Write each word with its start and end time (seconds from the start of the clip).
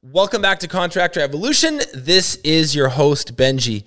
Welcome 0.00 0.40
back 0.40 0.60
to 0.60 0.68
Contractor 0.68 1.18
Evolution. 1.18 1.80
This 1.92 2.36
is 2.44 2.72
your 2.72 2.90
host, 2.90 3.36
Benji. 3.36 3.82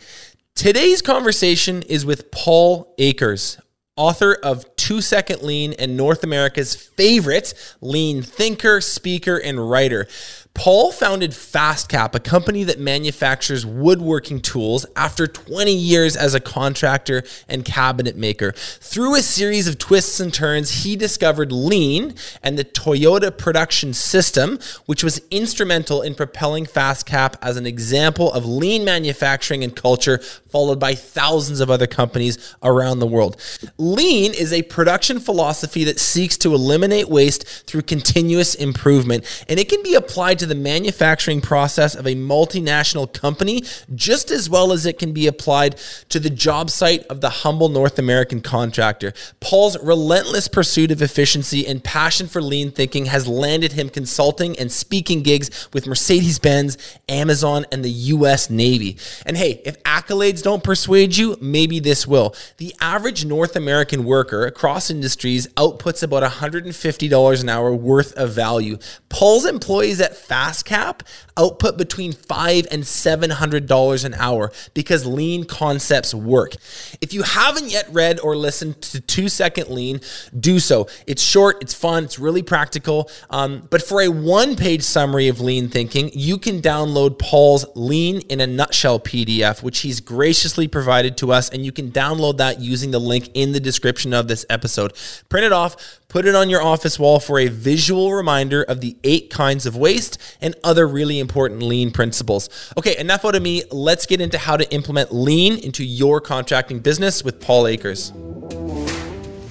Today's 0.56 1.02
conversation 1.02 1.84
is 1.84 2.06
with 2.06 2.32
Paul 2.32 2.94
Akers, 2.98 3.62
author 3.96 4.34
of 4.34 4.66
Two 4.76 5.00
Second 5.00 5.42
Lean 5.42 5.72
and 5.80 5.96
North 5.96 6.26
America's 6.26 6.76
favorite 6.76 7.54
lean 7.80 8.24
thinker, 8.24 8.82
speaker, 8.82 9.38
and 9.38 9.70
writer. 9.70 10.06
Paul 10.54 10.92
founded 10.92 11.32
FastCap, 11.32 12.14
a 12.14 12.20
company 12.20 12.64
that 12.66 12.80
manufactures 12.80 13.66
woodworking 13.66 14.42
tools 14.42 14.86
after 14.96 15.26
20 15.26 15.74
years 15.74 16.16
as 16.16 16.36
a 16.36 16.40
contractor 16.40 17.24
and 17.48 17.66
cabinet 17.66 18.16
maker. 18.16 18.52
Through 18.52 19.16
a 19.16 19.22
series 19.22 19.68
of 19.68 19.80
twists 19.80 20.20
and 20.20 20.32
turns, 20.32 20.84
he 20.84 20.96
discovered 20.96 21.52
Lean 21.52 22.14
and 22.44 22.60
the 22.60 22.66
Toyota 22.66 23.36
production 23.36 23.94
system, 23.94 24.60
which 24.86 25.04
was 25.04 25.22
instrumental 25.32 26.02
in 26.02 26.14
propelling 26.14 26.66
FastCap 26.66 27.36
as 27.42 27.58
an 27.58 27.66
example 27.66 28.32
of 28.32 28.46
lean 28.46 28.86
manufacturing 28.86 29.64
and 29.64 29.76
culture, 29.76 30.20
followed 30.50 30.80
by 30.80 30.94
thousands 30.94 31.60
of 31.60 31.72
other 31.72 31.88
companies 31.88 32.56
around 32.62 33.00
the 33.00 33.08
world. 33.08 33.42
Lean 33.78 34.34
is 34.34 34.54
a 34.54 34.62
production 34.64 35.20
philosophy 35.20 35.86
that 35.86 36.00
seeks 36.00 36.38
to 36.38 36.54
eliminate 36.54 37.08
waste 37.08 37.48
through 37.66 37.82
continuous 37.82 38.54
improvement, 38.54 39.46
and 39.48 39.60
it 39.60 39.70
can 39.70 39.82
be 39.82 39.96
applied 39.96 40.38
to 40.42 40.48
the 40.48 40.56
manufacturing 40.56 41.40
process 41.40 41.94
of 41.94 42.08
a 42.08 42.16
multinational 42.16 43.12
company 43.14 43.64
just 43.94 44.32
as 44.32 44.50
well 44.50 44.72
as 44.72 44.88
it 44.88 44.98
can 44.98 45.14
be 45.14 45.28
applied 45.28 45.78
to 46.10 46.20
the 46.20 46.32
job 46.32 46.72
site 46.72 47.06
of 47.06 47.22
the 47.22 47.30
humble 47.30 47.70
North 47.70 48.00
American 48.00 48.42
contractor. 48.42 49.14
Paul's 49.40 49.78
relentless 49.84 50.48
pursuit 50.48 50.90
of 50.90 51.00
efficiency 51.00 51.68
and 51.68 51.84
passion 51.84 52.28
for 52.28 52.42
lean 52.42 52.72
thinking 52.72 53.06
has 53.06 53.28
landed 53.28 53.74
him 53.74 53.88
consulting 53.88 54.58
and 54.58 54.72
speaking 54.72 55.22
gigs 55.22 55.70
with 55.74 55.86
Mercedes 55.86 56.40
Benz, 56.40 56.76
Amazon, 57.08 57.66
and 57.72 57.86
the 57.86 57.92
US 57.92 58.50
Navy. 58.50 58.98
And 59.28 59.38
hey, 59.38 59.62
if 59.64 59.82
accolades 59.84 60.42
don't 60.42 60.64
persuade 60.64 61.18
you, 61.18 61.38
maybe 61.40 61.80
this 61.80 62.08
will. 62.08 62.34
The 62.58 62.74
average 62.82 63.26
North 63.26 63.56
American 63.56 64.06
worker 64.06 64.48
across 64.48 64.90
industries 64.90 65.46
outputs 65.50 66.02
about 66.02 66.24
$150 66.24 67.42
an 67.42 67.50
hour 67.50 67.76
worth 67.76 68.14
of 68.14 68.32
value. 68.32 68.80
Paul's 69.10 69.46
employees 69.46 70.02
at 70.02 70.18
FastCap 70.32 71.02
output 71.38 71.78
between 71.78 72.14
five 72.14 72.68
and 72.72 72.88
seven 72.88 73.32
hundred 73.32 73.68
dollars 73.68 74.04
an 74.04 74.14
hour 74.14 74.52
because 74.74 75.06
lean 75.06 75.44
concepts 75.44 76.14
work. 76.14 76.56
If 77.02 77.14
you 77.14 77.24
haven't 77.24 77.70
yet 77.70 77.88
read 77.92 78.20
or 78.20 78.36
listened 78.36 78.82
to 78.84 79.02
Two 79.02 79.28
Second 79.28 79.70
Lean, 79.70 80.00
do 80.40 80.60
so. 80.60 80.88
It's 81.06 81.22
short, 81.22 81.62
it's 81.62 81.74
fun, 81.74 82.06
it's 82.06 82.18
really 82.20 82.44
practical. 82.44 83.10
Um, 83.30 83.68
but 83.70 83.82
for 83.82 84.02
a 84.02 84.08
one-page 84.08 84.84
summary 84.84 85.28
of 85.28 85.42
lean 85.42 85.70
thinking, 85.70 86.12
you 86.14 86.38
can 86.38 86.62
download 86.62 87.20
Paul's 87.20 87.66
Lean 87.76 88.22
in 88.30 88.40
a 88.40 88.48
Nutshell 88.48 89.00
PDF, 89.00 89.64
which 89.64 89.80
he's 89.80 90.00
graciously 90.00 90.68
provided 90.68 91.18
to 91.18 91.32
us, 91.32 91.50
and 91.50 91.66
you 91.66 91.72
can 91.72 91.92
download 91.92 92.38
that 92.38 92.62
using 92.62 92.92
the 92.92 93.00
link 93.00 93.30
in 93.34 93.52
the 93.52 93.60
description 93.60 94.14
of 94.14 94.28
this 94.28 94.46
episode. 94.50 94.94
Print 95.30 95.46
it 95.46 95.52
off 95.52 96.00
Put 96.12 96.26
it 96.26 96.36
on 96.36 96.50
your 96.50 96.62
office 96.62 97.00
wall 97.00 97.22
for 97.22 97.40
a 97.40 97.48
visual 97.48 98.12
reminder 98.12 98.64
of 98.64 98.82
the 98.82 98.98
eight 99.06 99.30
kinds 99.30 99.66
of 99.66 99.78
waste 99.78 100.18
and 100.42 100.54
other 100.62 100.86
really 100.86 101.20
important 101.20 101.64
lean 101.64 101.90
principles. 101.90 102.50
Okay, 102.78 102.98
enough 102.98 103.24
out 103.24 103.34
of 103.34 103.42
me. 103.42 103.64
Let's 103.72 104.06
get 104.06 104.20
into 104.20 104.38
how 104.38 104.58
to 104.58 104.70
implement 104.74 105.14
lean 105.14 105.58
into 105.60 105.86
your 105.86 106.20
contracting 106.20 106.80
business 106.80 107.24
with 107.24 107.40
Paul 107.40 107.66
Akers. 107.66 108.12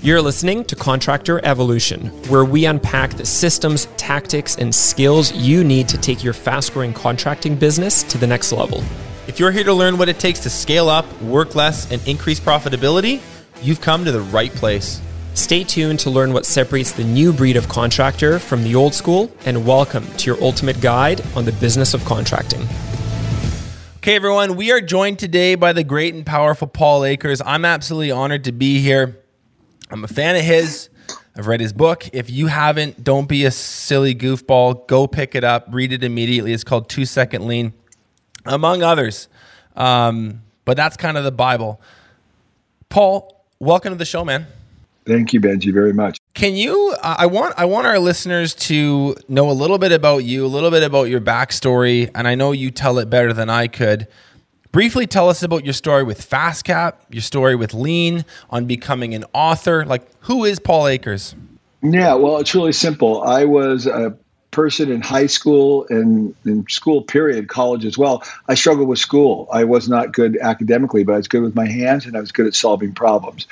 You're 0.02 0.20
listening 0.20 0.66
to 0.66 0.76
Contractor 0.76 1.42
Evolution, 1.46 2.08
where 2.28 2.44
we 2.44 2.66
unpack 2.66 3.14
the 3.14 3.24
systems, 3.24 3.86
tactics, 3.96 4.56
and 4.56 4.74
skills 4.74 5.32
you 5.32 5.64
need 5.64 5.88
to 5.88 5.96
take 5.96 6.22
your 6.22 6.34
fast 6.34 6.74
growing 6.74 6.92
contracting 6.92 7.56
business 7.56 8.02
to 8.02 8.18
the 8.18 8.26
next 8.26 8.52
level. 8.52 8.84
If 9.26 9.40
you're 9.40 9.50
here 9.50 9.64
to 9.64 9.72
learn 9.72 9.96
what 9.96 10.10
it 10.10 10.18
takes 10.18 10.40
to 10.40 10.50
scale 10.50 10.90
up, 10.90 11.22
work 11.22 11.54
less, 11.54 11.90
and 11.90 12.06
increase 12.06 12.38
profitability, 12.38 13.22
you've 13.62 13.80
come 13.80 14.04
to 14.04 14.12
the 14.12 14.20
right 14.20 14.52
place. 14.52 15.00
Stay 15.34 15.62
tuned 15.62 16.00
to 16.00 16.10
learn 16.10 16.32
what 16.32 16.44
separates 16.44 16.92
the 16.92 17.04
new 17.04 17.32
breed 17.32 17.56
of 17.56 17.68
contractor 17.68 18.40
from 18.40 18.64
the 18.64 18.74
old 18.74 18.92
school, 18.92 19.30
and 19.46 19.64
welcome 19.64 20.04
to 20.16 20.26
your 20.26 20.42
ultimate 20.42 20.80
guide 20.80 21.22
on 21.36 21.44
the 21.44 21.52
business 21.52 21.94
of 21.94 22.04
contracting. 22.04 22.66
Okay, 23.98 24.16
everyone, 24.16 24.56
we 24.56 24.72
are 24.72 24.80
joined 24.80 25.20
today 25.20 25.54
by 25.54 25.72
the 25.72 25.84
great 25.84 26.14
and 26.14 26.26
powerful 26.26 26.66
Paul 26.66 27.04
Akers. 27.04 27.40
I'm 27.44 27.64
absolutely 27.64 28.10
honored 28.10 28.44
to 28.44 28.52
be 28.52 28.80
here. 28.80 29.20
I'm 29.90 30.02
a 30.02 30.08
fan 30.08 30.34
of 30.34 30.42
his. 30.42 30.88
I've 31.36 31.46
read 31.46 31.60
his 31.60 31.72
book. 31.72 32.08
If 32.12 32.28
you 32.28 32.48
haven't, 32.48 33.04
don't 33.04 33.28
be 33.28 33.44
a 33.44 33.52
silly 33.52 34.16
goofball. 34.16 34.88
Go 34.88 35.06
pick 35.06 35.36
it 35.36 35.44
up, 35.44 35.66
read 35.70 35.92
it 35.92 36.02
immediately. 36.02 36.52
It's 36.52 36.64
called 36.64 36.88
Two 36.88 37.04
Second 37.04 37.46
Lean, 37.46 37.72
among 38.44 38.82
others. 38.82 39.28
Um, 39.76 40.42
but 40.64 40.76
that's 40.76 40.96
kind 40.96 41.16
of 41.16 41.22
the 41.22 41.32
Bible. 41.32 41.80
Paul, 42.88 43.44
welcome 43.60 43.92
to 43.92 43.98
the 43.98 44.04
show, 44.04 44.24
man. 44.24 44.46
Thank 45.06 45.32
you, 45.32 45.40
Benji, 45.40 45.72
very 45.72 45.92
much. 45.92 46.18
Can 46.34 46.54
you? 46.54 46.94
Uh, 47.02 47.16
I 47.18 47.26
want 47.26 47.54
I 47.56 47.64
want 47.64 47.86
our 47.86 47.98
listeners 47.98 48.54
to 48.54 49.16
know 49.28 49.50
a 49.50 49.52
little 49.52 49.78
bit 49.78 49.92
about 49.92 50.18
you, 50.18 50.44
a 50.44 50.48
little 50.48 50.70
bit 50.70 50.82
about 50.82 51.04
your 51.04 51.20
backstory, 51.20 52.10
and 52.14 52.28
I 52.28 52.34
know 52.34 52.52
you 52.52 52.70
tell 52.70 52.98
it 52.98 53.08
better 53.10 53.32
than 53.32 53.50
I 53.50 53.66
could. 53.66 54.06
Briefly 54.72 55.06
tell 55.06 55.28
us 55.28 55.42
about 55.42 55.64
your 55.64 55.72
story 55.72 56.04
with 56.04 56.28
FastCap, 56.28 56.94
your 57.10 57.22
story 57.22 57.56
with 57.56 57.74
Lean, 57.74 58.24
on 58.50 58.66
becoming 58.66 59.14
an 59.14 59.24
author. 59.34 59.84
Like, 59.84 60.06
who 60.20 60.44
is 60.44 60.60
Paul 60.60 60.86
Akers? 60.86 61.34
Yeah, 61.82 62.14
well, 62.14 62.38
it's 62.38 62.54
really 62.54 62.72
simple. 62.72 63.22
I 63.22 63.46
was 63.46 63.86
a 63.86 64.16
person 64.50 64.90
in 64.90 65.00
high 65.00 65.26
school 65.26 65.86
and 65.90 66.34
in 66.44 66.66
school 66.68 67.02
period, 67.02 67.48
college 67.48 67.84
as 67.84 67.96
well, 67.96 68.24
I 68.48 68.54
struggled 68.54 68.88
with 68.88 68.98
school. 68.98 69.48
I 69.52 69.64
was 69.64 69.88
not 69.88 70.12
good 70.12 70.36
academically, 70.36 71.04
but 71.04 71.12
I 71.14 71.16
was 71.18 71.28
good 71.28 71.42
with 71.42 71.54
my 71.54 71.66
hands 71.66 72.06
and 72.06 72.16
I 72.16 72.20
was 72.20 72.32
good 72.32 72.46
at 72.46 72.54
solving 72.54 72.92
problems. 72.92 73.46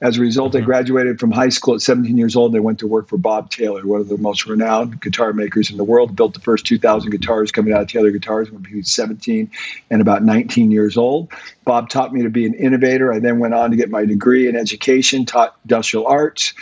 As 0.00 0.16
a 0.16 0.20
result, 0.20 0.52
mm-hmm. 0.52 0.62
I 0.62 0.66
graduated 0.66 1.18
from 1.18 1.32
high 1.32 1.48
school 1.48 1.74
at 1.74 1.80
17 1.80 2.16
years 2.16 2.36
old 2.36 2.52
and 2.52 2.60
I 2.60 2.64
went 2.64 2.78
to 2.80 2.86
work 2.86 3.08
for 3.08 3.16
Bob 3.16 3.50
Taylor, 3.50 3.84
one 3.84 4.00
of 4.00 4.08
the 4.08 4.18
most 4.18 4.46
renowned 4.46 5.00
guitar 5.00 5.32
makers 5.32 5.70
in 5.70 5.76
the 5.76 5.84
world. 5.84 6.14
Built 6.14 6.34
the 6.34 6.40
first 6.40 6.66
2,000 6.66 7.10
guitars 7.10 7.50
coming 7.50 7.72
out 7.72 7.82
of 7.82 7.88
Taylor 7.88 8.10
Guitars 8.10 8.50
when 8.50 8.64
he 8.64 8.76
was 8.76 8.90
17 8.92 9.50
and 9.90 10.00
about 10.00 10.22
19 10.22 10.70
years 10.70 10.96
old. 10.96 11.32
Bob 11.64 11.88
taught 11.88 12.12
me 12.12 12.22
to 12.22 12.30
be 12.30 12.46
an 12.46 12.54
innovator. 12.54 13.12
I 13.12 13.18
then 13.18 13.38
went 13.38 13.54
on 13.54 13.70
to 13.70 13.76
get 13.76 13.90
my 13.90 14.04
degree 14.04 14.48
in 14.48 14.56
education, 14.56 15.24
taught 15.24 15.56
industrial 15.64 16.06
arts 16.06 16.54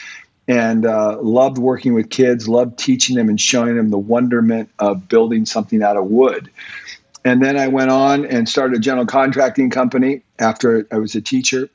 and 0.48 0.84
uh, 0.84 1.18
loved 1.20 1.58
working 1.58 1.94
with 1.94 2.10
kids, 2.10 2.48
loved 2.48 2.78
teaching 2.78 3.16
them 3.16 3.28
and 3.28 3.40
showing 3.40 3.76
them 3.76 3.90
the 3.90 3.98
wonderment 3.98 4.70
of 4.78 5.08
building 5.08 5.46
something 5.46 5.82
out 5.82 5.96
of 5.96 6.06
wood. 6.06 6.50
And 7.24 7.40
then 7.42 7.56
I 7.56 7.68
went 7.68 7.90
on 7.90 8.24
and 8.24 8.48
started 8.48 8.76
a 8.76 8.80
general 8.80 9.06
contracting 9.06 9.70
company 9.70 10.22
after 10.38 10.86
I 10.90 10.98
was 10.98 11.14
a 11.14 11.20
teacher. 11.20 11.68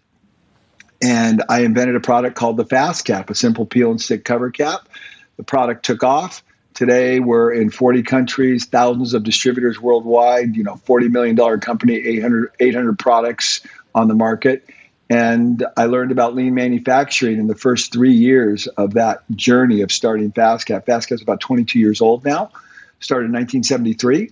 And 1.01 1.44
I 1.47 1.61
invented 1.61 1.95
a 1.95 2.00
product 2.00 2.35
called 2.35 2.57
the 2.57 2.66
Fast 2.66 3.05
Cap, 3.05 3.29
a 3.29 3.35
simple 3.35 3.66
peel 3.66 3.91
and 3.91 4.01
stick 4.01 4.25
cover 4.25 4.51
cap. 4.51 4.89
The 5.38 5.44
product 5.44 5.85
took 5.85 6.03
off. 6.03 6.44
Today 6.73 7.19
we're 7.19 7.53
in 7.53 7.69
40 7.69 8.03
countries, 8.03 8.66
thousands 8.66 9.13
of 9.13 9.23
distributors 9.23 9.79
worldwide, 9.79 10.55
you 10.55 10.63
know, 10.63 10.79
$40 10.85 11.09
million 11.09 11.59
company, 11.59 11.95
800, 11.95 12.51
800 12.59 12.99
products 12.99 13.61
on 13.95 14.07
the 14.07 14.16
market. 14.16 14.67
And 15.09 15.66
I 15.78 15.85
learned 15.85 16.12
about 16.12 16.35
lean 16.35 16.53
manufacturing 16.53 17.40
in 17.40 17.47
the 17.47 17.56
first 17.56 17.94
three 17.94 18.13
years 18.13 18.68
of 18.68 18.95
that 18.95 19.23
journey 19.35 19.81
of 19.81 19.91
starting 19.91 20.31
FastCap. 20.31 20.85
FastCap 20.85 21.13
is 21.13 21.22
about 21.22 21.40
22 21.40 21.79
years 21.79 22.01
old 22.01 22.25
now, 22.25 22.51
started 23.00 23.28
in 23.28 23.34
1973. 23.34 24.31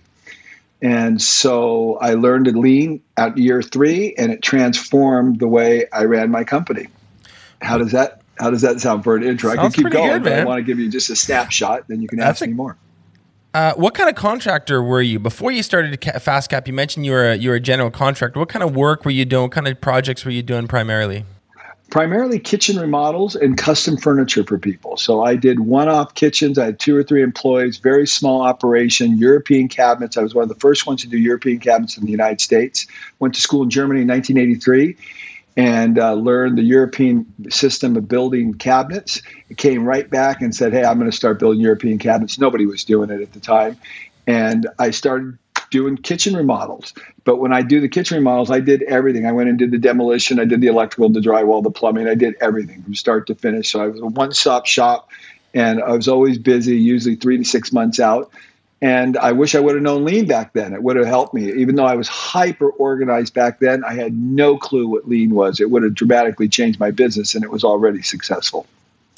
And 0.82 1.20
so 1.20 1.96
I 1.96 2.14
learned 2.14 2.54
lean 2.54 3.00
at 3.16 3.38
year 3.38 3.62
three, 3.62 4.14
and 4.16 4.30
it 4.30 4.42
transformed 4.42 5.40
the 5.40 5.48
way 5.48 5.86
I 5.90 6.04
ran 6.04 6.30
my 6.30 6.44
company. 6.44 6.88
How 7.62 7.78
does 7.78 7.92
that 7.92 8.20
How 8.38 8.50
does 8.50 8.60
that 8.60 8.80
sound 8.80 9.02
for 9.02 9.16
an 9.16 9.22
intro? 9.22 9.54
Sounds 9.54 9.58
I 9.58 9.62
can 9.62 9.84
keep 9.84 9.92
going, 9.92 10.10
good, 10.10 10.24
but 10.24 10.32
I 10.34 10.44
want 10.44 10.58
to 10.58 10.62
give 10.62 10.78
you 10.78 10.90
just 10.90 11.08
a 11.08 11.16
snapshot. 11.16 11.88
Then 11.88 12.02
you 12.02 12.08
can 12.08 12.18
That's 12.18 12.42
ask 12.42 12.46
a, 12.46 12.48
me 12.48 12.54
more. 12.54 12.76
Uh, 13.56 13.72
what 13.76 13.94
kind 13.94 14.10
of 14.10 14.14
contractor 14.14 14.82
were 14.82 15.00
you 15.00 15.18
before 15.18 15.50
you 15.50 15.62
started 15.62 15.98
FastCap? 15.98 16.66
You 16.66 16.74
mentioned 16.74 17.06
you 17.06 17.12
were 17.12 17.30
a, 17.30 17.36
you 17.36 17.48
were 17.48 17.56
a 17.56 17.60
general 17.60 17.90
contractor. 17.90 18.38
What 18.38 18.50
kind 18.50 18.62
of 18.62 18.76
work 18.76 19.06
were 19.06 19.10
you 19.10 19.24
doing? 19.24 19.44
What 19.44 19.52
kind 19.52 19.66
of 19.66 19.80
projects 19.80 20.26
were 20.26 20.30
you 20.30 20.42
doing 20.42 20.68
primarily? 20.68 21.24
Primarily 21.88 22.38
kitchen 22.38 22.78
remodels 22.78 23.34
and 23.34 23.56
custom 23.56 23.96
furniture 23.96 24.44
for 24.44 24.58
people. 24.58 24.98
So 24.98 25.24
I 25.24 25.36
did 25.36 25.60
one-off 25.60 26.12
kitchens. 26.12 26.58
I 26.58 26.66
had 26.66 26.78
two 26.78 26.94
or 26.94 27.02
three 27.02 27.22
employees. 27.22 27.78
Very 27.78 28.06
small 28.06 28.42
operation. 28.42 29.16
European 29.16 29.68
cabinets. 29.68 30.18
I 30.18 30.22
was 30.22 30.34
one 30.34 30.42
of 30.42 30.50
the 30.50 30.56
first 30.56 30.86
ones 30.86 31.00
to 31.00 31.08
do 31.08 31.16
European 31.16 31.58
cabinets 31.58 31.96
in 31.96 32.04
the 32.04 32.10
United 32.10 32.42
States. 32.42 32.86
Went 33.20 33.34
to 33.36 33.40
school 33.40 33.62
in 33.62 33.70
Germany 33.70 34.02
in 34.02 34.08
1983 34.08 34.98
and 35.56 35.98
uh, 35.98 36.12
learned 36.12 36.58
the 36.58 36.62
European 36.62 37.26
system 37.50 37.96
of 37.96 38.08
building 38.08 38.54
cabinets. 38.54 39.22
Came 39.56 39.84
right 39.84 40.08
back 40.08 40.42
and 40.42 40.54
said, 40.54 40.72
Hey, 40.72 40.84
I'm 40.84 40.98
going 40.98 41.10
to 41.10 41.16
start 41.16 41.38
building 41.38 41.60
European 41.60 41.98
cabinets. 41.98 42.38
Nobody 42.38 42.66
was 42.66 42.84
doing 42.84 43.10
it 43.10 43.20
at 43.20 43.32
the 43.32 43.40
time. 43.40 43.76
And 44.26 44.68
I 44.78 44.90
started 44.90 45.38
doing 45.70 45.96
kitchen 45.96 46.36
remodels. 46.36 46.92
But 47.24 47.36
when 47.36 47.52
I 47.52 47.62
do 47.62 47.80
the 47.80 47.88
kitchen 47.88 48.16
remodels, 48.16 48.50
I 48.50 48.60
did 48.60 48.82
everything. 48.82 49.26
I 49.26 49.32
went 49.32 49.48
and 49.48 49.58
did 49.58 49.70
the 49.70 49.78
demolition, 49.78 50.38
I 50.38 50.44
did 50.44 50.60
the 50.60 50.68
electrical, 50.68 51.08
the 51.08 51.20
drywall, 51.20 51.62
the 51.62 51.70
plumbing, 51.70 52.06
I 52.08 52.14
did 52.14 52.34
everything 52.40 52.82
from 52.82 52.94
start 52.94 53.26
to 53.28 53.34
finish. 53.34 53.70
So 53.72 53.82
I 53.82 53.88
was 53.88 54.00
a 54.00 54.06
one 54.06 54.32
stop 54.32 54.66
shop 54.66 55.08
and 55.54 55.82
I 55.82 55.92
was 55.92 56.06
always 56.06 56.38
busy, 56.38 56.76
usually 56.76 57.16
three 57.16 57.38
to 57.38 57.44
six 57.44 57.72
months 57.72 57.98
out. 57.98 58.30
And 58.82 59.16
I 59.16 59.32
wish 59.32 59.54
I 59.54 59.60
would 59.60 59.74
have 59.74 59.82
known 59.82 60.04
lean 60.04 60.26
back 60.26 60.52
then. 60.52 60.74
It 60.74 60.82
would 60.82 60.96
have 60.96 61.06
helped 61.06 61.32
me. 61.32 61.50
Even 61.52 61.76
though 61.76 61.86
I 61.86 61.94
was 61.94 62.08
hyper 62.08 62.68
organized 62.68 63.32
back 63.32 63.58
then, 63.58 63.82
I 63.84 63.94
had 63.94 64.12
no 64.14 64.58
clue 64.58 64.86
what 64.86 65.08
lean 65.08 65.34
was. 65.34 65.60
It 65.60 65.70
would 65.70 65.82
have 65.82 65.94
dramatically 65.94 66.48
changed 66.48 66.78
my 66.78 66.90
business, 66.90 67.34
and 67.34 67.42
it 67.42 67.50
was 67.50 67.64
already 67.64 68.02
successful. 68.02 68.66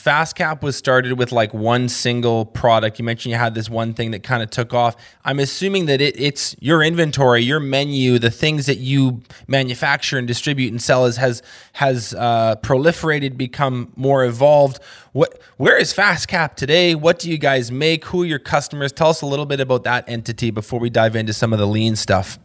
FastCap 0.09 0.63
was 0.63 0.75
started 0.75 1.19
with 1.19 1.33
like 1.33 1.53
one 1.53 1.87
single 1.87 2.47
product. 2.47 2.99
You 2.99 3.05
mentioned 3.05 3.31
you 3.31 3.37
had 3.37 3.55
this 3.55 3.69
one 3.69 3.93
thing 3.93 4.13
that 4.13 4.23
kind 4.23 4.43
of 4.43 4.49
took 4.49 4.73
off. 4.73 4.97
I'm 5.23 5.39
assuming 5.39 5.85
that 5.85 6.01
it, 6.01 6.19
it's 6.19 6.57
your 6.61 6.83
inventory, 6.83 7.43
your 7.43 7.61
menu, 7.61 8.19
the 8.19 8.31
things 8.31 8.65
that 8.65 8.79
you 8.79 9.21
manufacture 9.49 10.17
and 10.17 10.27
distribute 10.27 10.71
and 10.71 10.81
sell 10.81 11.05
is, 11.05 11.19
has 11.19 11.43
has 11.75 12.15
uh, 12.15 12.57
proliferated, 12.63 13.37
become 13.37 13.93
more 13.97 14.25
evolved. 14.25 14.81
What 15.13 15.43
where 15.59 15.77
is 15.77 15.93
FastCap 15.93 16.55
today? 16.55 16.95
What 16.95 17.19
do 17.19 17.31
you 17.31 17.37
guys 17.37 17.71
make? 17.71 18.07
Who 18.07 18.23
are 18.23 18.27
your 18.27 18.39
customers? 18.39 18.93
Tell 18.93 19.11
us 19.11 19.21
a 19.21 19.27
little 19.27 19.45
bit 19.45 19.61
about 19.61 19.85
that 19.85 20.09
entity 20.09 20.51
before 20.51 20.81
we 20.81 20.89
dive 20.89 21.17
into 21.17 21.35
some 21.35 21.53
of 21.53 21.59
the 21.59 21.67
lean 21.67 21.97
stuff. 21.97 22.39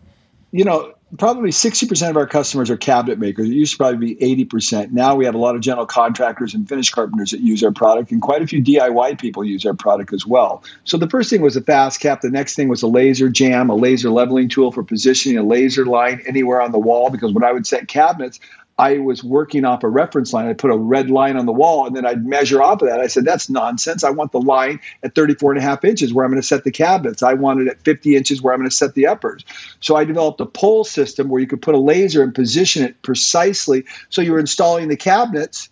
You 0.51 0.65
know, 0.65 0.93
probably 1.17 1.49
60% 1.49 2.09
of 2.09 2.17
our 2.17 2.27
customers 2.27 2.69
are 2.69 2.77
cabinet 2.77 3.19
makers. 3.19 3.49
It 3.49 3.53
used 3.53 3.73
to 3.73 3.77
probably 3.77 4.15
be 4.15 4.45
80%. 4.45 4.91
Now 4.91 5.15
we 5.15 5.25
have 5.25 5.35
a 5.35 5.37
lot 5.37 5.55
of 5.55 5.61
general 5.61 5.85
contractors 5.85 6.53
and 6.53 6.67
finish 6.67 6.89
carpenters 6.89 7.31
that 7.31 7.41
use 7.41 7.63
our 7.63 7.71
product, 7.71 8.11
and 8.11 8.21
quite 8.21 8.41
a 8.41 8.47
few 8.47 8.63
DIY 8.63 9.19
people 9.19 9.43
use 9.43 9.65
our 9.65 9.73
product 9.73 10.13
as 10.13 10.25
well. 10.25 10.63
So 10.83 10.97
the 10.97 11.09
first 11.09 11.29
thing 11.29 11.41
was 11.41 11.55
a 11.55 11.61
fast 11.61 11.99
cap. 11.99 12.21
The 12.21 12.29
next 12.29 12.55
thing 12.55 12.67
was 12.67 12.81
a 12.81 12.87
laser 12.87 13.29
jamb, 13.29 13.69
a 13.69 13.75
laser 13.75 14.09
leveling 14.09 14.49
tool 14.49 14.71
for 14.71 14.83
positioning 14.83 15.37
a 15.37 15.43
laser 15.43 15.85
line 15.85 16.21
anywhere 16.25 16.61
on 16.61 16.71
the 16.71 16.79
wall. 16.79 17.09
Because 17.09 17.33
when 17.33 17.43
I 17.43 17.51
would 17.51 17.67
set 17.67 17.87
cabinets, 17.87 18.39
I 18.77 18.97
was 18.97 19.23
working 19.23 19.65
off 19.65 19.83
a 19.83 19.89
reference 19.89 20.33
line. 20.33 20.47
I 20.47 20.53
put 20.53 20.71
a 20.71 20.77
red 20.77 21.11
line 21.11 21.37
on 21.37 21.45
the 21.45 21.51
wall 21.51 21.85
and 21.85 21.95
then 21.95 22.05
I'd 22.05 22.25
measure 22.25 22.61
off 22.61 22.81
of 22.81 22.89
that. 22.89 22.99
I 22.99 23.07
said, 23.07 23.23
that's 23.23 23.49
nonsense. 23.49 24.03
I 24.03 24.09
want 24.09 24.31
the 24.31 24.41
line 24.41 24.79
at 25.03 25.13
34 25.13 25.53
and 25.53 25.59
a 25.59 25.61
half 25.61 25.85
inches 25.85 26.13
where 26.13 26.25
I'm 26.25 26.31
going 26.31 26.41
to 26.41 26.47
set 26.47 26.63
the 26.63 26.71
cabinets. 26.71 27.21
I 27.21 27.33
want 27.33 27.61
it 27.61 27.67
at 27.67 27.81
50 27.81 28.15
inches 28.15 28.41
where 28.41 28.53
I'm 28.53 28.59
going 28.59 28.69
to 28.69 28.75
set 28.75 28.95
the 28.95 29.07
uppers. 29.07 29.45
So 29.79 29.95
I 29.95 30.05
developed 30.05 30.41
a 30.41 30.45
pole 30.45 30.83
system 30.83 31.29
where 31.29 31.39
you 31.39 31.47
could 31.47 31.61
put 31.61 31.75
a 31.75 31.79
laser 31.79 32.23
and 32.23 32.33
position 32.33 32.83
it 32.83 32.99
precisely. 33.03 33.85
So 34.09 34.21
you're 34.21 34.39
installing 34.39 34.87
the 34.87 34.97
cabinets 34.97 35.69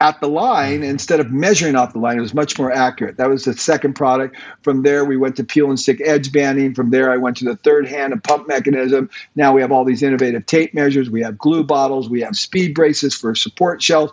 at 0.00 0.20
the 0.20 0.28
line 0.28 0.80
mm-hmm. 0.80 0.90
instead 0.90 1.20
of 1.20 1.30
measuring 1.30 1.76
off 1.76 1.92
the 1.92 1.98
line. 1.98 2.18
It 2.18 2.22
was 2.22 2.34
much 2.34 2.58
more 2.58 2.72
accurate. 2.72 3.18
That 3.18 3.28
was 3.28 3.44
the 3.44 3.54
second 3.54 3.94
product. 3.94 4.36
From 4.62 4.82
there, 4.82 5.04
we 5.04 5.16
went 5.16 5.36
to 5.36 5.44
peel 5.44 5.68
and 5.68 5.78
stick 5.78 6.00
edge 6.02 6.32
banding. 6.32 6.74
From 6.74 6.90
there, 6.90 7.10
I 7.10 7.18
went 7.18 7.38
to 7.38 7.44
the 7.44 7.56
third 7.56 7.86
hand, 7.86 8.12
a 8.12 8.16
pump 8.16 8.48
mechanism. 8.48 9.10
Now 9.36 9.52
we 9.52 9.60
have 9.60 9.72
all 9.72 9.84
these 9.84 10.02
innovative 10.02 10.46
tape 10.46 10.74
measures. 10.74 11.10
We 11.10 11.22
have 11.22 11.36
glue 11.38 11.64
bottles. 11.64 12.08
We 12.08 12.22
have 12.22 12.34
speed 12.36 12.74
braces 12.74 13.14
for 13.14 13.34
support 13.34 13.82
shelves. 13.82 14.12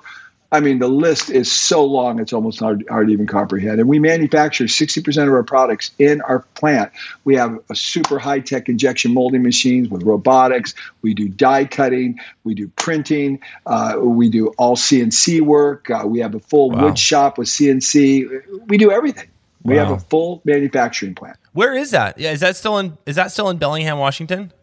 I 0.52 0.62
mean, 0.62 0.80
the 0.80 0.88
list 0.88 1.30
is 1.30 1.52
so 1.52 1.84
long, 1.84 2.20
it's 2.20 2.32
almost 2.32 2.60
hard, 2.60 2.86
hard 2.90 3.08
to 3.08 3.14
even 3.14 3.28
comprehend. 3.28 3.82
And 3.82 3.90
we 3.90 4.00
manufacture 4.00 4.64
60% 4.64 5.28
of 5.28 5.34
our 5.34 5.44
products 5.44 5.92
in 6.00 6.22
our 6.22 6.40
plant. 6.56 6.92
We 7.26 7.36
have 7.36 7.60
a 7.70 7.76
super 7.76 8.18
high 8.18 8.40
tech 8.40 8.70
injection 8.70 9.14
molding 9.14 9.44
machines 9.44 9.90
with 9.90 10.04
robotics. 10.04 10.74
We 11.02 11.14
do 11.14 11.28
die 11.28 11.66
cutting. 11.66 12.20
We 12.46 12.54
do 12.54 12.70
printing. 12.70 13.42
Uh, 13.66 13.98
we 14.00 14.30
do 14.30 14.48
all 14.58 14.78
CNC 14.78 15.42
work. 15.42 15.90
Uh, 15.90 16.04
we 16.08 16.20
have 16.20 16.34
a 16.34 16.40
full 16.40 16.72
wow. 16.72 16.86
wood 16.86 17.00
shop 17.00 17.38
with 17.38 17.50
CNC. 17.50 18.68
We 18.68 18.78
do 18.78 18.90
everything. 18.90 19.28
We 19.64 19.76
wow. 19.76 19.86
have 19.86 19.98
a 19.98 20.00
full 20.00 20.42
manufacturing 20.46 21.14
plant. 21.14 21.38
Where 21.52 21.76
is 21.76 21.92
that? 21.92 22.20
Yeah, 22.20 22.32
is 22.32 22.40
that 22.40 22.56
still 22.56 22.78
in? 22.78 22.98
Is 23.06 23.18
that 23.18 23.32
still 23.32 23.50
in 23.50 23.58
Bellingham, 23.58 23.98
Washington? 23.98 24.54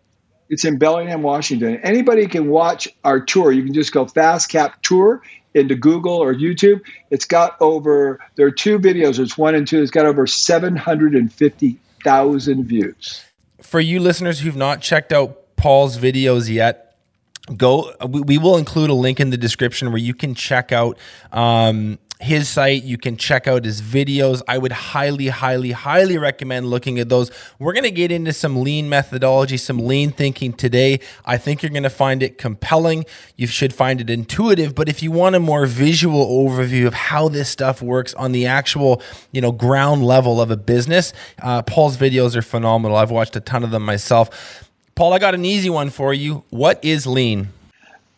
It's 0.49 0.65
in 0.65 0.79
Bellingham, 0.79 1.23
Washington. 1.23 1.81
Anybody 1.83 2.27
can 2.27 2.49
watch 2.49 2.89
our 3.03 3.21
tour. 3.21 3.51
You 3.51 3.65
can 3.65 3.75
just 3.75 3.93
go 3.93 4.07
Fast 4.07 4.51
Cap 4.51 4.83
Tour 4.83 5.23
into 5.55 5.75
Google 5.77 6.15
or 6.15 6.35
YouTube, 6.35 6.83
it's 7.11 7.25
got 7.25 7.57
over, 7.61 8.19
there 8.35 8.47
are 8.47 8.51
two 8.51 8.79
videos, 8.79 9.19
it's 9.19 9.39
one 9.39 9.55
and 9.55 9.67
two, 9.67 9.81
it's 9.81 9.91
got 9.91 10.05
over 10.05 10.27
750,000 10.27 12.65
views. 12.65 13.25
For 13.63 13.81
you 13.81 14.01
listeners 14.01 14.41
who've 14.41 14.55
not 14.57 14.83
checked 14.83 15.11
out 15.13 15.57
Paul's 15.57 15.97
videos 15.97 16.53
yet, 16.53 16.81
go 17.57 17.95
we, 18.09 18.21
we 18.23 18.39
will 18.39 18.57
include 18.57 18.89
a 18.91 18.95
link 18.95 19.21
in 19.21 19.31
the 19.31 19.37
description 19.37 19.91
where 19.91 19.99
you 19.99 20.15
can 20.15 20.35
check 20.35 20.73
out 20.73 20.99
um, 21.31 22.01
his 22.21 22.49
site. 22.49 22.85
You 22.85 22.97
can 22.97 23.17
check 23.17 23.47
out 23.47 23.65
his 23.65 23.83
videos. 23.83 24.41
I 24.49 24.59
would 24.59 24.73
highly, 24.73 25.29
highly, 25.29 25.73
highly 25.73 26.17
recommend 26.19 26.67
looking 26.67 26.99
at 26.99 27.09
those. 27.09 27.31
We're 27.59 27.73
going 27.73 27.85
to 27.85 27.91
get 27.91 28.13
into 28.13 28.33
some 28.33 28.63
lean 28.63 28.89
methodology, 28.89 29.57
some 29.57 29.79
lean 29.79 30.11
thinking 30.11 30.53
today. 30.53 31.01
I 31.25 31.37
think 31.37 31.63
you're 31.63 31.71
going 31.71 31.83
to 31.83 31.91
find 31.91 32.23
it 32.23 32.39
compelling. 32.39 33.05
You 33.37 33.47
should 33.47 33.73
find 33.73 34.01
it 34.01 34.11
intuitive. 34.11 34.75
But 34.75 34.89
if 34.89 35.03
you 35.03 35.11
want 35.11 35.35
a 35.37 35.41
more 35.41 35.67
visual 35.67 36.27
overview 36.27 36.87
of 36.87 36.95
how 36.95 37.29
this 37.29 37.49
stuff 37.49 37.83
works 37.83 38.15
on 38.15 38.33
the 38.33 38.47
actual, 38.47 39.03
you 39.33 39.41
know, 39.41 39.53
ground 39.53 40.05
level 40.05 40.41
of 40.41 40.51
a 40.51 40.57
business, 40.57 41.13
uh, 41.43 41.63
Paul's 41.63 41.97
videos 41.97 42.37
are 42.37 42.43
phenomenal. 42.43 42.97
I've 42.97 43.11
watched 43.11 43.37
a 43.37 43.41
ton 43.41 43.65
of 43.65 43.71
them 43.71 43.85
myself. 43.85 44.65
Paul, 44.95 45.13
I 45.13 45.19
got 45.19 45.35
an 45.35 45.45
easy 45.45 45.71
one 45.71 45.91
for 45.91 46.15
you. 46.15 46.45
What 46.51 46.79
is 46.85 47.07
lean? 47.07 47.49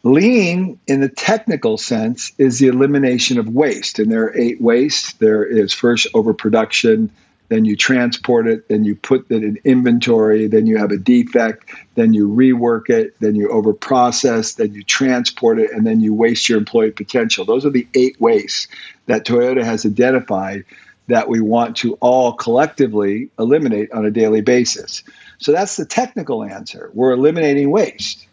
Lean, 0.06 0.78
in 0.86 1.00
the 1.00 1.08
technical 1.08 1.76
sense, 1.76 2.30
is 2.38 2.60
the 2.60 2.68
elimination 2.68 3.40
of 3.40 3.48
waste. 3.48 3.98
And 3.98 4.10
there 4.10 4.22
are 4.26 4.36
eight 4.36 4.60
wastes. 4.60 5.14
There 5.14 5.44
is 5.44 5.72
first 5.72 6.06
overproduction, 6.14 7.10
then 7.48 7.64
you 7.64 7.74
transport 7.74 8.46
it, 8.46 8.68
then 8.68 8.84
you 8.84 8.94
put 8.94 9.28
it 9.30 9.42
in 9.42 9.58
inventory, 9.64 10.46
then 10.46 10.68
you 10.68 10.76
have 10.78 10.92
a 10.92 10.96
defect, 10.96 11.68
then 11.96 12.12
you 12.12 12.28
rework 12.28 12.88
it, 12.88 13.16
then 13.18 13.34
you 13.34 13.48
overprocess, 13.48 14.54
then 14.54 14.72
you 14.74 14.84
transport 14.84 15.58
it, 15.58 15.72
and 15.72 15.84
then 15.84 15.98
you 15.98 16.14
waste 16.14 16.48
your 16.48 16.58
employee 16.58 16.92
potential. 16.92 17.44
Those 17.44 17.66
are 17.66 17.70
the 17.70 17.88
eight 17.94 18.20
wastes 18.20 18.68
that 19.06 19.26
Toyota 19.26 19.64
has 19.64 19.84
identified 19.84 20.64
that 21.08 21.28
we 21.28 21.40
want 21.40 21.78
to 21.78 21.94
all 21.94 22.32
collectively 22.32 23.30
eliminate 23.40 23.90
on 23.90 24.04
a 24.04 24.10
daily 24.12 24.40
basis. 24.40 25.02
So 25.38 25.50
that's 25.50 25.76
the 25.76 25.84
technical 25.84 26.44
answer. 26.44 26.90
We're 26.94 27.12
eliminating 27.12 27.70
waste. 27.70 28.25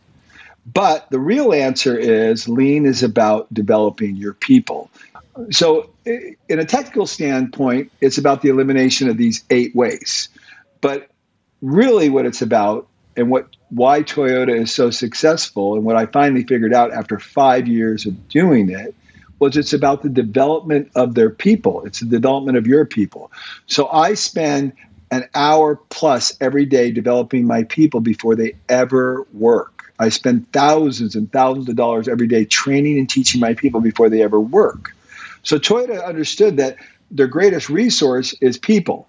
But 0.66 1.10
the 1.10 1.20
real 1.20 1.54
answer 1.54 1.98
is 1.98 2.48
lean 2.48 2.86
is 2.86 3.04
about 3.04 3.54
developing 3.54 4.16
your 4.16 4.34
people. 4.34 4.90
So, 5.52 5.90
in 6.06 6.60
a 6.60 6.66
technical 6.66 7.08
standpoint, 7.08 7.92
it's 8.02 8.18
about 8.18 8.42
the 8.42 8.50
elimination 8.50 9.10
of 9.10 9.18
these 9.18 9.44
eight 9.50 9.76
ways. 9.76 10.30
But 10.80 11.10
really, 11.62 12.10
what 12.10 12.26
it's 12.26 12.42
about 12.42 12.88
and 13.18 13.30
what 13.30 13.48
why 13.70 14.04
Toyota 14.04 14.56
is 14.56 14.74
so 14.74 14.92
successful, 14.92 15.76
and 15.76 15.84
what 15.84 15.96
I 15.96 16.06
finally 16.06 16.44
figured 16.44 16.74
out 16.74 16.94
after 16.94 17.20
five 17.20 17.68
years 17.68 18.06
of 18.06 18.28
doing 18.30 18.70
it, 18.70 18.94
was 19.40 19.58
it's 19.58 19.74
about 19.74 20.04
the 20.04 20.10
development 20.10 20.92
of 20.96 21.16
their 21.16 21.30
people. 21.30 21.84
It's 21.86 22.00
the 22.00 22.06
development 22.06 22.58
of 22.58 22.68
your 22.68 22.86
people. 22.86 23.32
So 23.66 23.90
I 23.90 24.14
spend 24.14 24.74
an 25.12 25.28
hour 25.36 25.76
plus 25.90 26.36
every 26.40 26.66
day 26.66 26.92
developing 26.92 27.46
my 27.46 27.64
people 27.64 28.00
before 28.00 28.36
they 28.36 28.56
ever 28.70 29.28
work. 29.34 29.73
I 30.04 30.10
spend 30.10 30.52
thousands 30.52 31.16
and 31.16 31.32
thousands 31.32 31.70
of 31.70 31.76
dollars 31.76 32.08
every 32.08 32.28
day 32.28 32.46
training 32.46 33.00
and 33.00 33.10
teaching 33.10 33.40
my 33.40 33.54
people 33.54 33.80
before 33.80 34.10
they 34.10 34.22
ever 34.22 34.40
work. 34.40 34.94
So 35.44 35.58
Toyota 35.58 36.06
understood 36.06 36.58
that 36.58 36.76
their 37.10 37.28
greatest 37.28 37.70
resource 37.70 38.34
is 38.42 38.58
people. 38.58 39.08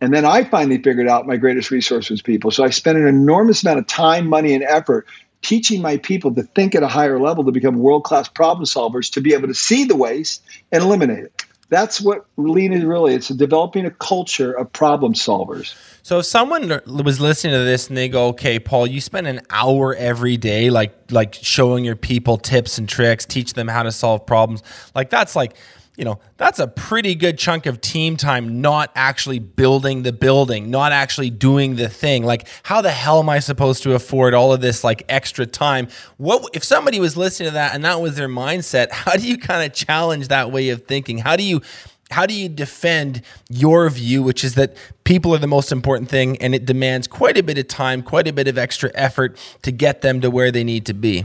And 0.00 0.12
then 0.12 0.26
I 0.26 0.44
finally 0.44 0.76
figured 0.76 1.08
out 1.08 1.26
my 1.26 1.38
greatest 1.38 1.70
resource 1.70 2.10
was 2.10 2.20
people. 2.20 2.50
So 2.50 2.64
I 2.64 2.70
spent 2.70 2.98
an 2.98 3.06
enormous 3.06 3.62
amount 3.62 3.78
of 3.78 3.86
time, 3.86 4.28
money, 4.28 4.52
and 4.52 4.62
effort 4.62 5.06
teaching 5.40 5.80
my 5.80 5.96
people 5.96 6.34
to 6.34 6.42
think 6.42 6.74
at 6.74 6.82
a 6.82 6.88
higher 6.88 7.18
level, 7.18 7.44
to 7.44 7.52
become 7.52 7.78
world 7.78 8.04
class 8.04 8.28
problem 8.28 8.66
solvers, 8.66 9.10
to 9.12 9.22
be 9.22 9.32
able 9.32 9.48
to 9.48 9.54
see 9.54 9.84
the 9.84 9.96
waste 9.96 10.42
and 10.70 10.82
eliminate 10.82 11.24
it. 11.24 11.45
That's 11.68 12.00
what 12.00 12.26
lean 12.36 12.72
is 12.72 12.84
really. 12.84 13.14
It's 13.14 13.28
developing 13.28 13.86
a 13.86 13.90
culture 13.90 14.52
of 14.52 14.72
problem 14.72 15.14
solvers. 15.14 15.74
So 16.02 16.20
if 16.20 16.26
someone 16.26 16.80
was 16.86 17.20
listening 17.20 17.54
to 17.54 17.64
this 17.64 17.88
and 17.88 17.96
they 17.96 18.08
go, 18.08 18.28
"Okay, 18.28 18.60
Paul, 18.60 18.86
you 18.86 19.00
spend 19.00 19.26
an 19.26 19.40
hour 19.50 19.94
every 19.94 20.36
day, 20.36 20.70
like 20.70 20.94
like 21.10 21.34
showing 21.34 21.84
your 21.84 21.96
people 21.96 22.36
tips 22.36 22.78
and 22.78 22.88
tricks, 22.88 23.24
teach 23.24 23.54
them 23.54 23.66
how 23.66 23.82
to 23.82 23.90
solve 23.90 24.26
problems," 24.26 24.62
like 24.94 25.10
that's 25.10 25.34
like 25.34 25.56
you 25.96 26.04
know, 26.04 26.18
that's 26.36 26.58
a 26.58 26.68
pretty 26.68 27.14
good 27.14 27.38
chunk 27.38 27.66
of 27.66 27.80
team 27.80 28.16
time 28.16 28.60
not 28.60 28.90
actually 28.94 29.38
building 29.38 30.02
the 30.02 30.12
building, 30.12 30.70
not 30.70 30.92
actually 30.92 31.30
doing 31.30 31.76
the 31.76 31.88
thing. 31.88 32.24
Like, 32.24 32.46
how 32.62 32.82
the 32.82 32.90
hell 32.90 33.18
am 33.18 33.28
I 33.28 33.38
supposed 33.38 33.82
to 33.84 33.94
afford 33.94 34.34
all 34.34 34.52
of 34.52 34.60
this 34.60 34.84
like 34.84 35.04
extra 35.08 35.46
time? 35.46 35.88
What 36.18 36.50
if 36.52 36.62
somebody 36.62 37.00
was 37.00 37.16
listening 37.16 37.48
to 37.48 37.54
that 37.54 37.74
and 37.74 37.84
that 37.84 38.00
was 38.00 38.16
their 38.16 38.28
mindset? 38.28 38.90
How 38.92 39.16
do 39.16 39.26
you 39.26 39.38
kind 39.38 39.64
of 39.64 39.72
challenge 39.72 40.28
that 40.28 40.52
way 40.52 40.68
of 40.68 40.86
thinking? 40.86 41.18
How 41.18 41.36
do 41.36 41.42
you 41.42 41.62
how 42.10 42.24
do 42.24 42.34
you 42.34 42.48
defend 42.48 43.22
your 43.48 43.88
view, 43.90 44.22
which 44.22 44.44
is 44.44 44.54
that 44.54 44.76
people 45.04 45.34
are 45.34 45.38
the 45.38 45.46
most 45.48 45.72
important 45.72 46.08
thing 46.08 46.36
and 46.38 46.54
it 46.54 46.64
demands 46.64 47.08
quite 47.08 47.36
a 47.36 47.42
bit 47.42 47.58
of 47.58 47.66
time, 47.66 48.02
quite 48.02 48.28
a 48.28 48.32
bit 48.32 48.46
of 48.46 48.56
extra 48.56 48.90
effort 48.94 49.36
to 49.62 49.72
get 49.72 50.02
them 50.02 50.20
to 50.20 50.30
where 50.30 50.52
they 50.52 50.62
need 50.62 50.86
to 50.86 50.94
be? 50.94 51.24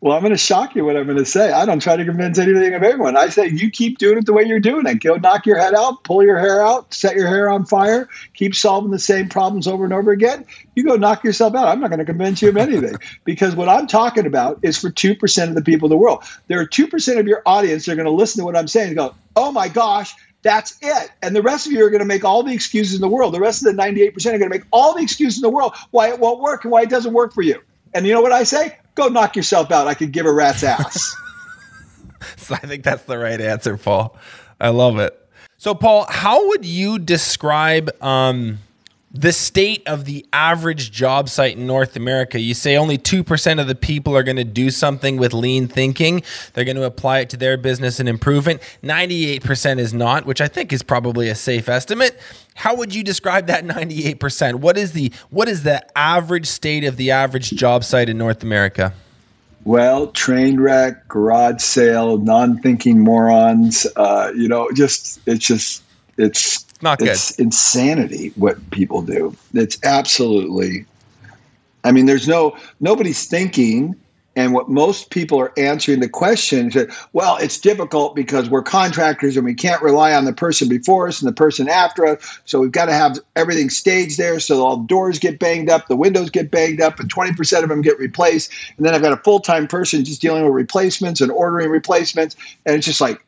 Well, 0.00 0.14
I'm 0.14 0.22
going 0.22 0.32
to 0.32 0.38
shock 0.38 0.76
you 0.76 0.84
what 0.84 0.96
I'm 0.96 1.06
going 1.06 1.18
to 1.18 1.24
say. 1.24 1.50
I 1.50 1.64
don't 1.64 1.80
try 1.80 1.96
to 1.96 2.04
convince 2.04 2.38
anything 2.38 2.72
of 2.72 2.84
anyone. 2.84 3.16
I 3.16 3.30
say 3.30 3.48
you 3.48 3.68
keep 3.68 3.98
doing 3.98 4.18
it 4.18 4.26
the 4.26 4.32
way 4.32 4.44
you're 4.44 4.60
doing 4.60 4.86
it. 4.86 5.00
Go 5.00 5.16
knock 5.16 5.44
your 5.44 5.58
head 5.58 5.74
out, 5.74 6.04
pull 6.04 6.22
your 6.22 6.38
hair 6.38 6.64
out, 6.64 6.94
set 6.94 7.16
your 7.16 7.26
hair 7.26 7.50
on 7.50 7.66
fire, 7.66 8.08
keep 8.32 8.54
solving 8.54 8.92
the 8.92 9.00
same 9.00 9.28
problems 9.28 9.66
over 9.66 9.82
and 9.82 9.92
over 9.92 10.12
again. 10.12 10.46
You 10.76 10.84
go 10.84 10.94
knock 10.94 11.24
yourself 11.24 11.56
out. 11.56 11.66
I'm 11.66 11.80
not 11.80 11.88
going 11.88 11.98
to 11.98 12.04
convince 12.04 12.40
you 12.40 12.48
of 12.48 12.56
anything 12.56 12.94
because 13.24 13.56
what 13.56 13.68
I'm 13.68 13.88
talking 13.88 14.26
about 14.26 14.60
is 14.62 14.78
for 14.78 14.88
2% 14.88 15.48
of 15.48 15.54
the 15.56 15.62
people 15.62 15.86
in 15.86 15.90
the 15.90 15.96
world. 15.96 16.22
There 16.46 16.60
are 16.60 16.66
2% 16.66 17.18
of 17.18 17.26
your 17.26 17.42
audience 17.44 17.86
that 17.86 17.92
are 17.92 17.96
going 17.96 18.06
to 18.06 18.12
listen 18.12 18.40
to 18.40 18.44
what 18.44 18.56
I'm 18.56 18.68
saying 18.68 18.88
and 18.88 18.96
go, 18.96 19.16
oh 19.34 19.50
my 19.50 19.66
gosh, 19.66 20.14
That's 20.42 20.78
it. 20.80 21.10
And 21.20 21.34
the 21.34 21.42
rest 21.42 21.66
of 21.66 21.72
you 21.72 21.84
are 21.84 21.90
going 21.90 21.98
to 21.98 22.06
make 22.06 22.24
all 22.24 22.44
the 22.44 22.54
excuses 22.54 22.94
in 22.94 23.00
the 23.00 23.08
world. 23.08 23.34
The 23.34 23.40
rest 23.40 23.66
of 23.66 23.74
the 23.74 23.82
98% 23.82 24.14
are 24.26 24.38
going 24.38 24.42
to 24.42 24.48
make 24.48 24.62
all 24.70 24.94
the 24.94 25.02
excuses 25.02 25.38
in 25.38 25.42
the 25.42 25.50
world 25.50 25.74
why 25.90 26.10
it 26.10 26.20
won't 26.20 26.40
work 26.40 26.62
and 26.64 26.70
why 26.70 26.82
it 26.82 26.88
doesn't 26.88 27.12
work 27.12 27.32
for 27.32 27.42
you. 27.42 27.60
And 27.92 28.06
you 28.06 28.12
know 28.12 28.20
what 28.20 28.32
I 28.32 28.44
say? 28.44 28.78
Go 28.98 29.06
knock 29.06 29.36
yourself 29.36 29.70
out. 29.70 29.86
I 29.86 29.94
could 29.94 30.10
give 30.10 30.26
a 30.26 30.32
rat's 30.32 30.64
ass. 30.64 31.14
so 32.36 32.56
I 32.56 32.66
think 32.66 32.82
that's 32.82 33.04
the 33.04 33.16
right 33.16 33.40
answer, 33.40 33.76
Paul. 33.76 34.16
I 34.60 34.70
love 34.70 34.98
it. 34.98 35.16
So, 35.56 35.72
Paul, 35.72 36.04
how 36.08 36.48
would 36.48 36.64
you 36.64 36.98
describe 36.98 37.90
um, 38.02 38.58
the 39.18 39.32
state 39.32 39.82
of 39.88 40.04
the 40.04 40.24
average 40.32 40.92
job 40.92 41.28
site 41.28 41.56
in 41.56 41.66
North 41.66 41.96
America. 41.96 42.38
You 42.38 42.54
say 42.54 42.76
only 42.76 42.96
2% 42.96 43.60
of 43.60 43.66
the 43.66 43.74
people 43.74 44.16
are 44.16 44.22
going 44.22 44.36
to 44.36 44.44
do 44.44 44.70
something 44.70 45.16
with 45.16 45.32
lean 45.32 45.66
thinking. 45.66 46.22
They're 46.52 46.64
going 46.64 46.76
to 46.76 46.84
apply 46.84 47.20
it 47.20 47.30
to 47.30 47.36
their 47.36 47.56
business 47.56 47.98
and 47.98 48.08
improve 48.08 48.46
it. 48.46 48.62
98% 48.84 49.80
is 49.80 49.92
not, 49.92 50.24
which 50.24 50.40
I 50.40 50.46
think 50.46 50.72
is 50.72 50.84
probably 50.84 51.28
a 51.28 51.34
safe 51.34 51.68
estimate. 51.68 52.16
How 52.54 52.76
would 52.76 52.94
you 52.94 53.02
describe 53.02 53.48
that 53.48 53.64
98%? 53.64 54.56
What 54.56 54.76
is 54.76 54.92
the 54.92 55.12
what 55.30 55.48
is 55.48 55.64
the 55.64 55.84
average 55.98 56.46
state 56.46 56.84
of 56.84 56.96
the 56.96 57.10
average 57.10 57.50
job 57.50 57.82
site 57.82 58.08
in 58.08 58.18
North 58.18 58.44
America? 58.44 58.92
Well, 59.64 60.08
train 60.08 60.60
wreck, 60.60 61.08
garage 61.08 61.60
sale, 61.60 62.18
non-thinking 62.18 63.00
morons. 63.00 63.84
Uh, 63.96 64.32
you 64.34 64.48
know, 64.48 64.70
just 64.74 65.20
it's 65.26 65.44
just 65.44 65.82
it's 66.16 66.67
not 66.82 66.98
good. 66.98 67.08
It's 67.08 67.30
insanity 67.38 68.32
what 68.36 68.70
people 68.70 69.02
do. 69.02 69.36
It's 69.54 69.78
absolutely. 69.84 70.84
I 71.84 71.92
mean, 71.92 72.06
there's 72.06 72.28
no 72.28 72.56
nobody's 72.80 73.26
thinking, 73.26 73.94
and 74.36 74.52
what 74.52 74.68
most 74.68 75.10
people 75.10 75.40
are 75.40 75.52
answering 75.56 76.00
the 76.00 76.08
question 76.08 76.70
is, 76.70 77.08
well, 77.12 77.36
it's 77.38 77.58
difficult 77.58 78.14
because 78.14 78.48
we're 78.48 78.62
contractors 78.62 79.36
and 79.36 79.44
we 79.44 79.54
can't 79.54 79.82
rely 79.82 80.12
on 80.12 80.24
the 80.24 80.32
person 80.32 80.68
before 80.68 81.08
us 81.08 81.20
and 81.20 81.28
the 81.28 81.34
person 81.34 81.68
after 81.68 82.06
us. 82.06 82.40
So 82.44 82.60
we've 82.60 82.72
got 82.72 82.86
to 82.86 82.92
have 82.92 83.18
everything 83.36 83.70
staged 83.70 84.18
there, 84.18 84.38
so 84.38 84.64
all 84.64 84.76
the 84.76 84.86
doors 84.86 85.18
get 85.18 85.38
banged 85.38 85.70
up, 85.70 85.88
the 85.88 85.96
windows 85.96 86.30
get 86.30 86.50
banged 86.50 86.80
up, 86.80 87.00
and 87.00 87.12
20% 87.12 87.62
of 87.62 87.68
them 87.68 87.82
get 87.82 87.98
replaced. 87.98 88.52
And 88.76 88.86
then 88.86 88.94
I've 88.94 89.02
got 89.02 89.12
a 89.12 89.22
full 89.22 89.40
time 89.40 89.66
person 89.66 90.04
just 90.04 90.20
dealing 90.20 90.44
with 90.44 90.52
replacements 90.52 91.20
and 91.20 91.30
ordering 91.32 91.70
replacements, 91.70 92.36
and 92.66 92.76
it's 92.76 92.86
just 92.86 93.00
like, 93.00 93.24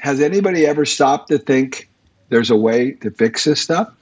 has 0.00 0.20
anybody 0.20 0.66
ever 0.66 0.84
stopped 0.84 1.28
to 1.28 1.38
think? 1.38 1.87
There's 2.28 2.50
a 2.50 2.56
way 2.56 2.92
to 2.92 3.10
fix 3.10 3.44
this 3.44 3.60
stuff, 3.60 3.92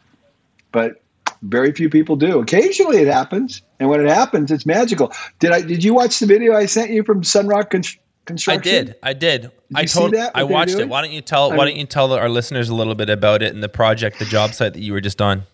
but 0.72 1.02
very 1.42 1.72
few 1.72 1.88
people 1.88 2.16
do. 2.16 2.40
Occasionally 2.40 2.98
it 2.98 3.08
happens, 3.08 3.62
and 3.78 3.88
when 3.88 4.00
it 4.00 4.08
happens, 4.08 4.50
it's 4.50 4.66
magical. 4.66 5.12
Did 5.38 5.52
I? 5.52 5.62
Did 5.62 5.84
you 5.84 5.94
watch 5.94 6.18
the 6.18 6.26
video 6.26 6.54
I 6.54 6.66
sent 6.66 6.90
you 6.90 7.02
from 7.02 7.22
Sunroc 7.22 7.70
Con- 7.70 7.82
Construction? 8.24 8.60
I 8.60 8.82
did. 8.84 8.94
I 9.02 9.12
did. 9.12 9.42
did 9.42 9.50
I 9.74 9.84
told. 9.84 10.12
That, 10.14 10.32
I 10.34 10.42
watched 10.42 10.76
it. 10.76 10.88
Why 10.88 11.02
don't 11.02 11.12
you 11.12 11.20
tell? 11.20 11.50
Why 11.50 11.64
don't 11.64 11.76
you 11.76 11.86
tell 11.86 12.12
our 12.12 12.28
listeners 12.28 12.68
a 12.68 12.74
little 12.74 12.94
bit 12.94 13.10
about 13.10 13.42
it 13.42 13.54
and 13.54 13.62
the 13.62 13.68
project, 13.68 14.18
the 14.18 14.24
job 14.24 14.54
site 14.54 14.72
that 14.74 14.82
you 14.82 14.92
were 14.92 15.00
just 15.00 15.20
on? 15.20 15.44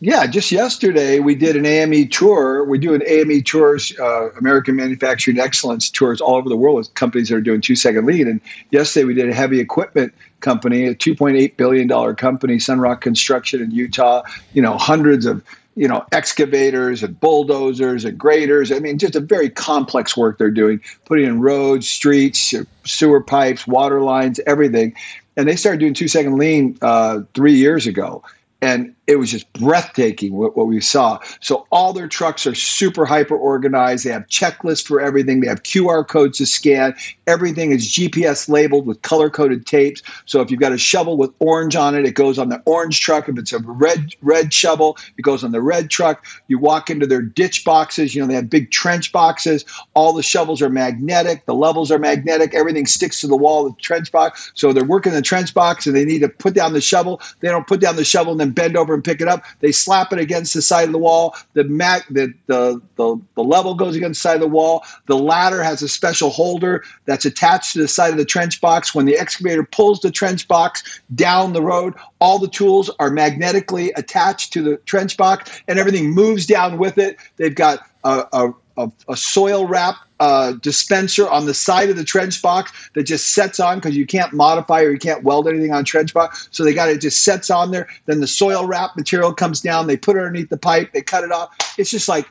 Yeah, 0.00 0.28
just 0.28 0.52
yesterday 0.52 1.18
we 1.18 1.34
did 1.34 1.56
an 1.56 1.66
AME 1.66 2.08
tour. 2.10 2.64
We 2.64 2.78
do 2.78 2.94
an 2.94 3.02
AME 3.04 3.42
tours, 3.42 3.92
uh, 3.98 4.30
American 4.34 4.76
Manufacturing 4.76 5.40
Excellence 5.40 5.90
tours 5.90 6.20
all 6.20 6.36
over 6.36 6.48
the 6.48 6.56
world 6.56 6.76
with 6.76 6.94
companies 6.94 7.30
that 7.30 7.34
are 7.34 7.40
doing 7.40 7.60
two 7.60 7.74
second 7.74 8.06
lean. 8.06 8.28
And 8.28 8.40
yesterday 8.70 9.04
we 9.04 9.14
did 9.14 9.28
a 9.28 9.34
heavy 9.34 9.58
equipment 9.58 10.14
company, 10.40 10.86
a 10.86 10.94
$2.8 10.94 11.56
billion 11.56 12.16
company, 12.16 12.56
Sunroc 12.56 13.00
Construction 13.00 13.60
in 13.62 13.70
Utah, 13.70 14.22
you 14.52 14.62
know, 14.62 14.76
hundreds 14.76 15.26
of, 15.26 15.44
you 15.74 15.88
know, 15.88 16.04
excavators 16.12 17.02
and 17.02 17.18
bulldozers 17.20 18.04
and 18.04 18.18
graders. 18.18 18.72
I 18.72 18.78
mean, 18.78 18.98
just 18.98 19.16
a 19.16 19.20
very 19.20 19.50
complex 19.50 20.16
work 20.16 20.38
they're 20.38 20.50
doing, 20.50 20.80
putting 21.04 21.26
in 21.26 21.40
roads, 21.40 21.88
streets, 21.88 22.54
sewer 22.84 23.22
pipes, 23.22 23.66
water 23.66 24.02
lines, 24.02 24.40
everything. 24.46 24.94
And 25.36 25.48
they 25.48 25.56
started 25.56 25.78
doing 25.78 25.94
two 25.94 26.08
second 26.08 26.36
lean 26.36 26.76
uh, 26.82 27.20
three 27.34 27.54
years 27.54 27.86
ago 27.86 28.22
and 28.60 28.94
it 29.08 29.16
was 29.16 29.30
just 29.30 29.50
breathtaking 29.54 30.34
what, 30.34 30.54
what, 30.54 30.66
we 30.66 30.82
saw. 30.82 31.18
So 31.40 31.66
all 31.72 31.94
their 31.94 32.06
trucks 32.06 32.46
are 32.46 32.54
super 32.54 33.06
hyper 33.06 33.36
organized. 33.36 34.04
They 34.04 34.10
have 34.10 34.26
checklists 34.26 34.86
for 34.86 35.00
everything. 35.00 35.40
They 35.40 35.48
have 35.48 35.62
QR 35.62 36.06
codes 36.06 36.36
to 36.38 36.46
scan. 36.46 36.94
Everything 37.26 37.70
is 37.70 37.90
GPS 37.90 38.50
labeled 38.50 38.86
with 38.86 39.00
color 39.00 39.30
coded 39.30 39.64
tapes. 39.64 40.02
So 40.26 40.42
if 40.42 40.50
you've 40.50 40.60
got 40.60 40.72
a 40.72 40.78
shovel 40.78 41.16
with 41.16 41.30
orange 41.38 41.74
on 41.74 41.94
it, 41.94 42.04
it 42.04 42.14
goes 42.14 42.38
on 42.38 42.50
the 42.50 42.62
orange 42.66 43.00
truck. 43.00 43.30
If 43.30 43.38
it's 43.38 43.52
a 43.54 43.60
red 43.60 44.14
red 44.20 44.52
shovel, 44.52 44.98
it 45.16 45.22
goes 45.22 45.42
on 45.42 45.52
the 45.52 45.62
red 45.62 45.88
truck. 45.88 46.26
You 46.48 46.58
walk 46.58 46.90
into 46.90 47.06
their 47.06 47.22
ditch 47.22 47.64
boxes. 47.64 48.14
You 48.14 48.20
know 48.20 48.28
they 48.28 48.34
have 48.34 48.50
big 48.50 48.70
trench 48.70 49.10
boxes. 49.10 49.64
All 49.94 50.12
the 50.12 50.22
shovels 50.22 50.60
are 50.60 50.68
magnetic. 50.68 51.46
The 51.46 51.54
levels 51.54 51.90
are 51.90 51.98
magnetic. 51.98 52.54
Everything 52.54 52.84
sticks 52.84 53.22
to 53.22 53.26
the 53.26 53.36
wall 53.38 53.66
of 53.66 53.74
the 53.74 53.80
trench 53.80 54.12
box. 54.12 54.52
So 54.54 54.74
they're 54.74 54.84
working 54.84 55.12
the 55.12 55.22
trench 55.22 55.54
box 55.54 55.86
and 55.86 55.96
they 55.96 56.04
need 56.04 56.20
to 56.20 56.28
put 56.28 56.52
down 56.52 56.74
the 56.74 56.82
shovel. 56.82 57.22
They 57.40 57.48
don't 57.48 57.66
put 57.66 57.80
down 57.80 57.96
the 57.96 58.04
shovel 58.04 58.32
and 58.32 58.40
then 58.40 58.50
bend 58.50 58.76
over 58.76 58.97
and 58.98 59.04
pick 59.04 59.20
it 59.20 59.28
up. 59.28 59.44
They 59.60 59.72
slap 59.72 60.12
it 60.12 60.18
against 60.18 60.54
the 60.54 60.62
side 60.62 60.88
of 60.88 60.92
the 60.92 60.98
wall. 60.98 61.36
The 61.54 61.64
mat, 61.64 62.02
the, 62.10 62.34
the, 62.46 62.82
the, 62.96 63.16
the 63.36 63.44
level 63.44 63.74
goes 63.74 63.96
against 63.96 64.20
the 64.20 64.28
side 64.28 64.34
of 64.34 64.40
the 64.40 64.48
wall. 64.48 64.84
The 65.06 65.16
ladder 65.16 65.62
has 65.62 65.82
a 65.82 65.88
special 65.88 66.30
holder 66.30 66.84
that's 67.06 67.24
attached 67.24 67.74
to 67.74 67.78
the 67.78 67.88
side 67.88 68.10
of 68.10 68.18
the 68.18 68.24
trench 68.24 68.60
box. 68.60 68.94
When 68.94 69.06
the 69.06 69.16
excavator 69.16 69.62
pulls 69.62 70.00
the 70.00 70.10
trench 70.10 70.48
box 70.48 71.00
down 71.14 71.52
the 71.52 71.62
road, 71.62 71.94
all 72.20 72.38
the 72.38 72.48
tools 72.48 72.90
are 72.98 73.10
magnetically 73.10 73.92
attached 73.92 74.52
to 74.54 74.62
the 74.62 74.76
trench 74.78 75.16
box 75.16 75.62
and 75.68 75.78
everything 75.78 76.10
moves 76.10 76.46
down 76.46 76.78
with 76.78 76.98
it. 76.98 77.16
They've 77.36 77.54
got 77.54 77.80
a, 78.04 78.26
a 78.32 78.52
a, 78.78 78.90
a 79.08 79.16
soil 79.16 79.66
wrap 79.66 79.96
uh, 80.20 80.52
dispenser 80.62 81.28
on 81.28 81.46
the 81.46 81.54
side 81.54 81.90
of 81.90 81.96
the 81.96 82.04
trench 82.04 82.40
box 82.42 82.72
that 82.94 83.04
just 83.04 83.34
sets 83.34 83.60
on 83.60 83.78
because 83.78 83.96
you 83.96 84.06
can't 84.06 84.32
modify 84.32 84.82
or 84.82 84.90
you 84.90 84.98
can't 84.98 85.22
weld 85.22 85.48
anything 85.48 85.72
on 85.72 85.84
trench 85.84 86.12
box. 86.12 86.48
So 86.50 86.64
they 86.64 86.74
got 86.74 86.88
it 86.88 87.00
just 87.00 87.22
sets 87.22 87.50
on 87.50 87.70
there. 87.70 87.88
Then 88.06 88.20
the 88.20 88.26
soil 88.26 88.66
wrap 88.66 88.96
material 88.96 89.32
comes 89.32 89.60
down. 89.60 89.86
They 89.86 89.96
put 89.96 90.16
it 90.16 90.20
underneath 90.20 90.50
the 90.50 90.56
pipe. 90.56 90.92
They 90.92 91.02
cut 91.02 91.24
it 91.24 91.32
off. 91.32 91.50
It's 91.78 91.90
just 91.90 92.08
like 92.08 92.28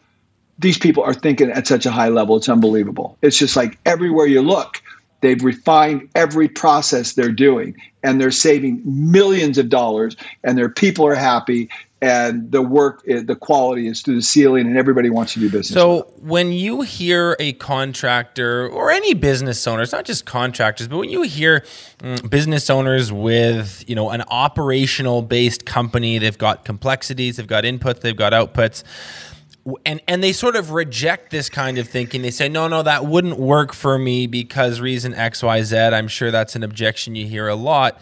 these 0.59 0.77
people 0.77 1.03
are 1.03 1.13
thinking 1.13 1.51
at 1.51 1.67
such 1.67 1.85
a 1.85 1.91
high 1.91 2.09
level. 2.09 2.35
It's 2.37 2.49
unbelievable. 2.49 3.17
It's 3.21 3.37
just 3.37 3.55
like 3.55 3.77
everywhere 3.85 4.25
you 4.25 4.41
look, 4.41 4.81
they've 5.21 5.43
refined 5.43 6.09
every 6.15 6.47
process 6.47 7.13
they're 7.13 7.31
doing 7.31 7.75
and 8.03 8.19
they're 8.19 8.31
saving 8.31 8.81
millions 8.85 9.57
of 9.57 9.69
dollars 9.69 10.15
and 10.43 10.57
their 10.57 10.69
people 10.69 11.05
are 11.05 11.15
happy 11.15 11.69
and 12.01 12.51
the 12.51 12.61
work 12.61 13.03
the 13.05 13.35
quality 13.35 13.87
is 13.87 14.01
through 14.01 14.15
the 14.15 14.21
ceiling 14.21 14.67
and 14.67 14.77
everybody 14.77 15.09
wants 15.09 15.33
to 15.33 15.39
do 15.39 15.49
business 15.49 15.69
so 15.69 16.11
when 16.17 16.51
you 16.51 16.81
hear 16.81 17.35
a 17.39 17.53
contractor 17.53 18.67
or 18.69 18.91
any 18.91 19.13
business 19.13 19.65
owner 19.65 19.81
it's 19.81 19.91
not 19.91 20.05
just 20.05 20.25
contractors 20.25 20.87
but 20.87 20.97
when 20.97 21.09
you 21.09 21.23
hear 21.23 21.65
mm, 21.99 22.29
business 22.29 22.69
owners 22.69 23.11
with 23.11 23.83
you 23.87 23.95
know 23.95 24.11
an 24.11 24.21
operational 24.29 25.23
based 25.23 25.65
company 25.65 26.19
they've 26.19 26.37
got 26.37 26.63
complexities 26.63 27.37
they've 27.37 27.47
got 27.47 27.63
inputs 27.63 28.01
they've 28.01 28.15
got 28.15 28.31
outputs 28.31 28.83
and 29.85 30.01
and 30.07 30.23
they 30.23 30.31
sort 30.31 30.55
of 30.55 30.71
reject 30.71 31.29
this 31.29 31.49
kind 31.49 31.77
of 31.77 31.89
thinking. 31.89 32.21
They 32.21 32.31
say 32.31 32.47
no 32.47 32.67
no 32.67 32.83
that 32.83 33.05
wouldn't 33.05 33.37
work 33.37 33.73
for 33.73 33.97
me 33.97 34.27
because 34.27 34.79
reason 34.79 35.13
xyz 35.13 35.93
i'm 35.93 36.07
sure 36.07 36.31
that's 36.31 36.55
an 36.55 36.63
objection 36.63 37.15
you 37.15 37.27
hear 37.27 37.47
a 37.47 37.55
lot. 37.55 37.99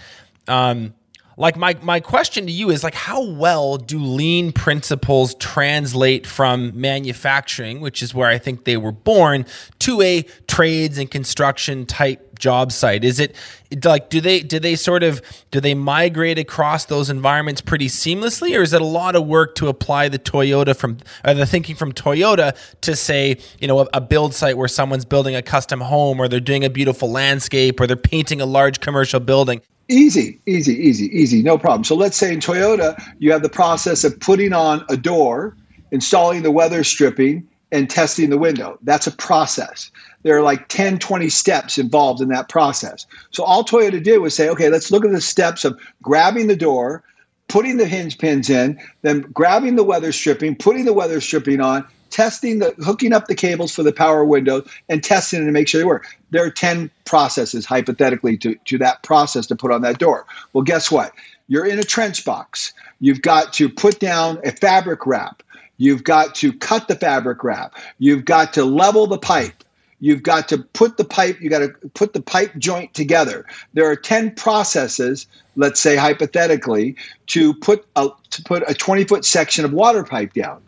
Um, 0.48 0.94
like 1.38 1.58
my 1.58 1.76
my 1.82 2.00
question 2.00 2.46
to 2.46 2.52
you 2.52 2.70
is 2.70 2.84
like 2.84 2.96
how 2.96 3.24
well 3.24 3.78
do 3.78 4.00
lean 4.00 4.52
principles 4.52 5.36
translate 5.36 6.26
from 6.26 6.80
manufacturing 6.80 7.82
which 7.82 8.02
is 8.02 8.14
where 8.14 8.30
i 8.30 8.38
think 8.38 8.66
they 8.66 8.78
were 8.78 8.92
born 8.92 9.46
to 9.80 10.02
a 10.02 10.24
trades 10.48 10.98
and 10.98 11.12
construction 11.12 11.86
type 11.86 12.26
job 12.40 12.72
site? 12.72 13.04
Is 13.04 13.20
it 13.20 13.36
like 13.84 14.10
do 14.10 14.22
they 14.22 14.42
do 14.42 14.60
they 14.60 14.76
sort 14.76 15.04
of 15.04 15.22
do 15.52 15.60
they 15.60 15.74
migrate 15.74 16.38
across 16.38 16.86
those 16.86 17.10
environments 17.10 17.62
pretty 17.62 17.88
seamlessly 17.88 18.58
or 18.58 18.62
is 18.62 18.74
it 18.74 18.82
a 18.82 18.86
lot 18.86 19.16
of 19.16 19.26
work 19.26 19.56
to 19.56 19.68
apply 19.68 20.08
the 20.08 20.20
toyota 20.20 20.76
from 20.76 20.98
or 21.26 21.34
the 21.34 21.46
thinking 21.46 21.76
from 21.76 21.92
toyota 21.92 22.56
to 22.82 22.96
say 22.96 23.38
you 23.60 23.68
know 23.68 23.80
a, 23.80 23.88
a 23.94 24.02
build 24.02 24.34
site 24.34 24.56
where 24.56 24.68
someone's 24.68 25.04
building 25.04 25.36
a 25.36 25.42
custom 25.42 25.82
home 25.82 26.22
or 26.22 26.28
they're 26.28 26.40
doing 26.40 26.64
a 26.64 26.70
beautiful 26.70 27.12
landscape 27.12 27.80
or 27.80 27.88
they're 27.88 27.98
painting 27.98 28.40
a 28.40 28.46
large 28.46 28.80
commercial 28.80 29.20
building 29.20 29.62
Easy, 29.88 30.40
easy, 30.48 30.74
easy, 30.74 31.06
easy, 31.18 31.44
no 31.44 31.58
problem. 31.58 31.84
So 31.84 31.96
let's 31.96 32.18
say 32.18 32.34
in 32.34 32.40
Toyota, 32.40 33.00
you 33.20 33.32
have 33.32 33.44
the 33.44 33.50
process 33.50 34.04
of 34.04 34.20
putting 34.20 34.52
on 34.52 34.84
a 34.90 34.98
door, 34.98 35.56
installing 35.92 36.42
the 36.42 36.52
weather 36.52 36.84
stripping, 36.84 37.48
and 37.72 37.90
testing 37.90 38.30
the 38.30 38.38
window. 38.38 38.80
That's 38.84 39.06
a 39.06 39.12
process. 39.12 39.92
There 40.24 40.36
are 40.38 40.42
like 40.42 40.68
10, 40.70 40.98
20 41.00 41.30
steps 41.30 41.78
involved 41.78 42.22
in 42.22 42.30
that 42.30 42.50
process. 42.50 43.06
So 43.32 43.44
all 43.44 43.64
Toyota 43.64 44.02
did 44.02 44.20
was 44.20 44.34
say, 44.34 44.50
okay, 44.50 44.70
let's 44.70 44.92
look 44.92 45.06
at 45.06 45.12
the 45.12 45.22
steps 45.22 45.66
of 45.66 45.80
grabbing 46.02 46.48
the 46.48 46.56
door, 46.56 47.04
putting 47.48 47.78
the 47.78 47.86
hinge 47.86 48.18
pins 48.18 48.50
in, 48.50 48.80
then 49.04 49.22
grabbing 49.34 49.76
the 49.76 49.84
weather 49.84 50.12
stripping, 50.12 50.56
putting 50.56 50.86
the 50.86 50.94
weather 50.94 51.22
stripping 51.22 51.62
on, 51.62 51.86
testing 52.16 52.60
the 52.60 52.74
hooking 52.80 53.12
up 53.12 53.28
the 53.28 53.36
cables 53.36 53.76
for 53.76 53.84
the 53.84 53.92
power 53.92 54.24
windows 54.24 54.66
and 54.88 55.04
testing 55.04 55.42
it 55.42 55.46
to 55.46 55.52
make 55.52 55.68
sure 55.68 55.82
they 55.82 55.86
work. 55.86 56.08
There 56.30 56.46
are 56.46 56.50
10 56.50 56.90
processes 57.04 57.66
hypothetically 57.66 58.38
to, 58.38 58.56
to 58.56 58.78
that 58.78 59.04
process 59.04 59.46
to 59.48 59.56
put 59.56 59.74
on 59.74 59.82
that 59.82 60.00
door. 60.00 60.26
Well, 60.54 60.64
guess 60.64 60.90
what? 60.90 61.12
You're 61.50 61.66
in 61.66 61.78
a 61.78 61.84
trench 61.84 62.24
box. 62.24 62.72
You've 63.02 63.22
got 63.22 63.52
to 63.56 63.68
put 63.68 64.00
down 64.00 64.40
a 64.46 64.54
fabric 64.54 65.06
wrap. 65.06 65.44
You've 65.76 66.06
got 66.06 66.36
to 66.36 66.54
cut 66.54 66.88
the 66.88 66.96
fabric 66.96 67.44
wrap. 67.44 67.76
You've 68.00 68.24
got 68.24 68.54
to 68.54 68.64
level 68.64 69.08
the 69.08 69.18
pipe. 69.18 69.66
You've 70.00 70.24
got 70.24 70.48
to 70.50 70.60
put 70.60 70.96
the 70.96 71.04
pipe, 71.04 71.42
you 71.42 71.50
got 71.50 71.60
to 71.60 71.70
put 71.96 72.14
the 72.14 72.22
pipe 72.22 72.54
joint 72.58 72.94
together. 72.94 73.46
There 73.74 73.90
are 73.90 73.96
10 73.98 74.36
processes, 74.36 75.28
let's 75.58 75.82
say 75.82 75.98
hypothetically, 75.98 76.96
to 77.28 77.54
put 77.56 77.86
a, 77.98 78.08
to 78.30 78.44
put 78.44 78.64
a 78.70 78.74
20 78.74 79.04
foot 79.04 79.26
section 79.26 79.66
of 79.66 79.74
water 79.74 80.04
pipe 80.04 80.34
down. 80.34 80.62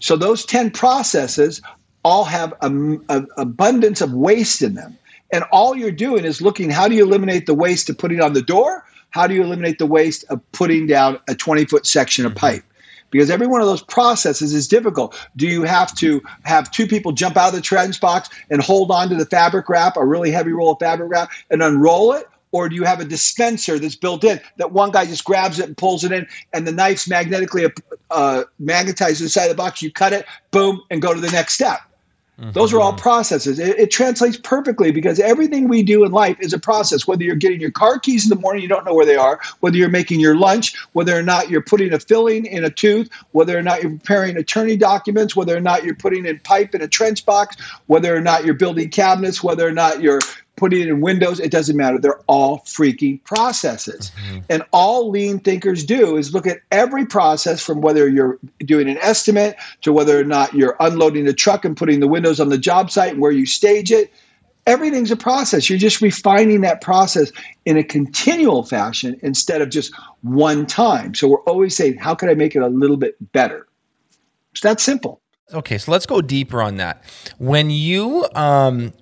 So 0.00 0.16
those 0.16 0.44
10 0.44 0.72
processes 0.72 1.62
all 2.04 2.24
have 2.24 2.54
an 2.62 3.04
abundance 3.36 4.00
of 4.00 4.12
waste 4.12 4.62
in 4.62 4.74
them. 4.74 4.96
And 5.32 5.44
all 5.52 5.76
you're 5.76 5.92
doing 5.92 6.24
is 6.24 6.42
looking 6.42 6.70
how 6.70 6.88
do 6.88 6.94
you 6.94 7.04
eliminate 7.04 7.46
the 7.46 7.54
waste 7.54 7.88
of 7.88 7.96
putting 7.96 8.20
on 8.20 8.32
the 8.32 8.42
door? 8.42 8.84
How 9.10 9.26
do 9.26 9.34
you 9.34 9.42
eliminate 9.42 9.78
the 9.78 9.86
waste 9.86 10.24
of 10.30 10.40
putting 10.52 10.86
down 10.86 11.18
a 11.28 11.34
20 11.34 11.66
foot 11.66 11.86
section 11.86 12.26
of 12.26 12.32
mm-hmm. 12.32 12.38
pipe? 12.38 12.64
Because 13.10 13.28
every 13.28 13.48
one 13.48 13.60
of 13.60 13.66
those 13.66 13.82
processes 13.82 14.54
is 14.54 14.68
difficult. 14.68 15.18
Do 15.36 15.46
you 15.46 15.64
have 15.64 15.92
to 15.96 16.22
have 16.44 16.70
two 16.70 16.86
people 16.86 17.10
jump 17.10 17.36
out 17.36 17.48
of 17.48 17.54
the 17.54 17.60
trench 17.60 18.00
box 18.00 18.30
and 18.50 18.62
hold 18.62 18.92
on 18.92 19.08
to 19.08 19.16
the 19.16 19.26
fabric 19.26 19.68
wrap, 19.68 19.96
a 19.96 20.04
really 20.04 20.30
heavy 20.30 20.52
roll 20.52 20.72
of 20.72 20.78
fabric 20.78 21.10
wrap, 21.10 21.30
and 21.50 21.60
unroll 21.60 22.12
it? 22.12 22.28
Or 22.52 22.68
do 22.68 22.74
you 22.74 22.84
have 22.84 23.00
a 23.00 23.04
dispenser 23.04 23.78
that's 23.78 23.94
built 23.94 24.24
in 24.24 24.40
that 24.56 24.72
one 24.72 24.90
guy 24.90 25.06
just 25.06 25.24
grabs 25.24 25.58
it 25.58 25.66
and 25.66 25.76
pulls 25.76 26.04
it 26.04 26.12
in, 26.12 26.26
and 26.52 26.66
the 26.66 26.72
knife's 26.72 27.08
magnetically 27.08 27.66
uh, 28.10 28.44
magnetized 28.58 29.18
to 29.18 29.24
the 29.24 29.28
side 29.28 29.44
of 29.44 29.50
the 29.50 29.62
box? 29.62 29.82
You 29.82 29.92
cut 29.92 30.12
it, 30.12 30.26
boom, 30.50 30.82
and 30.90 31.00
go 31.00 31.14
to 31.14 31.20
the 31.20 31.30
next 31.30 31.54
step. 31.54 31.80
Mm-hmm. 32.40 32.52
Those 32.52 32.72
are 32.72 32.80
all 32.80 32.94
processes. 32.94 33.58
It, 33.58 33.78
it, 33.78 33.90
translates 33.90 34.38
perfectly 34.38 34.90
because 34.92 35.20
everything 35.20 35.68
we 35.68 35.82
do 35.82 36.04
in 36.04 36.12
life 36.12 36.38
is 36.40 36.54
a 36.54 36.58
process. 36.58 37.06
Whether 37.06 37.22
you're 37.22 37.36
getting 37.36 37.60
your 37.60 37.70
car 37.70 37.98
keys 37.98 38.24
in 38.24 38.30
the 38.30 38.40
morning, 38.40 38.62
you 38.62 38.68
don't 38.68 38.86
know 38.86 38.94
where 38.94 39.04
they 39.04 39.16
are, 39.16 39.38
whether 39.60 39.76
you're 39.76 39.90
making 39.90 40.20
your 40.20 40.36
lunch, 40.36 40.74
whether 40.92 41.14
or 41.14 41.22
not 41.22 41.50
you're 41.50 41.60
putting 41.60 41.92
a 41.92 42.00
filling 42.00 42.46
in 42.46 42.64
a 42.64 42.70
tooth, 42.70 43.10
whether 43.32 43.58
or 43.58 43.62
not 43.62 43.82
you're 43.82 43.90
preparing 43.90 44.38
attorney 44.38 44.76
documents, 44.76 45.36
whether 45.36 45.54
or 45.54 45.60
not 45.60 45.84
you're 45.84 45.94
putting 45.94 46.24
in 46.24 46.38
pipe 46.38 46.74
in 46.74 46.80
a 46.80 46.88
trench 46.88 47.26
box, 47.26 47.56
whether 47.88 48.14
or 48.14 48.22
not 48.22 48.46
you're 48.46 48.54
building 48.54 48.88
cabinets, 48.88 49.42
whether 49.42 49.68
or 49.68 49.72
not 49.72 50.00
you're 50.00 50.20
putting 50.60 50.82
it 50.82 50.88
in 50.88 51.00
Windows, 51.00 51.40
it 51.40 51.50
doesn't 51.50 51.76
matter. 51.76 51.98
They're 51.98 52.20
all 52.26 52.58
freaking 52.60 53.24
processes. 53.24 54.12
Mm-hmm. 54.22 54.38
And 54.50 54.62
all 54.72 55.10
lean 55.10 55.40
thinkers 55.40 55.84
do 55.84 56.18
is 56.18 56.34
look 56.34 56.46
at 56.46 56.58
every 56.70 57.06
process 57.06 57.64
from 57.64 57.80
whether 57.80 58.08
you're 58.08 58.38
doing 58.58 58.88
an 58.88 58.98
estimate 58.98 59.56
to 59.80 59.92
whether 59.92 60.20
or 60.20 60.24
not 60.24 60.52
you're 60.52 60.76
unloading 60.78 61.24
the 61.24 61.32
truck 61.32 61.64
and 61.64 61.76
putting 61.76 62.00
the 62.00 62.06
windows 62.06 62.38
on 62.38 62.50
the 62.50 62.58
job 62.58 62.90
site 62.90 63.12
and 63.12 63.20
where 63.22 63.32
you 63.32 63.46
stage 63.46 63.90
it. 63.90 64.12
Everything's 64.66 65.10
a 65.10 65.16
process. 65.16 65.70
You're 65.70 65.78
just 65.78 66.02
refining 66.02 66.60
that 66.60 66.82
process 66.82 67.32
in 67.64 67.78
a 67.78 67.82
continual 67.82 68.62
fashion 68.62 69.18
instead 69.22 69.62
of 69.62 69.70
just 69.70 69.92
one 70.20 70.66
time. 70.66 71.14
So 71.14 71.26
we're 71.26 71.42
always 71.44 71.74
saying, 71.74 71.96
how 71.96 72.14
can 72.14 72.28
I 72.28 72.34
make 72.34 72.54
it 72.54 72.60
a 72.60 72.68
little 72.68 72.98
bit 72.98 73.16
better? 73.32 73.66
It's 74.52 74.60
that 74.60 74.78
simple. 74.78 75.22
Okay, 75.52 75.78
so 75.78 75.90
let's 75.90 76.06
go 76.06 76.20
deeper 76.20 76.62
on 76.62 76.76
that. 76.76 77.02
When 77.38 77.70
you 77.70 78.26
um, 78.34 78.92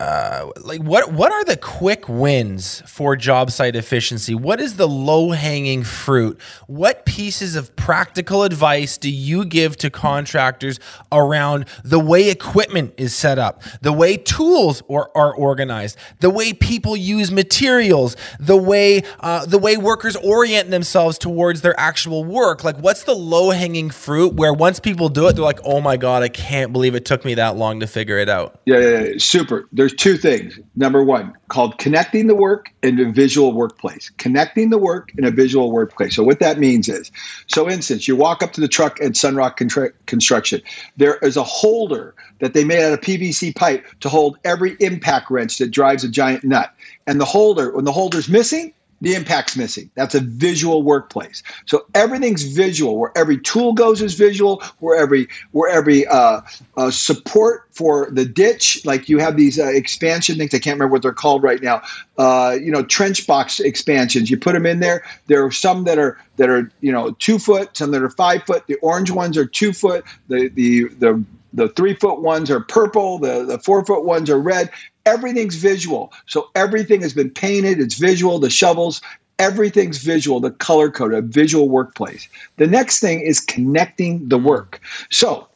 uh, 0.00 0.50
like 0.62 0.82
what 0.82 1.12
what 1.12 1.32
are 1.32 1.44
the 1.44 1.56
quick 1.56 2.08
wins 2.08 2.82
for 2.86 3.16
job 3.16 3.50
site 3.50 3.76
efficiency? 3.76 4.34
What 4.34 4.60
is 4.60 4.76
the 4.76 4.88
low 4.88 5.30
hanging 5.30 5.84
fruit? 5.84 6.40
What 6.66 7.06
pieces 7.06 7.54
of 7.54 7.74
practical 7.76 8.42
advice 8.42 8.98
do 8.98 9.10
you 9.10 9.44
give 9.44 9.76
to 9.78 9.90
contractors 9.90 10.80
around 11.12 11.66
the 11.84 12.00
way 12.00 12.30
equipment 12.30 12.94
is 12.96 13.14
set 13.14 13.38
up, 13.38 13.62
the 13.80 13.92
way 13.92 14.16
tools 14.16 14.82
are, 14.90 15.10
are 15.14 15.34
organized, 15.34 15.96
the 16.20 16.30
way 16.30 16.52
people 16.52 16.96
use 16.96 17.30
materials, 17.30 18.16
the 18.40 18.56
way 18.56 19.02
uh, 19.20 19.46
the 19.46 19.58
way 19.58 19.76
workers 19.76 20.16
orient 20.16 20.70
themselves 20.70 21.18
towards 21.18 21.60
their 21.60 21.78
actual 21.78 22.24
work? 22.24 22.64
Like, 22.64 22.76
what's 22.78 23.04
the 23.04 23.14
low 23.14 23.50
hanging 23.50 23.90
fruit 23.90 24.34
where 24.34 24.52
once 24.52 24.80
people 24.80 25.08
do 25.08 25.28
it, 25.28 25.34
they're 25.34 25.44
like, 25.44 25.60
"Oh 25.64 25.80
my 25.80 25.96
god, 25.96 26.22
I 26.22 26.28
can't 26.28 26.72
believe 26.72 26.94
it 26.94 27.04
took 27.04 27.24
me 27.24 27.34
that 27.34 27.56
long 27.56 27.80
to 27.80 27.86
figure 27.86 28.18
it 28.18 28.28
out." 28.28 28.60
Yeah, 28.64 28.78
yeah, 28.78 29.04
yeah. 29.04 29.12
super. 29.18 29.68
There's 29.84 29.92
two 29.92 30.16
things. 30.16 30.58
Number 30.76 31.04
one, 31.04 31.34
called 31.48 31.76
connecting 31.76 32.26
the 32.26 32.34
work 32.34 32.70
in 32.82 32.98
a 32.98 33.12
visual 33.12 33.52
workplace. 33.52 34.10
Connecting 34.16 34.70
the 34.70 34.78
work 34.78 35.12
in 35.18 35.26
a 35.26 35.30
visual 35.30 35.70
workplace. 35.70 36.16
So 36.16 36.22
what 36.22 36.38
that 36.38 36.58
means 36.58 36.88
is, 36.88 37.12
so 37.48 37.68
instance, 37.68 38.08
you 38.08 38.16
walk 38.16 38.42
up 38.42 38.54
to 38.54 38.62
the 38.62 38.66
truck 38.66 38.98
at 39.02 39.12
Sunroc 39.12 39.58
Contra- 39.58 39.92
Construction. 40.06 40.62
There 40.96 41.16
is 41.16 41.36
a 41.36 41.42
holder 41.42 42.14
that 42.38 42.54
they 42.54 42.64
made 42.64 42.82
out 42.82 42.94
of 42.94 43.02
PVC 43.02 43.54
pipe 43.54 43.84
to 44.00 44.08
hold 44.08 44.38
every 44.42 44.74
impact 44.80 45.30
wrench 45.30 45.58
that 45.58 45.70
drives 45.70 46.02
a 46.02 46.08
giant 46.08 46.44
nut. 46.44 46.72
And 47.06 47.20
the 47.20 47.26
holder, 47.26 47.70
when 47.70 47.84
the 47.84 47.92
holder's 47.92 48.30
missing, 48.30 48.72
the 49.04 49.14
impact's 49.14 49.56
missing. 49.56 49.90
That's 49.94 50.14
a 50.14 50.20
visual 50.20 50.82
workplace. 50.82 51.42
So 51.66 51.86
everything's 51.94 52.42
visual. 52.42 52.98
Where 52.98 53.12
every 53.16 53.38
tool 53.38 53.72
goes 53.72 54.02
is 54.02 54.14
visual. 54.14 54.62
Where 54.78 54.96
every 54.96 55.28
where 55.52 55.70
every 55.70 56.06
uh, 56.06 56.40
uh, 56.76 56.90
support 56.90 57.68
for 57.70 58.08
the 58.10 58.24
ditch, 58.24 58.84
like 58.84 59.08
you 59.08 59.18
have 59.18 59.36
these 59.36 59.58
uh, 59.58 59.66
expansion 59.66 60.36
things. 60.36 60.54
I 60.54 60.58
can't 60.58 60.74
remember 60.74 60.92
what 60.92 61.02
they're 61.02 61.12
called 61.12 61.42
right 61.42 61.62
now. 61.62 61.82
Uh, 62.18 62.56
you 62.60 62.70
know, 62.70 62.82
trench 62.82 63.26
box 63.26 63.60
expansions. 63.60 64.30
You 64.30 64.38
put 64.38 64.54
them 64.54 64.66
in 64.66 64.80
there. 64.80 65.04
There 65.26 65.44
are 65.44 65.52
some 65.52 65.84
that 65.84 65.98
are 65.98 66.18
that 66.36 66.48
are 66.48 66.70
you 66.80 66.90
know 66.90 67.12
two 67.12 67.38
foot, 67.38 67.76
some 67.76 67.90
that 67.90 68.02
are 68.02 68.10
five 68.10 68.44
foot. 68.44 68.66
The 68.66 68.76
orange 68.76 69.10
ones 69.10 69.36
are 69.36 69.46
two 69.46 69.72
foot. 69.72 70.04
The 70.28 70.48
the 70.48 70.88
the 70.98 71.24
the 71.54 71.68
three 71.68 71.94
foot 71.94 72.20
ones 72.20 72.50
are 72.50 72.60
purple, 72.60 73.18
the, 73.18 73.44
the 73.44 73.58
four 73.60 73.84
foot 73.84 74.04
ones 74.04 74.28
are 74.28 74.40
red 74.40 74.70
everything's 75.06 75.56
visual. 75.56 76.12
So 76.26 76.50
everything 76.54 77.02
has 77.02 77.14
been 77.14 77.30
painted, 77.30 77.80
it's 77.80 77.94
visual, 77.94 78.38
the 78.38 78.50
shovels, 78.50 79.00
everything's 79.38 79.98
visual, 79.98 80.40
the 80.40 80.50
color 80.50 80.90
code, 80.90 81.12
a 81.12 81.22
visual 81.22 81.68
workplace. 81.68 82.28
The 82.56 82.66
next 82.66 83.00
thing 83.00 83.20
is 83.20 83.40
connecting 83.40 84.28
the 84.28 84.38
work. 84.38 84.80
So 85.10 85.48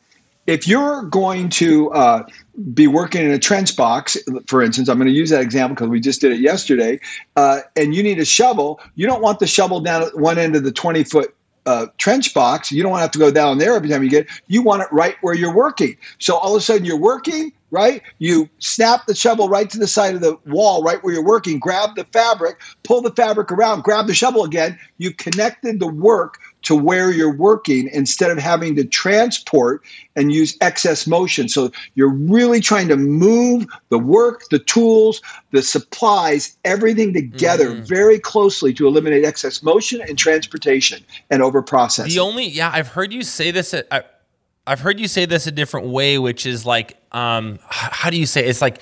if 0.47 0.67
you're 0.67 1.03
going 1.03 1.51
to 1.51 1.91
uh, 1.93 2.27
be 2.73 2.87
working 2.87 3.23
in 3.23 3.31
a 3.31 3.39
trench 3.39 3.77
box, 3.77 4.17
for 4.47 4.63
instance, 4.63 4.89
I'm 4.89 4.97
going 4.97 5.09
to 5.09 5.15
use 5.15 5.31
that 5.31 5.43
example 5.43 5.75
because 5.75 5.89
we 5.89 6.01
just 6.01 6.23
did 6.23 6.33
it 6.33 6.41
yesterday, 6.41 6.99
uh, 7.37 7.61
and 7.77 7.95
you 7.95 8.03
need 8.03 8.19
a 8.19 8.25
shovel, 8.25 8.81
you 8.95 9.07
don't 9.07 9.21
want 9.21 9.41
the 9.41 9.47
shovel 9.47 9.81
down 9.81 10.03
at 10.03 10.19
one 10.19 10.39
end 10.39 10.57
of 10.57 10.65
the 10.65 10.73
20 10.73 11.05
foot 11.05 11.35
uh, 11.67 11.87
trench 11.99 12.33
box. 12.33 12.73
You 12.73 12.83
don't 12.83 12.91
want 12.91 13.01
to 13.01 13.03
have 13.03 13.11
to 13.11 13.19
go 13.19 13.31
down 13.31 13.59
there 13.59 13.75
every 13.75 13.91
time 13.91 14.03
you 14.03 14.09
get. 14.09 14.25
It. 14.25 14.31
You 14.47 14.63
want 14.63 14.81
it 14.81 14.89
right 14.91 15.17
where 15.21 15.35
you're 15.35 15.55
working. 15.55 15.99
So 16.19 16.37
all 16.37 16.55
of 16.55 16.63
a 16.63 16.65
sudden 16.65 16.87
you're 16.87 16.97
working, 16.97 17.53
right? 17.71 18.03
You 18.19 18.49
snap 18.59 19.07
the 19.07 19.15
shovel 19.15 19.49
right 19.49 19.69
to 19.71 19.79
the 19.79 19.87
side 19.87 20.15
of 20.15 20.21
the 20.21 20.39
wall, 20.47 20.83
right 20.83 21.03
where 21.03 21.13
you're 21.13 21.25
working, 21.25 21.59
grab 21.59 21.97
the 21.97 22.05
fabric, 22.13 22.61
pull 22.83 23.03
the 23.03 23.11
fabric 23.11 23.53
around, 23.53 23.83
grab 23.83 24.07
the 24.07 24.15
shovel 24.15 24.45
again. 24.45 24.79
You've 24.99 25.17
connected 25.19 25.81
the 25.81 25.89
work 25.89 26.39
to 26.63 26.75
where 26.75 27.13
you're 27.13 27.35
working 27.35 27.89
instead 27.93 28.31
of 28.31 28.39
having 28.39 28.75
to 28.77 28.85
transport 28.85 29.83
and 30.17 30.33
use 30.33 30.57
excess 30.61 31.07
motion. 31.07 31.49
So 31.49 31.71
you're 31.95 32.13
really 32.13 32.61
trying 32.61 32.89
to 32.89 32.97
move 32.97 33.67
the 33.91 33.99
work, 33.99 34.43
the 34.51 34.59
tools, 34.59 35.23
the 35.53 35.63
supplies, 35.63 36.57
everything 36.65 37.13
together 37.13 37.71
mm-hmm. 37.71 37.85
very 37.85 38.19
closely 38.19 38.75
to 38.75 38.87
eliminate 38.87 39.25
excess 39.25 39.63
motion 39.63 40.01
and 40.09 40.19
transportation 40.19 41.05
and 41.31 41.43
over 41.43 41.63
processing. 41.63 42.13
The 42.13 42.21
only, 42.21 42.49
yeah, 42.49 42.71
I've 42.73 42.89
heard 42.89 43.13
you 43.13 43.23
say 43.23 43.51
this. 43.51 43.73
At, 43.73 43.87
I, 43.93 44.03
I've 44.69 44.81
heard 44.81 45.01
you 45.01 45.09
say 45.09 45.25
this 45.25 45.47
a 45.47 45.51
different 45.51 45.89
way, 45.89 46.19
which 46.19 46.45
is 46.45 46.67
like, 46.67 46.99
um, 47.11 47.59
how 47.69 48.11
do 48.11 48.19
you 48.19 48.27
say? 48.27 48.45
It? 48.45 48.51
It's 48.51 48.61
like, 48.61 48.81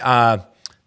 uh, 0.00 0.38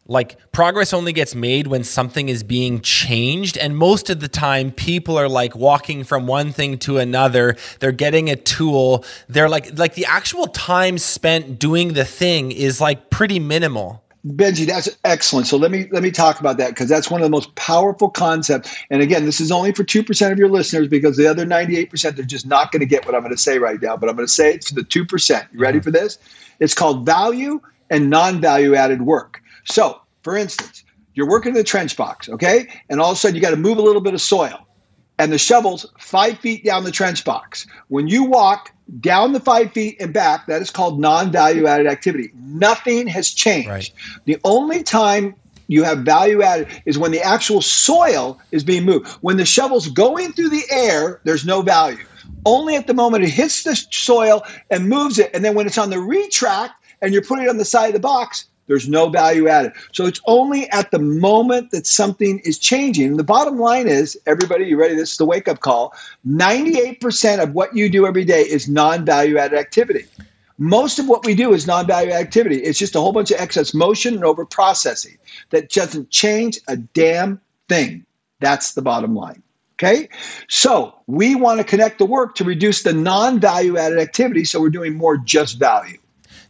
like 0.08 0.38
progress 0.52 0.94
only 0.94 1.14
gets 1.14 1.36
made 1.36 1.68
when 1.68 1.84
something 1.84 2.30
is 2.30 2.44
being 2.44 2.82
changed 2.82 3.58
and 3.58 3.78
most 3.78 4.10
of 4.10 4.20
the 4.20 4.28
time 4.28 4.72
people 4.72 5.18
are 5.18 5.28
like 5.28 5.56
walking 5.56 6.04
from 6.04 6.28
one 6.28 6.52
thing 6.52 6.78
to 6.78 6.98
another 6.98 7.58
they're 7.80 7.92
getting 7.92 8.30
a 8.30 8.36
tool 8.36 9.04
they're 9.28 9.50
like 9.50 9.78
like 9.78 9.96
the 9.96 10.06
actual 10.06 10.48
time 10.48 10.98
spent 10.98 11.60
doing 11.60 11.94
the 11.94 12.06
thing 12.06 12.52
is 12.54 12.80
like 12.80 13.10
pretty 13.10 13.38
minimal 13.38 14.02
Benji, 14.36 14.66
that's 14.66 14.90
excellent. 15.04 15.48
So 15.48 15.58
let 15.58 15.72
me 15.72 15.88
let 15.92 16.04
me 16.04 16.12
talk 16.12 16.40
about 16.40 16.58
that 16.58 16.70
because 16.70 16.90
that's 16.90 17.10
one 17.10 17.22
of 17.22 17.26
the 17.26 17.30
most 17.30 17.54
powerful 17.56 18.10
concepts. 18.10 18.76
And 18.90 19.02
again, 19.02 19.26
this 19.26 19.40
is 19.40 19.52
only 19.52 19.72
for 19.72 19.84
two 19.84 20.04
percent 20.04 20.34
of 20.34 20.40
your 20.40 20.50
listeners 20.50 20.88
because 20.88 21.18
the 21.18 21.28
other 21.28 21.46
ninety 21.46 21.78
eight 21.78 21.90
percent 21.90 22.16
they're 22.16 22.26
just 22.26 22.46
not 22.46 22.72
going 22.72 22.80
to 22.82 22.86
get 22.86 23.06
what 23.06 23.16
I'm 23.16 23.22
going 23.22 23.34
to 23.34 23.42
say 23.42 23.60
right 23.60 23.82
now. 23.82 23.96
But 23.96 24.10
I'm 24.10 24.16
going 24.16 24.28
to 24.28 24.34
say 24.34 24.56
it 24.56 24.66
for 24.66 24.74
the 24.74 24.84
two 24.84 25.06
percent. 25.06 25.48
You 25.54 25.60
ready 25.60 25.78
mm-hmm. 25.78 25.84
for 25.84 25.92
this? 25.92 26.18
It's 26.60 26.74
called 26.74 27.06
value 27.06 27.62
and 27.90 28.10
non 28.10 28.42
value 28.42 28.76
added 28.76 29.04
work. 29.04 29.42
So, 29.66 30.02
for 30.24 30.36
instance, 30.36 30.84
you're 31.14 31.30
working 31.30 31.50
in 31.50 31.56
the 31.56 31.64
trench 31.64 31.96
box, 31.96 32.28
okay, 32.30 32.68
and 32.90 33.00
all 33.00 33.12
of 33.12 33.18
a 33.18 33.20
sudden 33.20 33.36
you 33.36 33.42
got 33.42 33.52
to 33.52 33.58
move 33.58 33.78
a 33.78 33.82
little 33.82 34.02
bit 34.02 34.14
of 34.14 34.22
soil, 34.22 34.67
and 35.20 35.32
the 35.32 35.38
shovel's 35.38 35.86
five 35.98 36.38
feet 36.40 36.64
down 36.64 36.84
the 36.84 36.92
trench 36.92 37.26
box. 37.26 37.66
When 37.88 38.08
you 38.08 38.24
walk 38.24 38.72
down 39.00 39.34
the 39.34 39.40
five 39.40 39.72
feet 39.74 39.98
and 40.00 40.14
back, 40.14 40.48
that 40.48 40.62
is 40.62 40.70
called 40.70 41.00
non 41.00 41.32
value 41.32 41.68
added 41.68 41.88
activity. 41.88 42.32
Nothing 42.36 43.08
has 43.08 43.30
changed. 43.32 43.70
Right. 43.70 43.92
The 44.26 44.38
only 44.44 44.84
time 44.84 45.36
you 45.68 45.84
have 45.84 46.00
value 46.00 46.42
added 46.42 46.68
is 46.86 46.98
when 46.98 47.12
the 47.12 47.22
actual 47.22 47.62
soil 47.62 48.40
is 48.52 48.64
being 48.64 48.86
moved. 48.86 49.08
When 49.22 49.38
the 49.38 49.46
shovel's 49.46 49.88
going 49.90 50.34
through 50.34 50.50
the 50.50 50.64
air, 50.70 51.20
there's 51.24 51.46
no 51.46 51.62
value. 51.62 52.06
Only 52.46 52.76
at 52.76 52.88
the 52.88 52.94
moment 52.94 53.24
it 53.24 53.30
hits 53.30 53.64
the 53.64 53.76
soil 53.76 54.44
and 54.70 54.88
moves 54.88 55.20
it. 55.20 55.32
And 55.34 55.44
then 55.44 55.56
when 55.56 55.68
it's 55.68 55.78
on 55.78 55.90
the 55.90 56.00
retract 56.00 56.74
and 57.02 57.14
you're 57.14 57.24
putting 57.24 57.46
it 57.46 57.50
on 57.50 57.58
the 57.58 57.66
side 57.66 57.88
of 57.88 57.94
the 57.94 58.00
box, 58.00 58.46
there's 58.68 58.88
no 58.88 59.10
value 59.10 59.48
added. 59.48 59.74
So 59.92 60.06
it's 60.06 60.22
only 60.28 60.70
at 60.70 60.92
the 60.92 61.00
moment 61.00 61.72
that 61.72 61.88
something 61.88 62.40
is 62.40 62.60
changing. 62.60 63.18
The 63.18 63.24
bottom 63.24 63.58
line 63.58 63.88
is 63.88 64.18
everybody, 64.26 64.66
you 64.66 64.78
ready? 64.78 64.96
This 64.96 65.12
is 65.12 65.18
the 65.18 65.26
wake 65.26 65.48
up 65.48 65.62
call. 65.62 65.94
98% 66.28 67.42
of 67.42 67.54
what 67.54 67.76
you 67.76 67.90
do 67.90 68.06
every 68.06 68.26
day 68.26 68.42
is 68.42 68.68
non 68.68 69.06
value 69.06 69.38
added 69.38 69.58
activity. 69.58 70.06
Most 70.58 70.98
of 71.00 71.08
what 71.08 71.26
we 71.26 71.36
do 71.36 71.54
is 71.54 71.68
non 71.68 71.88
value 71.88 72.12
activity. 72.12 72.58
It's 72.58 72.80
just 72.80 72.96
a 72.96 73.00
whole 73.00 73.14
bunch 73.14 73.32
of 73.32 73.40
excess 73.40 73.74
motion 73.74 74.16
and 74.16 74.24
over 74.24 74.46
processing 74.46 75.18
that 75.52 75.70
doesn't 75.70 76.10
change 76.10 76.60
a 76.68 76.78
damn 76.78 77.40
thing. 77.70 78.06
That's 78.40 78.74
the 78.74 78.82
bottom 78.82 79.16
line. 79.16 79.42
Okay. 79.76 80.10
So 80.48 80.96
we 81.06 81.36
want 81.36 81.60
to 81.60 81.64
connect 81.64 82.00
the 82.00 82.06
work 82.06 82.34
to 82.36 82.44
reduce 82.44 82.82
the 82.82 82.94
non 82.94 83.40
value 83.40 83.78
added 83.78 84.00
activity. 84.00 84.44
So 84.44 84.60
we're 84.60 84.70
doing 84.70 84.96
more 84.96 85.18
just 85.18 85.60
value. 85.60 86.00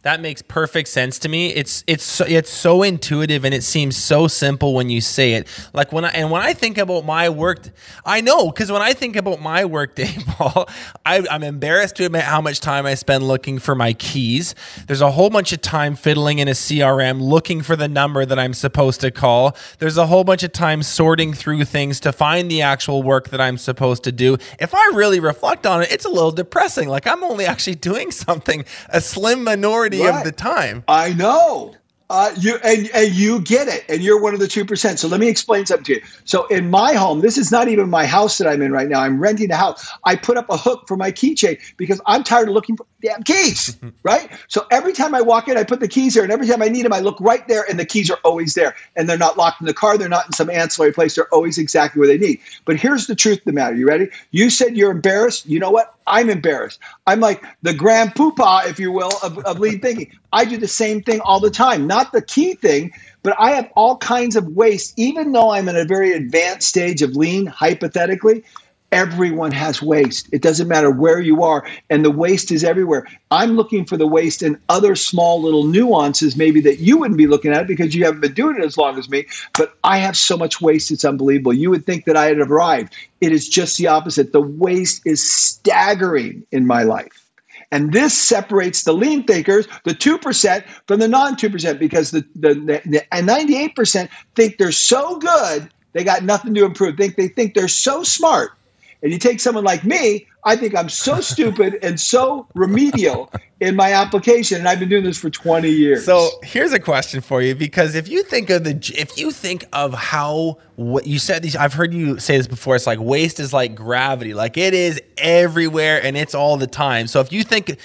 That 0.02 0.20
makes 0.20 0.42
perfect 0.42 0.88
sense 0.88 1.18
to 1.20 1.28
me. 1.28 1.52
It's 1.52 1.82
it's 1.86 2.04
so, 2.04 2.24
it's 2.26 2.50
so 2.50 2.82
intuitive 2.82 3.44
and 3.44 3.52
it 3.52 3.64
seems 3.64 3.96
so 3.96 4.28
simple 4.28 4.72
when 4.74 4.90
you 4.90 5.00
say 5.00 5.32
it. 5.34 5.48
Like 5.72 5.92
when 5.92 6.04
I 6.04 6.10
and 6.10 6.30
when 6.30 6.40
I 6.40 6.54
think 6.54 6.78
about 6.78 7.04
my 7.04 7.28
work, 7.28 7.68
I 8.04 8.20
know 8.20 8.50
because 8.50 8.70
when 8.70 8.80
I 8.80 8.92
think 8.92 9.16
about 9.16 9.40
my 9.40 9.64
work 9.64 9.96
day, 9.96 10.14
Paul, 10.26 10.68
I, 11.04 11.26
I'm 11.28 11.42
embarrassed 11.42 11.96
to 11.96 12.06
admit 12.06 12.22
how 12.22 12.40
much 12.40 12.60
time 12.60 12.86
I 12.86 12.94
spend 12.94 13.26
looking 13.26 13.58
for 13.58 13.74
my 13.74 13.92
keys. 13.92 14.54
There's 14.86 15.00
a 15.00 15.10
whole 15.10 15.30
bunch 15.30 15.52
of 15.52 15.62
time 15.62 15.96
fiddling 15.96 16.38
in 16.38 16.46
a 16.46 16.52
CRM 16.52 17.20
looking 17.20 17.60
for 17.60 17.74
the 17.74 17.88
number 17.88 18.24
that 18.24 18.38
I'm 18.38 18.54
supposed 18.54 19.00
to 19.00 19.10
call. 19.10 19.56
There's 19.78 19.96
a 19.96 20.06
whole 20.06 20.22
bunch 20.22 20.44
of 20.44 20.52
time 20.52 20.84
sorting 20.84 21.32
through 21.32 21.64
things 21.64 21.98
to 22.00 22.12
find 22.12 22.48
the 22.48 22.62
actual 22.62 23.02
work 23.02 23.30
that 23.30 23.40
I'm 23.40 23.58
supposed 23.58 24.04
to 24.04 24.12
do. 24.12 24.36
If 24.60 24.74
I 24.74 24.92
really 24.94 25.18
reflect 25.18 25.66
on 25.66 25.82
it, 25.82 25.90
it's 25.90 26.04
a 26.04 26.08
little 26.08 26.32
depressing. 26.32 26.88
Like 26.88 27.08
I'm 27.08 27.24
only 27.24 27.46
actually 27.46 27.74
doing 27.74 28.12
something 28.12 28.64
a 28.90 29.00
slim 29.00 29.42
minority 29.42 29.87
majority 29.90 30.16
right. 30.16 30.18
of 30.18 30.24
the 30.24 30.32
time. 30.32 30.84
I 30.88 31.12
know. 31.12 31.74
Uh, 32.10 32.32
you 32.38 32.58
and, 32.64 32.88
and 32.94 33.12
you 33.14 33.38
get 33.42 33.68
it, 33.68 33.84
and 33.86 34.02
you're 34.02 34.18
one 34.18 34.32
of 34.32 34.40
the 34.40 34.48
two 34.48 34.64
percent. 34.64 34.98
So 34.98 35.08
let 35.08 35.20
me 35.20 35.28
explain 35.28 35.66
something 35.66 35.84
to 35.84 35.94
you. 35.96 36.02
So 36.24 36.46
in 36.46 36.70
my 36.70 36.94
home, 36.94 37.20
this 37.20 37.36
is 37.36 37.52
not 37.52 37.68
even 37.68 37.90
my 37.90 38.06
house 38.06 38.38
that 38.38 38.48
I'm 38.48 38.62
in 38.62 38.72
right 38.72 38.88
now. 38.88 39.00
I'm 39.00 39.20
renting 39.20 39.50
a 39.50 39.56
house. 39.56 39.86
I 40.04 40.16
put 40.16 40.38
up 40.38 40.48
a 40.48 40.56
hook 40.56 40.88
for 40.88 40.96
my 40.96 41.12
keychain 41.12 41.60
because 41.76 42.00
I'm 42.06 42.24
tired 42.24 42.48
of 42.48 42.54
looking 42.54 42.78
for 42.78 42.86
damn 43.02 43.22
keys, 43.22 43.76
mhm. 43.82 43.92
right? 44.02 44.30
So 44.48 44.66
every 44.70 44.92
time 44.92 45.14
I 45.14 45.20
walk 45.20 45.48
in, 45.48 45.56
I 45.56 45.64
put 45.64 45.80
the 45.80 45.88
keys 45.88 46.14
there, 46.14 46.22
and 46.22 46.32
every 46.32 46.46
time 46.46 46.62
I 46.62 46.68
need 46.68 46.84
them, 46.84 46.92
I 46.92 47.00
look 47.00 47.20
right 47.20 47.46
there, 47.48 47.64
and 47.68 47.78
the 47.78 47.84
keys 47.84 48.10
are 48.10 48.18
always 48.24 48.54
there, 48.54 48.74
and 48.96 49.08
they're 49.08 49.18
not 49.18 49.36
locked 49.36 49.60
in 49.60 49.66
the 49.66 49.74
car. 49.74 49.98
They're 49.98 50.08
not 50.08 50.26
in 50.26 50.32
some 50.32 50.50
ancillary 50.50 50.92
place. 50.92 51.14
They're 51.14 51.32
always 51.32 51.58
exactly 51.58 52.00
where 52.00 52.08
they 52.08 52.18
need. 52.18 52.40
But 52.64 52.76
here's 52.76 53.06
the 53.06 53.14
truth 53.14 53.38
of 53.38 53.44
the 53.44 53.52
matter. 53.52 53.74
You 53.76 53.86
ready? 53.86 54.08
You 54.30 54.50
said 54.50 54.76
you're 54.76 54.90
embarrassed. 54.90 55.46
You 55.46 55.58
know 55.58 55.70
what? 55.70 55.94
I'm 56.06 56.30
embarrassed. 56.30 56.80
I'm 57.06 57.20
like 57.20 57.44
the 57.62 57.74
grand 57.74 58.14
poopah, 58.14 58.62
if 58.66 58.78
you 58.78 58.90
will, 58.90 59.12
of, 59.22 59.38
of 59.38 59.60
lean 59.60 59.80
thinking. 59.82 60.10
I 60.32 60.44
do 60.44 60.56
the 60.56 60.68
same 60.68 61.02
thing 61.02 61.20
all 61.20 61.40
the 61.40 61.50
time. 61.50 61.86
Not 61.86 62.12
the 62.12 62.22
key 62.22 62.54
thing, 62.54 62.92
but 63.22 63.34
I 63.38 63.52
have 63.52 63.70
all 63.76 63.96
kinds 63.98 64.36
of 64.36 64.46
waste, 64.48 64.94
even 64.96 65.32
though 65.32 65.50
I'm 65.50 65.68
in 65.68 65.76
a 65.76 65.84
very 65.84 66.12
advanced 66.12 66.68
stage 66.68 67.02
of 67.02 67.16
lean, 67.16 67.46
hypothetically. 67.46 68.44
Everyone 68.90 69.52
has 69.52 69.82
waste. 69.82 70.30
It 70.32 70.40
doesn't 70.40 70.66
matter 70.66 70.90
where 70.90 71.20
you 71.20 71.42
are, 71.42 71.66
and 71.90 72.02
the 72.02 72.10
waste 72.10 72.50
is 72.50 72.64
everywhere. 72.64 73.06
I'm 73.30 73.50
looking 73.50 73.84
for 73.84 73.98
the 73.98 74.06
waste 74.06 74.42
in 74.42 74.58
other 74.70 74.96
small 74.96 75.42
little 75.42 75.64
nuances, 75.64 76.36
maybe 76.36 76.62
that 76.62 76.78
you 76.78 76.96
wouldn't 76.96 77.18
be 77.18 77.26
looking 77.26 77.52
at 77.52 77.66
because 77.66 77.94
you 77.94 78.06
haven't 78.06 78.22
been 78.22 78.32
doing 78.32 78.56
it 78.56 78.64
as 78.64 78.78
long 78.78 78.98
as 78.98 79.10
me. 79.10 79.26
But 79.58 79.76
I 79.84 79.98
have 79.98 80.16
so 80.16 80.38
much 80.38 80.62
waste, 80.62 80.90
it's 80.90 81.04
unbelievable. 81.04 81.52
You 81.52 81.68
would 81.68 81.84
think 81.84 82.06
that 82.06 82.16
I 82.16 82.26
had 82.26 82.38
arrived. 82.38 82.96
It 83.20 83.30
is 83.30 83.46
just 83.46 83.76
the 83.76 83.88
opposite. 83.88 84.32
The 84.32 84.40
waste 84.40 85.02
is 85.04 85.22
staggering 85.22 86.46
in 86.50 86.66
my 86.66 86.82
life. 86.82 87.28
And 87.70 87.92
this 87.92 88.16
separates 88.16 88.84
the 88.84 88.94
lean 88.94 89.24
thinkers, 89.24 89.68
the 89.84 89.92
2%, 89.92 90.64
from 90.86 91.00
the 91.00 91.08
non 91.08 91.36
2%, 91.36 91.78
because 91.78 92.10
the, 92.10 92.24
the, 92.34 92.54
the, 92.54 92.82
the 92.86 93.02
98% 93.12 94.08
think 94.34 94.56
they're 94.56 94.72
so 94.72 95.18
good, 95.18 95.68
they 95.92 96.04
got 96.04 96.24
nothing 96.24 96.54
to 96.54 96.64
improve. 96.64 96.96
Think 96.96 97.16
they 97.16 97.28
think 97.28 97.52
they're 97.52 97.68
so 97.68 98.02
smart 98.02 98.52
and 99.02 99.12
you 99.12 99.18
take 99.18 99.40
someone 99.40 99.64
like 99.64 99.84
me, 99.84 100.26
I 100.44 100.56
think 100.56 100.76
I'm 100.76 100.88
so 100.88 101.20
stupid 101.32 101.78
and 101.82 101.98
so 102.00 102.46
remedial 102.54 103.30
in 103.60 103.74
my 103.74 103.92
application, 103.92 104.58
and 104.58 104.68
I've 104.68 104.78
been 104.78 104.88
doing 104.88 105.04
this 105.04 105.18
for 105.18 105.30
20 105.30 105.68
years. 105.68 106.04
So 106.04 106.30
here's 106.42 106.72
a 106.72 106.78
question 106.78 107.20
for 107.20 107.42
you, 107.42 107.54
because 107.54 107.94
if 107.94 108.08
you 108.08 108.22
think 108.22 108.50
of 108.50 108.64
the, 108.64 108.94
if 108.96 109.18
you 109.18 109.30
think 109.30 109.66
of 109.72 109.94
how 109.94 110.58
what 110.76 111.06
you 111.06 111.18
said, 111.18 111.42
these, 111.42 111.56
I've 111.56 111.74
heard 111.74 111.92
you 111.92 112.18
say 112.20 112.36
this 112.36 112.46
before. 112.46 112.76
It's 112.76 112.86
like 112.86 113.00
waste 113.00 113.40
is 113.40 113.52
like 113.52 113.74
gravity, 113.74 114.32
like 114.32 114.56
it 114.56 114.74
is 114.74 115.00
everywhere 115.16 116.00
and 116.02 116.16
it's 116.16 116.34
all 116.34 116.56
the 116.56 116.68
time. 116.68 117.08
So 117.08 117.20
if 117.20 117.32
you 117.32 117.42
think 117.42 117.78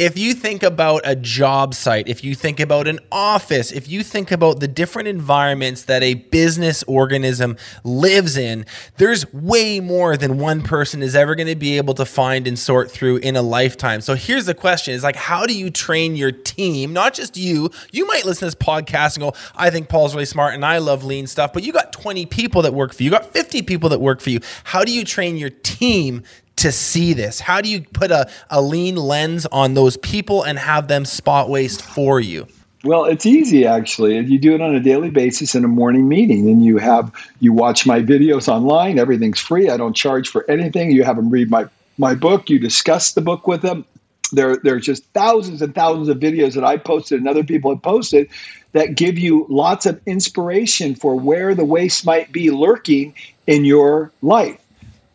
if 0.00 0.16
you 0.16 0.32
think 0.32 0.62
about 0.62 1.02
a 1.04 1.14
job 1.14 1.74
site, 1.74 2.08
if 2.08 2.24
you 2.24 2.34
think 2.34 2.58
about 2.58 2.88
an 2.88 3.00
office, 3.12 3.70
if 3.70 3.86
you 3.86 4.02
think 4.02 4.30
about 4.30 4.58
the 4.58 4.66
different 4.66 5.08
environments 5.08 5.84
that 5.84 6.02
a 6.02 6.14
business 6.14 6.82
organism 6.84 7.58
lives 7.84 8.38
in, 8.38 8.64
there's 8.96 9.30
way 9.34 9.78
more 9.78 10.16
than 10.16 10.38
one 10.38 10.62
person 10.62 11.02
is 11.02 11.14
ever 11.14 11.34
going 11.34 11.48
to 11.48 11.54
be 11.54 11.76
able 11.76 11.92
to 11.92 12.06
find 12.06 12.48
and 12.48 12.58
sort 12.58 12.90
through 12.90 13.18
in 13.18 13.36
a 13.36 13.42
lifetime. 13.42 14.00
So 14.00 14.14
here's 14.14 14.46
the 14.46 14.54
question 14.54 14.94
is 14.94 15.02
like, 15.02 15.16
how 15.16 15.44
do 15.44 15.52
you 15.52 15.68
train 15.68 16.16
your 16.16 16.32
team? 16.32 16.94
Not 16.94 17.12
just 17.12 17.36
you. 17.36 17.68
You 17.92 18.06
might 18.06 18.24
listen 18.24 18.40
to 18.40 18.44
this 18.46 18.54
podcast 18.54 19.16
and 19.16 19.24
go, 19.24 19.34
I 19.54 19.68
think 19.68 19.90
Paul's 19.90 20.14
really 20.14 20.24
smart 20.24 20.54
and 20.54 20.64
I 20.64 20.78
love 20.78 21.04
lean 21.04 21.26
stuff, 21.26 21.52
but 21.52 21.62
you 21.62 21.74
got 21.74 21.92
20 21.92 22.24
people 22.24 22.62
that 22.62 22.72
work 22.72 22.94
for 22.94 23.02
you, 23.02 23.10
you 23.10 23.10
got 23.10 23.34
50 23.34 23.60
people 23.60 23.90
that 23.90 24.00
work 24.00 24.22
for 24.22 24.30
you. 24.30 24.40
How 24.64 24.82
do 24.82 24.92
you 24.92 25.04
train 25.04 25.36
your 25.36 25.50
team 25.50 26.22
to 26.60 26.72
see 26.72 27.12
this? 27.12 27.40
How 27.40 27.60
do 27.60 27.68
you 27.68 27.82
put 27.82 28.10
a, 28.10 28.30
a 28.50 28.60
lean 28.60 28.96
lens 28.96 29.46
on 29.46 29.74
those 29.74 29.96
people 29.96 30.42
and 30.42 30.58
have 30.58 30.88
them 30.88 31.04
spot 31.04 31.48
waste 31.48 31.82
for 31.82 32.20
you? 32.20 32.46
Well, 32.84 33.04
it's 33.04 33.26
easy 33.26 33.66
actually. 33.66 34.18
You 34.18 34.38
do 34.38 34.54
it 34.54 34.60
on 34.60 34.74
a 34.74 34.80
daily 34.80 35.10
basis 35.10 35.54
in 35.54 35.64
a 35.64 35.68
morning 35.68 36.08
meeting, 36.08 36.48
and 36.48 36.64
you 36.64 36.78
have 36.78 37.12
you 37.40 37.52
watch 37.52 37.86
my 37.86 38.00
videos 38.00 38.48
online. 38.48 38.98
Everything's 38.98 39.40
free. 39.40 39.68
I 39.68 39.76
don't 39.76 39.94
charge 39.94 40.28
for 40.28 40.50
anything. 40.50 40.90
You 40.90 41.04
have 41.04 41.16
them 41.16 41.30
read 41.30 41.50
my 41.50 41.66
my 41.98 42.14
book. 42.14 42.48
You 42.48 42.58
discuss 42.58 43.12
the 43.12 43.20
book 43.20 43.46
with 43.46 43.62
them. 43.62 43.84
There, 44.32 44.56
there's 44.58 44.86
just 44.86 45.04
thousands 45.12 45.60
and 45.60 45.74
thousands 45.74 46.08
of 46.08 46.18
videos 46.18 46.54
that 46.54 46.64
I 46.64 46.76
posted 46.76 47.18
and 47.18 47.28
other 47.28 47.42
people 47.42 47.74
have 47.74 47.82
posted 47.82 48.28
that 48.72 48.94
give 48.94 49.18
you 49.18 49.44
lots 49.48 49.86
of 49.86 50.00
inspiration 50.06 50.94
for 50.94 51.16
where 51.16 51.52
the 51.52 51.64
waste 51.64 52.06
might 52.06 52.30
be 52.30 52.50
lurking 52.50 53.12
in 53.48 53.64
your 53.64 54.12
life 54.22 54.60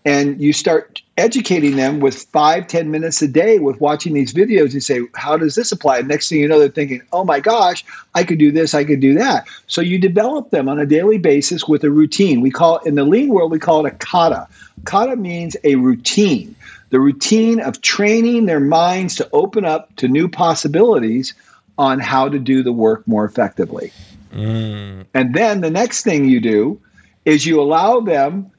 and 0.05 0.39
you 0.39 0.53
start 0.53 1.01
educating 1.17 1.77
them 1.77 2.01
with 2.01 2.23
five 2.23 2.67
ten 2.67 2.91
minutes 2.91 3.21
a 3.21 3.27
day 3.27 3.57
with 3.59 3.79
watching 3.79 4.13
these 4.13 4.33
videos 4.33 4.73
you 4.73 4.81
say 4.81 5.01
how 5.15 5.37
does 5.37 5.55
this 5.55 5.71
apply? 5.71 5.99
And 5.99 6.07
next 6.07 6.29
thing 6.29 6.39
you 6.39 6.47
know 6.47 6.59
they're 6.59 6.69
thinking 6.69 7.01
oh 7.13 7.23
my 7.23 7.39
gosh 7.39 7.85
i 8.15 8.23
could 8.23 8.37
do 8.37 8.51
this 8.51 8.73
i 8.73 8.83
could 8.83 8.99
do 8.99 9.13
that. 9.13 9.47
So 9.67 9.81
you 9.81 9.97
develop 9.97 10.49
them 10.49 10.67
on 10.67 10.79
a 10.79 10.85
daily 10.85 11.17
basis 11.17 11.67
with 11.67 11.83
a 11.83 11.91
routine. 11.91 12.41
We 12.41 12.51
call 12.51 12.77
it 12.77 12.85
in 12.85 12.95
the 12.95 13.05
lean 13.05 13.29
world 13.29 13.51
we 13.51 13.59
call 13.59 13.85
it 13.85 13.93
a 13.93 13.95
kata. 13.95 14.47
Kata 14.83 15.15
means 15.15 15.55
a 15.63 15.75
routine. 15.75 16.55
The 16.89 16.99
routine 16.99 17.59
of 17.61 17.81
training 17.81 18.45
their 18.45 18.59
minds 18.59 19.15
to 19.15 19.29
open 19.31 19.65
up 19.65 19.95
to 19.97 20.07
new 20.07 20.27
possibilities 20.27 21.33
on 21.77 21.99
how 21.99 22.29
to 22.29 22.39
do 22.39 22.61
the 22.61 22.73
work 22.73 23.07
more 23.07 23.25
effectively. 23.25 23.91
Mm. 24.33 25.05
and 25.13 25.33
then 25.33 25.61
the 25.61 25.71
next 25.71 26.03
thing 26.03 26.27
you 26.27 26.41
do 26.41 26.77
is 27.23 27.45
you 27.45 27.61
allow 27.61 28.01
them 28.01 28.51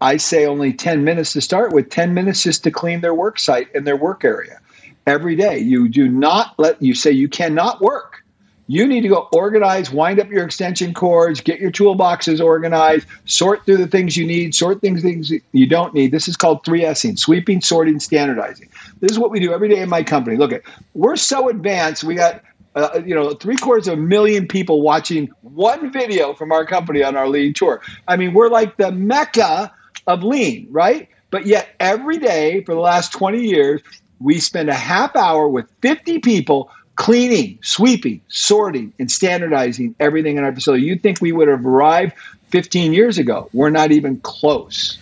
I 0.00 0.16
say 0.16 0.46
only 0.46 0.72
10 0.72 1.04
minutes 1.04 1.32
to 1.34 1.40
start 1.40 1.72
with, 1.72 1.90
10 1.90 2.14
minutes 2.14 2.42
just 2.42 2.64
to 2.64 2.70
clean 2.70 3.00
their 3.00 3.14
work 3.14 3.38
site 3.38 3.68
and 3.74 3.86
their 3.86 3.96
work 3.96 4.24
area 4.24 4.60
every 5.06 5.36
day. 5.36 5.58
You 5.58 5.88
do 5.88 6.08
not 6.08 6.58
let 6.58 6.80
you 6.80 6.94
say 6.94 7.10
you 7.10 7.28
cannot 7.28 7.80
work. 7.80 8.24
You 8.66 8.86
need 8.86 9.00
to 9.00 9.08
go 9.08 9.28
organize, 9.32 9.90
wind 9.90 10.20
up 10.20 10.30
your 10.30 10.44
extension 10.44 10.94
cords, 10.94 11.40
get 11.40 11.58
your 11.58 11.72
toolboxes 11.72 12.40
organized, 12.40 13.08
sort 13.24 13.66
through 13.66 13.78
the 13.78 13.88
things 13.88 14.16
you 14.16 14.24
need, 14.24 14.54
sort 14.54 14.80
things 14.80 15.02
things 15.02 15.32
you 15.50 15.66
don't 15.66 15.92
need. 15.92 16.12
This 16.12 16.28
is 16.28 16.36
called 16.36 16.62
3Sing, 16.62 17.18
sweeping, 17.18 17.60
sorting, 17.60 17.98
standardizing. 17.98 18.68
This 19.00 19.10
is 19.10 19.18
what 19.18 19.32
we 19.32 19.40
do 19.40 19.52
every 19.52 19.68
day 19.68 19.80
in 19.80 19.88
my 19.88 20.04
company. 20.04 20.36
Look 20.36 20.52
at, 20.52 20.62
we're 20.94 21.16
so 21.16 21.48
advanced. 21.48 22.04
We 22.04 22.14
got 22.14 22.44
uh, 22.76 23.02
you 23.04 23.12
know, 23.12 23.34
three 23.34 23.56
quarters 23.56 23.88
of 23.88 23.94
a 23.94 24.00
million 24.00 24.46
people 24.46 24.82
watching 24.82 25.28
one 25.42 25.90
video 25.92 26.32
from 26.34 26.52
our 26.52 26.64
company 26.64 27.02
on 27.02 27.16
our 27.16 27.28
lean 27.28 27.52
tour. 27.52 27.82
I 28.06 28.16
mean, 28.16 28.32
we're 28.32 28.48
like 28.48 28.76
the 28.76 28.92
mecca 28.92 29.72
of 30.06 30.22
lean, 30.22 30.68
right? 30.70 31.08
But 31.30 31.46
yet 31.46 31.68
every 31.78 32.18
day 32.18 32.62
for 32.64 32.74
the 32.74 32.80
last 32.80 33.12
20 33.12 33.42
years, 33.42 33.82
we 34.18 34.38
spend 34.38 34.68
a 34.68 34.74
half 34.74 35.16
hour 35.16 35.48
with 35.48 35.70
50 35.80 36.18
people 36.18 36.70
cleaning, 36.96 37.58
sweeping, 37.62 38.20
sorting, 38.28 38.92
and 38.98 39.10
standardizing 39.10 39.94
everything 39.98 40.36
in 40.36 40.44
our 40.44 40.54
facility. 40.54 40.84
You'd 40.84 41.02
think 41.02 41.20
we 41.20 41.32
would 41.32 41.48
have 41.48 41.64
arrived 41.64 42.14
15 42.48 42.92
years 42.92 43.16
ago. 43.16 43.48
We're 43.52 43.70
not 43.70 43.92
even 43.92 44.20
close 44.20 44.98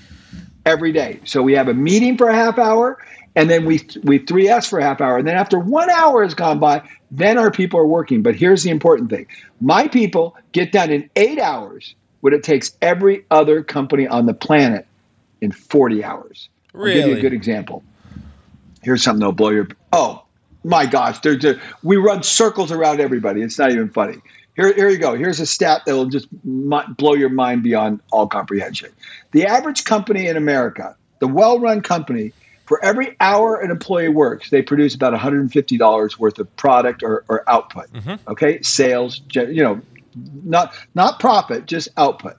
every 0.64 0.92
day. 0.92 1.18
So 1.24 1.42
we 1.42 1.54
have 1.54 1.68
a 1.68 1.74
meeting 1.74 2.16
for 2.16 2.28
a 2.28 2.34
half 2.34 2.58
hour 2.58 2.98
and 3.34 3.48
then 3.48 3.64
we 3.64 3.80
we 4.02 4.18
3S 4.18 4.68
for 4.68 4.78
a 4.78 4.82
half 4.82 5.00
hour. 5.00 5.18
And 5.18 5.26
then 5.26 5.36
after 5.36 5.58
one 5.58 5.90
hour 5.90 6.22
has 6.24 6.34
gone 6.34 6.58
by, 6.58 6.82
then 7.10 7.38
our 7.38 7.50
people 7.50 7.78
are 7.78 7.86
working. 7.86 8.22
But 8.22 8.34
here's 8.34 8.62
the 8.64 8.70
important 8.70 9.10
thing. 9.10 9.26
My 9.60 9.88
people 9.88 10.36
get 10.52 10.72
done 10.72 10.90
in 10.90 11.08
eight 11.16 11.38
hours 11.38 11.94
what 12.20 12.32
it 12.32 12.42
takes 12.42 12.76
every 12.82 13.24
other 13.30 13.62
company 13.62 14.06
on 14.06 14.26
the 14.26 14.34
planet 14.34 14.86
in 15.40 15.52
40 15.52 16.04
hours. 16.04 16.48
Really? 16.72 17.00
I'll 17.00 17.08
give 17.08 17.16
you 17.16 17.18
a 17.18 17.22
good 17.22 17.32
example. 17.32 17.82
Here's 18.82 19.02
something 19.02 19.20
that'll 19.20 19.32
blow 19.32 19.50
your. 19.50 19.68
Oh 19.92 20.24
my 20.64 20.86
gosh! 20.86 21.20
There's 21.20 21.44
a, 21.44 21.60
we 21.82 21.96
run 21.96 22.22
circles 22.22 22.70
around 22.70 23.00
everybody. 23.00 23.42
It's 23.42 23.58
not 23.58 23.70
even 23.70 23.88
funny. 23.88 24.18
Here, 24.56 24.72
here 24.72 24.88
you 24.88 24.98
go. 24.98 25.14
Here's 25.14 25.38
a 25.38 25.46
stat 25.46 25.82
that 25.86 25.94
will 25.94 26.06
just 26.06 26.26
blow 26.42 27.14
your 27.14 27.28
mind 27.28 27.62
beyond 27.62 28.00
all 28.10 28.26
comprehension. 28.26 28.90
The 29.30 29.46
average 29.46 29.84
company 29.84 30.26
in 30.26 30.36
America, 30.36 30.96
the 31.20 31.28
well-run 31.28 31.80
company, 31.80 32.32
For 32.68 32.84
every 32.84 33.16
hour 33.18 33.58
an 33.58 33.70
employee 33.70 34.10
works, 34.10 34.50
they 34.50 34.60
produce 34.60 34.94
about 34.94 35.14
$150 35.14 36.18
worth 36.18 36.38
of 36.38 36.56
product 36.56 37.02
or, 37.02 37.24
or 37.28 37.42
output. 37.48 37.90
Mm-hmm. 37.94 38.30
Okay, 38.30 38.60
sales, 38.60 39.22
you 39.32 39.62
know, 39.62 39.80
not 40.44 40.74
not 40.94 41.20
profit, 41.20 41.66
just 41.66 41.88
output. 41.96 42.36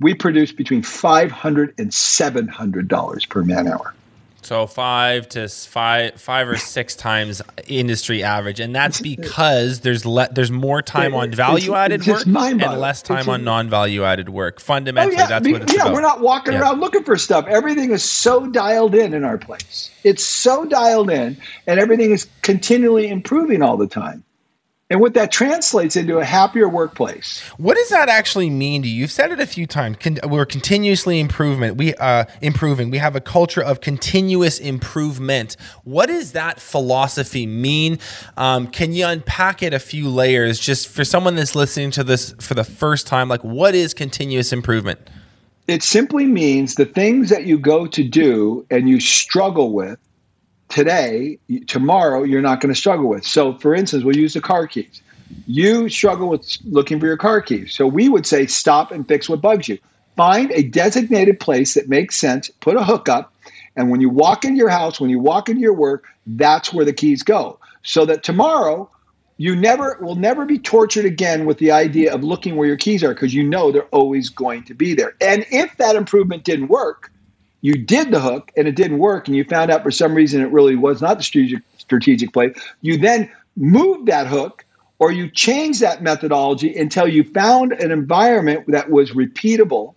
We 0.00 0.14
produce 0.14 0.52
between 0.52 0.82
500 0.82 1.74
and 1.78 1.92
700 1.92 2.88
dollars 2.88 3.26
per 3.26 3.42
man 3.42 3.66
hour. 3.66 3.94
So 4.42 4.66
five 4.66 5.28
to 5.30 5.48
five, 5.48 6.20
five 6.20 6.48
or 6.48 6.56
six 6.56 6.94
times 6.94 7.42
industry 7.66 8.22
average, 8.22 8.60
and 8.60 8.74
that's 8.74 9.00
because 9.00 9.80
there's 9.80 10.06
le- 10.06 10.28
there's 10.30 10.50
more 10.50 10.80
time 10.80 11.12
on 11.14 11.32
value 11.32 11.74
added 11.74 12.06
work 12.06 12.24
and 12.24 12.80
less 12.80 13.02
time 13.02 13.28
on 13.28 13.42
non 13.42 13.68
value 13.68 14.04
added 14.04 14.28
work. 14.28 14.60
Fundamentally, 14.60 15.16
oh, 15.16 15.18
yeah. 15.18 15.26
that's 15.26 15.48
what 15.48 15.62
it's 15.62 15.72
about. 15.72 15.76
yeah, 15.76 15.82
about. 15.82 15.94
we're 15.94 16.00
not 16.00 16.20
walking 16.20 16.54
yeah. 16.54 16.60
around 16.60 16.80
looking 16.80 17.02
for 17.02 17.16
stuff. 17.18 17.46
Everything 17.48 17.90
is 17.90 18.02
so 18.02 18.46
dialed 18.46 18.94
in 18.94 19.12
in 19.12 19.24
our 19.24 19.38
place. 19.38 19.90
It's 20.04 20.24
so 20.24 20.64
dialed 20.64 21.10
in, 21.10 21.36
and 21.66 21.80
everything 21.80 22.12
is 22.12 22.26
continually 22.42 23.08
improving 23.08 23.60
all 23.60 23.76
the 23.76 23.88
time 23.88 24.24
and 24.90 25.00
what 25.00 25.14
that 25.14 25.30
translates 25.30 25.96
into 25.96 26.18
a 26.18 26.24
happier 26.24 26.68
workplace. 26.68 27.40
What 27.58 27.76
does 27.76 27.90
that 27.90 28.08
actually 28.08 28.48
mean 28.48 28.82
to 28.82 28.88
you? 28.88 29.02
You've 29.02 29.12
said 29.12 29.30
it 29.30 29.38
a 29.38 29.46
few 29.46 29.66
times. 29.66 29.98
Con- 30.00 30.18
we're 30.24 30.46
continuously 30.46 31.20
improvement. 31.20 31.76
We 31.76 31.94
uh, 31.94 32.24
improving. 32.40 32.90
We 32.90 32.98
have 32.98 33.14
a 33.14 33.20
culture 33.20 33.62
of 33.62 33.80
continuous 33.80 34.58
improvement. 34.58 35.56
What 35.84 36.06
does 36.06 36.32
that 36.32 36.58
philosophy 36.58 37.46
mean? 37.46 37.98
Um, 38.36 38.66
can 38.68 38.92
you 38.92 39.06
unpack 39.06 39.62
it 39.62 39.74
a 39.74 39.78
few 39.78 40.08
layers, 40.08 40.58
just 40.58 40.88
for 40.88 41.04
someone 41.04 41.34
that's 41.34 41.54
listening 41.54 41.90
to 41.92 42.04
this 42.04 42.34
for 42.40 42.54
the 42.54 42.64
first 42.64 43.06
time? 43.06 43.28
Like, 43.28 43.44
what 43.44 43.74
is 43.74 43.92
continuous 43.92 44.52
improvement? 44.52 44.98
It 45.66 45.82
simply 45.82 46.24
means 46.24 46.76
the 46.76 46.86
things 46.86 47.28
that 47.28 47.44
you 47.44 47.58
go 47.58 47.86
to 47.86 48.02
do 48.02 48.64
and 48.70 48.88
you 48.88 49.00
struggle 49.00 49.72
with 49.72 49.98
today, 50.68 51.38
tomorrow, 51.66 52.22
you're 52.22 52.42
not 52.42 52.60
going 52.60 52.72
to 52.72 52.78
struggle 52.78 53.08
with. 53.08 53.24
So, 53.24 53.54
for 53.58 53.74
instance, 53.74 54.04
we'll 54.04 54.16
use 54.16 54.34
the 54.34 54.40
car 54.40 54.66
keys. 54.66 55.02
You 55.46 55.88
struggle 55.88 56.28
with 56.28 56.58
looking 56.64 57.00
for 57.00 57.06
your 57.06 57.16
car 57.16 57.40
keys. 57.40 57.74
So, 57.74 57.86
we 57.86 58.08
would 58.08 58.26
say 58.26 58.46
stop 58.46 58.90
and 58.90 59.06
fix 59.06 59.28
what 59.28 59.40
bugs 59.40 59.68
you. 59.68 59.78
Find 60.16 60.50
a 60.52 60.62
designated 60.62 61.38
place 61.38 61.74
that 61.74 61.88
makes 61.88 62.16
sense, 62.16 62.50
put 62.60 62.76
a 62.76 62.82
hook 62.82 63.08
up, 63.08 63.32
and 63.78 63.90
when 63.90 64.00
you 64.00 64.10
walk 64.10 64.44
into 64.44 64.56
your 64.56 64.68
house, 64.68 65.00
when 65.00 65.08
you 65.08 65.20
walk 65.20 65.48
into 65.48 65.60
your 65.60 65.72
work, 65.72 66.08
that's 66.26 66.72
where 66.72 66.84
the 66.84 66.92
keys 66.92 67.22
go. 67.22 67.60
So 67.84 68.04
that 68.06 68.24
tomorrow, 68.24 68.90
you 69.36 69.54
never 69.54 69.96
will 70.00 70.16
never 70.16 70.44
be 70.44 70.58
tortured 70.58 71.04
again 71.04 71.46
with 71.46 71.58
the 71.58 71.70
idea 71.70 72.12
of 72.12 72.24
looking 72.24 72.56
where 72.56 72.66
your 72.66 72.76
keys 72.76 73.04
are 73.04 73.14
because 73.14 73.32
you 73.32 73.44
know 73.44 73.70
they're 73.70 73.84
always 73.84 74.30
going 74.30 74.64
to 74.64 74.74
be 74.74 74.94
there. 74.94 75.14
And 75.20 75.46
if 75.52 75.76
that 75.76 75.94
improvement 75.94 76.42
didn't 76.42 76.66
work, 76.66 77.12
you 77.60 77.74
did 77.74 78.10
the 78.10 78.20
hook 78.20 78.52
and 78.56 78.68
it 78.68 78.76
didn't 78.76 78.98
work 78.98 79.26
and 79.26 79.36
you 79.36 79.44
found 79.44 79.70
out 79.70 79.82
for 79.82 79.90
some 79.90 80.14
reason 80.14 80.40
it 80.40 80.50
really 80.52 80.76
was 80.76 81.02
not 81.02 81.18
the 81.18 81.24
strategic 81.24 81.62
strategic 81.78 82.32
play 82.32 82.52
you 82.82 82.98
then 82.98 83.30
moved 83.56 84.06
that 84.06 84.26
hook 84.26 84.64
or 84.98 85.12
you 85.12 85.30
changed 85.30 85.80
that 85.80 86.02
methodology 86.02 86.76
until 86.76 87.06
you 87.06 87.24
found 87.24 87.72
an 87.72 87.90
environment 87.90 88.64
that 88.68 88.90
was 88.90 89.12
repeatable 89.12 89.94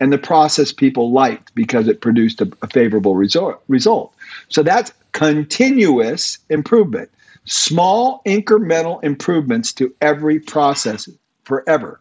and 0.00 0.12
the 0.12 0.18
process 0.18 0.72
people 0.72 1.12
liked 1.12 1.54
because 1.54 1.88
it 1.88 2.00
produced 2.00 2.40
a, 2.40 2.50
a 2.62 2.68
favorable 2.68 3.16
result, 3.16 3.62
result. 3.68 4.14
So 4.48 4.62
that's 4.62 4.92
continuous 5.12 6.38
improvement. 6.50 7.10
Small 7.44 8.22
incremental 8.26 9.02
improvements 9.02 9.72
to 9.74 9.94
every 10.00 10.38
process 10.38 11.08
forever 11.44 12.00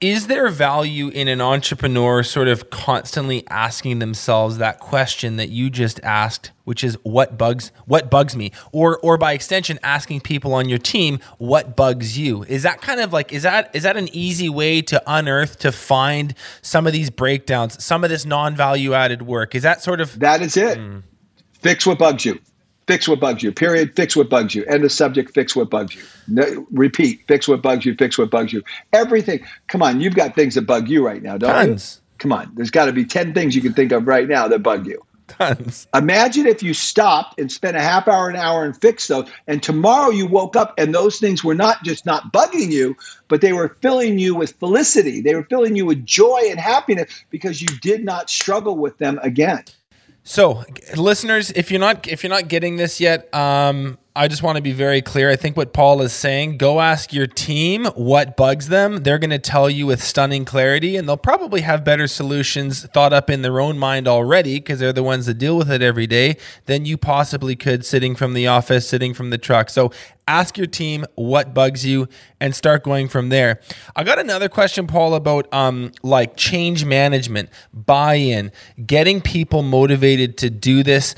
is 0.00 0.26
there 0.26 0.48
value 0.48 1.08
in 1.08 1.28
an 1.28 1.40
entrepreneur 1.40 2.22
sort 2.22 2.48
of 2.48 2.70
constantly 2.70 3.46
asking 3.48 3.98
themselves 3.98 4.58
that 4.58 4.78
question 4.78 5.36
that 5.36 5.48
you 5.48 5.70
just 5.70 6.00
asked 6.02 6.50
which 6.64 6.82
is 6.82 6.98
what 7.04 7.38
bugs 7.38 7.70
what 7.86 8.10
bugs 8.10 8.36
me? 8.36 8.50
Or 8.72 8.98
or 8.98 9.16
by 9.16 9.32
extension 9.32 9.78
asking 9.82 10.22
people 10.22 10.52
on 10.52 10.68
your 10.68 10.78
team 10.78 11.20
what 11.38 11.76
bugs 11.76 12.18
you? 12.18 12.42
Is 12.44 12.64
that 12.64 12.80
kind 12.82 13.00
of 13.00 13.12
like 13.12 13.32
is 13.32 13.44
that 13.44 13.70
is 13.74 13.84
that 13.84 13.96
an 13.96 14.08
easy 14.12 14.48
way 14.48 14.82
to 14.82 15.02
unearth 15.06 15.58
to 15.60 15.72
find 15.72 16.34
some 16.62 16.86
of 16.86 16.92
these 16.92 17.08
breakdowns 17.08 17.82
some 17.82 18.02
of 18.04 18.10
this 18.10 18.26
non-value 18.26 18.92
added 18.94 19.22
work? 19.22 19.54
Is 19.54 19.62
that 19.62 19.82
sort 19.82 20.00
of 20.00 20.18
that 20.18 20.42
is 20.42 20.56
it. 20.56 20.76
Mm. 20.76 21.04
fix 21.52 21.86
what 21.86 21.98
bugs 21.98 22.24
you 22.24 22.40
fix 22.86 23.08
what 23.08 23.20
bugs 23.20 23.42
you. 23.42 23.52
Period. 23.52 23.94
Fix 23.96 24.16
what 24.16 24.28
bugs 24.28 24.54
you. 24.54 24.64
End 24.66 24.84
of 24.84 24.92
subject. 24.92 25.34
Fix 25.34 25.54
what 25.54 25.70
bugs 25.70 25.94
you. 25.94 26.02
No, 26.28 26.66
repeat. 26.70 27.22
Fix 27.28 27.48
what 27.48 27.62
bugs 27.62 27.84
you. 27.84 27.94
Fix 27.94 28.18
what 28.18 28.30
bugs 28.30 28.52
you. 28.52 28.62
Everything. 28.92 29.44
Come 29.68 29.82
on, 29.82 30.00
you've 30.00 30.14
got 30.14 30.34
things 30.34 30.54
that 30.54 30.62
bug 30.62 30.88
you 30.88 31.04
right 31.04 31.22
now, 31.22 31.36
don't 31.36 31.50
Tons. 31.50 32.00
you? 32.00 32.16
Come 32.18 32.32
on, 32.32 32.50
there's 32.54 32.70
got 32.70 32.86
to 32.86 32.92
be 32.92 33.04
ten 33.04 33.34
things 33.34 33.54
you 33.54 33.62
can 33.62 33.74
think 33.74 33.92
of 33.92 34.06
right 34.06 34.28
now 34.28 34.48
that 34.48 34.60
bug 34.60 34.86
you. 34.86 35.02
Tons. 35.28 35.88
Imagine 35.92 36.46
if 36.46 36.62
you 36.62 36.72
stopped 36.72 37.38
and 37.38 37.50
spent 37.50 37.76
a 37.76 37.80
half 37.80 38.06
hour, 38.06 38.28
an 38.28 38.36
hour, 38.36 38.64
and 38.64 38.80
fixed 38.80 39.08
those, 39.08 39.28
and 39.48 39.62
tomorrow 39.62 40.10
you 40.10 40.26
woke 40.26 40.54
up 40.54 40.72
and 40.78 40.94
those 40.94 41.18
things 41.18 41.42
were 41.42 41.54
not 41.54 41.82
just 41.82 42.06
not 42.06 42.32
bugging 42.32 42.70
you, 42.70 42.96
but 43.28 43.40
they 43.40 43.52
were 43.52 43.76
filling 43.80 44.18
you 44.18 44.34
with 44.36 44.52
felicity. 44.52 45.20
They 45.20 45.34
were 45.34 45.44
filling 45.44 45.74
you 45.74 45.84
with 45.84 46.06
joy 46.06 46.42
and 46.48 46.60
happiness 46.60 47.24
because 47.30 47.60
you 47.60 47.68
did 47.82 48.04
not 48.04 48.30
struggle 48.30 48.76
with 48.76 48.98
them 48.98 49.18
again. 49.22 49.64
So, 50.28 50.64
listeners, 50.96 51.52
if 51.52 51.70
you're 51.70 51.78
not 51.78 52.08
if 52.08 52.24
you're 52.24 52.32
not 52.32 52.48
getting 52.48 52.74
this 52.74 53.00
yet, 53.00 53.32
um, 53.32 53.96
I 54.16 54.26
just 54.26 54.42
want 54.42 54.56
to 54.56 54.62
be 54.62 54.72
very 54.72 55.00
clear. 55.00 55.30
I 55.30 55.36
think 55.36 55.56
what 55.56 55.72
Paul 55.72 56.02
is 56.02 56.12
saying, 56.12 56.56
go 56.56 56.80
ask 56.80 57.12
your 57.12 57.28
team 57.28 57.84
what 57.94 58.36
bugs 58.36 58.66
them. 58.66 59.04
They're 59.04 59.20
going 59.20 59.30
to 59.30 59.38
tell 59.38 59.70
you 59.70 59.86
with 59.86 60.02
stunning 60.02 60.44
clarity, 60.44 60.96
and 60.96 61.08
they'll 61.08 61.16
probably 61.16 61.60
have 61.60 61.84
better 61.84 62.08
solutions 62.08 62.86
thought 62.86 63.12
up 63.12 63.30
in 63.30 63.42
their 63.42 63.60
own 63.60 63.78
mind 63.78 64.08
already 64.08 64.58
because 64.58 64.80
they're 64.80 64.92
the 64.92 65.04
ones 65.04 65.26
that 65.26 65.34
deal 65.34 65.56
with 65.56 65.70
it 65.70 65.80
every 65.80 66.08
day 66.08 66.38
than 66.64 66.86
you 66.86 66.96
possibly 66.96 67.54
could 67.54 67.86
sitting 67.86 68.16
from 68.16 68.34
the 68.34 68.48
office, 68.48 68.88
sitting 68.88 69.14
from 69.14 69.30
the 69.30 69.38
truck. 69.38 69.70
So 69.70 69.92
ask 70.28 70.58
your 70.58 70.66
team 70.66 71.04
what 71.14 71.54
bugs 71.54 71.86
you 71.86 72.08
and 72.40 72.54
start 72.54 72.82
going 72.82 73.08
from 73.08 73.28
there. 73.28 73.60
I 73.94 74.04
got 74.04 74.18
another 74.18 74.48
question 74.48 74.86
paul 74.86 75.14
about 75.14 75.52
um, 75.52 75.92
like 76.02 76.36
change 76.36 76.84
management 76.84 77.48
buy-in 77.72 78.50
getting 78.84 79.20
people 79.20 79.62
motivated 79.62 80.36
to 80.38 80.50
do 80.50 80.82
this. 80.82 81.14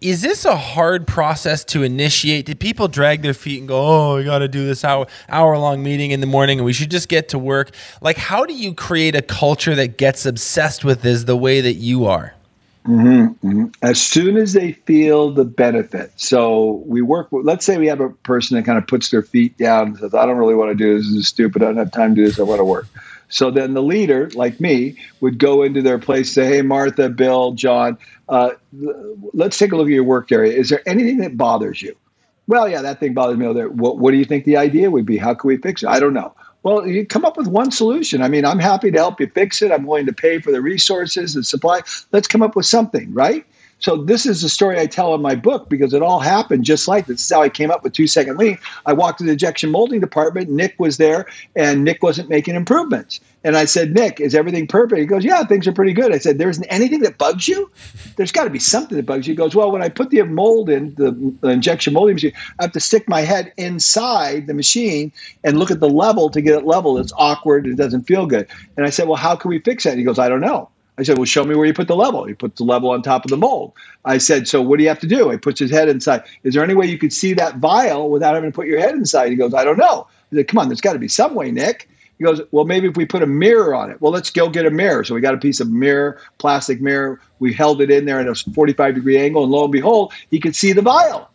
Is 0.00 0.22
this 0.22 0.44
a 0.44 0.56
hard 0.56 1.06
process 1.06 1.64
to 1.66 1.82
initiate? 1.82 2.46
Did 2.46 2.60
people 2.60 2.88
drag 2.88 3.22
their 3.22 3.34
feet 3.34 3.58
and 3.58 3.68
go 3.68 3.76
oh 3.78 4.16
we 4.16 4.24
got 4.24 4.38
to 4.38 4.48
do 4.48 4.64
this 4.64 4.84
hour 4.84 5.06
hour 5.28 5.58
long 5.58 5.82
meeting 5.82 6.12
in 6.12 6.20
the 6.20 6.26
morning 6.26 6.58
and 6.58 6.64
we 6.64 6.72
should 6.72 6.90
just 6.90 7.08
get 7.08 7.28
to 7.30 7.38
work 7.38 7.72
like 8.00 8.16
how 8.16 8.46
do 8.46 8.54
you 8.54 8.72
create 8.72 9.14
a 9.14 9.22
culture 9.22 9.74
that 9.74 9.98
gets 9.98 10.24
obsessed 10.24 10.84
with 10.84 11.02
this 11.02 11.24
the 11.24 11.36
way 11.36 11.60
that 11.60 11.74
you 11.74 12.06
are 12.06 12.35
Mm-hmm, 12.86 13.46
mm-hmm. 13.46 13.64
As 13.82 14.00
soon 14.00 14.36
as 14.36 14.52
they 14.52 14.72
feel 14.72 15.32
the 15.32 15.44
benefit. 15.44 16.12
So 16.16 16.84
we 16.86 17.02
work 17.02 17.32
with, 17.32 17.44
let's 17.44 17.66
say 17.66 17.78
we 17.78 17.88
have 17.88 18.00
a 18.00 18.10
person 18.10 18.56
that 18.56 18.64
kind 18.64 18.78
of 18.78 18.86
puts 18.86 19.10
their 19.10 19.22
feet 19.22 19.58
down 19.58 19.88
and 19.88 19.98
says, 19.98 20.14
I 20.14 20.24
don't 20.24 20.36
really 20.36 20.54
want 20.54 20.70
to 20.70 20.76
do 20.76 20.96
this. 20.96 21.06
This 21.08 21.16
is 21.16 21.28
stupid. 21.28 21.62
I 21.62 21.66
don't 21.66 21.78
have 21.78 21.90
time 21.90 22.14
to 22.14 22.22
do 22.22 22.26
this. 22.26 22.38
I 22.38 22.44
want 22.44 22.60
to 22.60 22.64
work. 22.64 22.86
So 23.28 23.50
then 23.50 23.74
the 23.74 23.82
leader, 23.82 24.30
like 24.34 24.60
me, 24.60 24.96
would 25.20 25.38
go 25.38 25.64
into 25.64 25.82
their 25.82 25.98
place, 25.98 26.32
say, 26.32 26.46
Hey, 26.46 26.62
Martha, 26.62 27.08
Bill, 27.08 27.52
John, 27.52 27.98
uh, 28.28 28.50
let's 29.32 29.58
take 29.58 29.72
a 29.72 29.76
look 29.76 29.86
at 29.86 29.92
your 29.92 30.04
work 30.04 30.30
area. 30.30 30.52
Is 30.52 30.68
there 30.68 30.82
anything 30.86 31.18
that 31.18 31.36
bothers 31.36 31.82
you? 31.82 31.96
Well, 32.46 32.68
yeah, 32.68 32.82
that 32.82 33.00
thing 33.00 33.14
bothers 33.14 33.36
me. 33.36 33.46
What, 33.46 33.98
what 33.98 34.12
do 34.12 34.16
you 34.16 34.24
think 34.24 34.44
the 34.44 34.56
idea 34.56 34.90
would 34.92 35.06
be? 35.06 35.16
How 35.16 35.34
can 35.34 35.48
we 35.48 35.56
fix 35.56 35.82
it? 35.82 35.88
I 35.88 35.98
don't 35.98 36.14
know. 36.14 36.32
Well, 36.66 36.84
you 36.84 37.06
come 37.06 37.24
up 37.24 37.36
with 37.36 37.46
one 37.46 37.70
solution. 37.70 38.22
I 38.22 38.28
mean, 38.28 38.44
I'm 38.44 38.58
happy 38.58 38.90
to 38.90 38.98
help 38.98 39.20
you 39.20 39.28
fix 39.28 39.62
it. 39.62 39.70
I'm 39.70 39.86
willing 39.86 40.06
to 40.06 40.12
pay 40.12 40.40
for 40.40 40.50
the 40.50 40.60
resources 40.60 41.36
and 41.36 41.46
supply. 41.46 41.82
Let's 42.10 42.26
come 42.26 42.42
up 42.42 42.56
with 42.56 42.66
something, 42.66 43.14
right? 43.14 43.46
So 43.78 43.96
this 43.96 44.24
is 44.24 44.40
the 44.40 44.48
story 44.48 44.80
I 44.80 44.86
tell 44.86 45.14
in 45.14 45.20
my 45.20 45.34
book 45.34 45.68
because 45.68 45.92
it 45.92 46.02
all 46.02 46.20
happened 46.20 46.64
just 46.64 46.88
like 46.88 47.06
this. 47.06 47.16
This 47.16 47.24
is 47.26 47.32
how 47.32 47.42
I 47.42 47.50
came 47.50 47.70
up 47.70 47.84
with 47.84 47.92
two 47.92 48.06
second 48.06 48.38
lean. 48.38 48.58
I 48.86 48.94
walked 48.94 49.18
to 49.18 49.24
the 49.24 49.32
injection 49.32 49.70
molding 49.70 50.00
department. 50.00 50.50
Nick 50.50 50.74
was 50.78 50.96
there, 50.96 51.26
and 51.54 51.84
Nick 51.84 52.02
wasn't 52.02 52.30
making 52.30 52.54
improvements. 52.54 53.20
And 53.44 53.56
I 53.56 53.64
said, 53.66 53.94
Nick, 53.94 54.18
is 54.18 54.34
everything 54.34 54.66
perfect? 54.66 54.98
He 54.98 55.06
goes, 55.06 55.24
Yeah, 55.24 55.44
things 55.44 55.68
are 55.68 55.72
pretty 55.72 55.92
good. 55.92 56.12
I 56.12 56.18
said, 56.18 56.38
There 56.38 56.48
isn't 56.48 56.64
anything 56.64 57.00
that 57.02 57.18
bugs 57.18 57.46
you. 57.46 57.70
There's 58.16 58.32
got 58.32 58.44
to 58.44 58.50
be 58.50 58.58
something 58.58 58.96
that 58.96 59.06
bugs 59.06 59.28
you. 59.28 59.34
He 59.34 59.36
goes, 59.36 59.54
Well, 59.54 59.70
when 59.70 59.82
I 59.82 59.88
put 59.88 60.10
the 60.10 60.22
mold 60.22 60.70
in 60.70 60.94
the, 60.94 61.12
the 61.42 61.48
injection 61.48 61.92
molding 61.92 62.14
machine, 62.14 62.32
I 62.58 62.64
have 62.64 62.72
to 62.72 62.80
stick 62.80 63.08
my 63.08 63.20
head 63.20 63.52
inside 63.56 64.46
the 64.46 64.54
machine 64.54 65.12
and 65.44 65.58
look 65.58 65.70
at 65.70 65.80
the 65.80 65.88
level 65.88 66.30
to 66.30 66.40
get 66.40 66.54
it 66.54 66.66
level. 66.66 66.98
It's 66.98 67.12
awkward. 67.16 67.66
It 67.66 67.76
doesn't 67.76 68.02
feel 68.02 68.26
good. 68.26 68.48
And 68.76 68.86
I 68.86 68.90
said, 68.90 69.06
Well, 69.06 69.16
how 69.16 69.36
can 69.36 69.50
we 69.50 69.60
fix 69.60 69.84
that? 69.84 69.98
He 69.98 70.02
goes, 70.02 70.18
I 70.18 70.28
don't 70.28 70.40
know. 70.40 70.70
I 70.98 71.02
said, 71.02 71.18
Well, 71.18 71.26
show 71.26 71.44
me 71.44 71.54
where 71.54 71.66
you 71.66 71.74
put 71.74 71.88
the 71.88 71.96
level. 71.96 72.24
He 72.24 72.34
puts 72.34 72.58
the 72.58 72.64
level 72.64 72.90
on 72.90 73.02
top 73.02 73.24
of 73.24 73.30
the 73.30 73.36
mold. 73.36 73.72
I 74.04 74.18
said, 74.18 74.48
So 74.48 74.62
what 74.62 74.78
do 74.78 74.82
you 74.82 74.88
have 74.88 75.00
to 75.00 75.06
do? 75.06 75.30
He 75.30 75.36
puts 75.36 75.60
his 75.60 75.70
head 75.70 75.88
inside. 75.88 76.22
Is 76.42 76.54
there 76.54 76.64
any 76.64 76.74
way 76.74 76.86
you 76.86 76.98
could 76.98 77.12
see 77.12 77.34
that 77.34 77.58
vial 77.58 78.10
without 78.10 78.34
having 78.34 78.50
to 78.50 78.54
put 78.54 78.66
your 78.66 78.80
head 78.80 78.94
inside? 78.94 79.30
He 79.30 79.36
goes, 79.36 79.54
I 79.54 79.64
don't 79.64 79.78
know. 79.78 80.06
I 80.32 80.36
said, 80.36 80.48
Come 80.48 80.58
on, 80.58 80.68
there's 80.68 80.80
got 80.80 80.94
to 80.94 80.98
be 80.98 81.08
some 81.08 81.34
way, 81.34 81.50
Nick. 81.50 81.88
He 82.18 82.24
goes, 82.24 82.40
Well, 82.50 82.64
maybe 82.64 82.88
if 82.88 82.96
we 82.96 83.04
put 83.04 83.22
a 83.22 83.26
mirror 83.26 83.74
on 83.74 83.90
it. 83.90 84.00
Well, 84.00 84.12
let's 84.12 84.30
go 84.30 84.48
get 84.48 84.66
a 84.66 84.70
mirror. 84.70 85.04
So 85.04 85.14
we 85.14 85.20
got 85.20 85.34
a 85.34 85.38
piece 85.38 85.60
of 85.60 85.70
mirror, 85.70 86.20
plastic 86.38 86.80
mirror. 86.80 87.20
We 87.38 87.52
held 87.52 87.80
it 87.82 87.90
in 87.90 88.06
there 88.06 88.20
at 88.20 88.26
a 88.26 88.34
45 88.34 88.94
degree 88.94 89.18
angle, 89.18 89.42
and 89.42 89.52
lo 89.52 89.64
and 89.64 89.72
behold, 89.72 90.12
he 90.30 90.40
could 90.40 90.56
see 90.56 90.72
the 90.72 90.82
vial. 90.82 91.30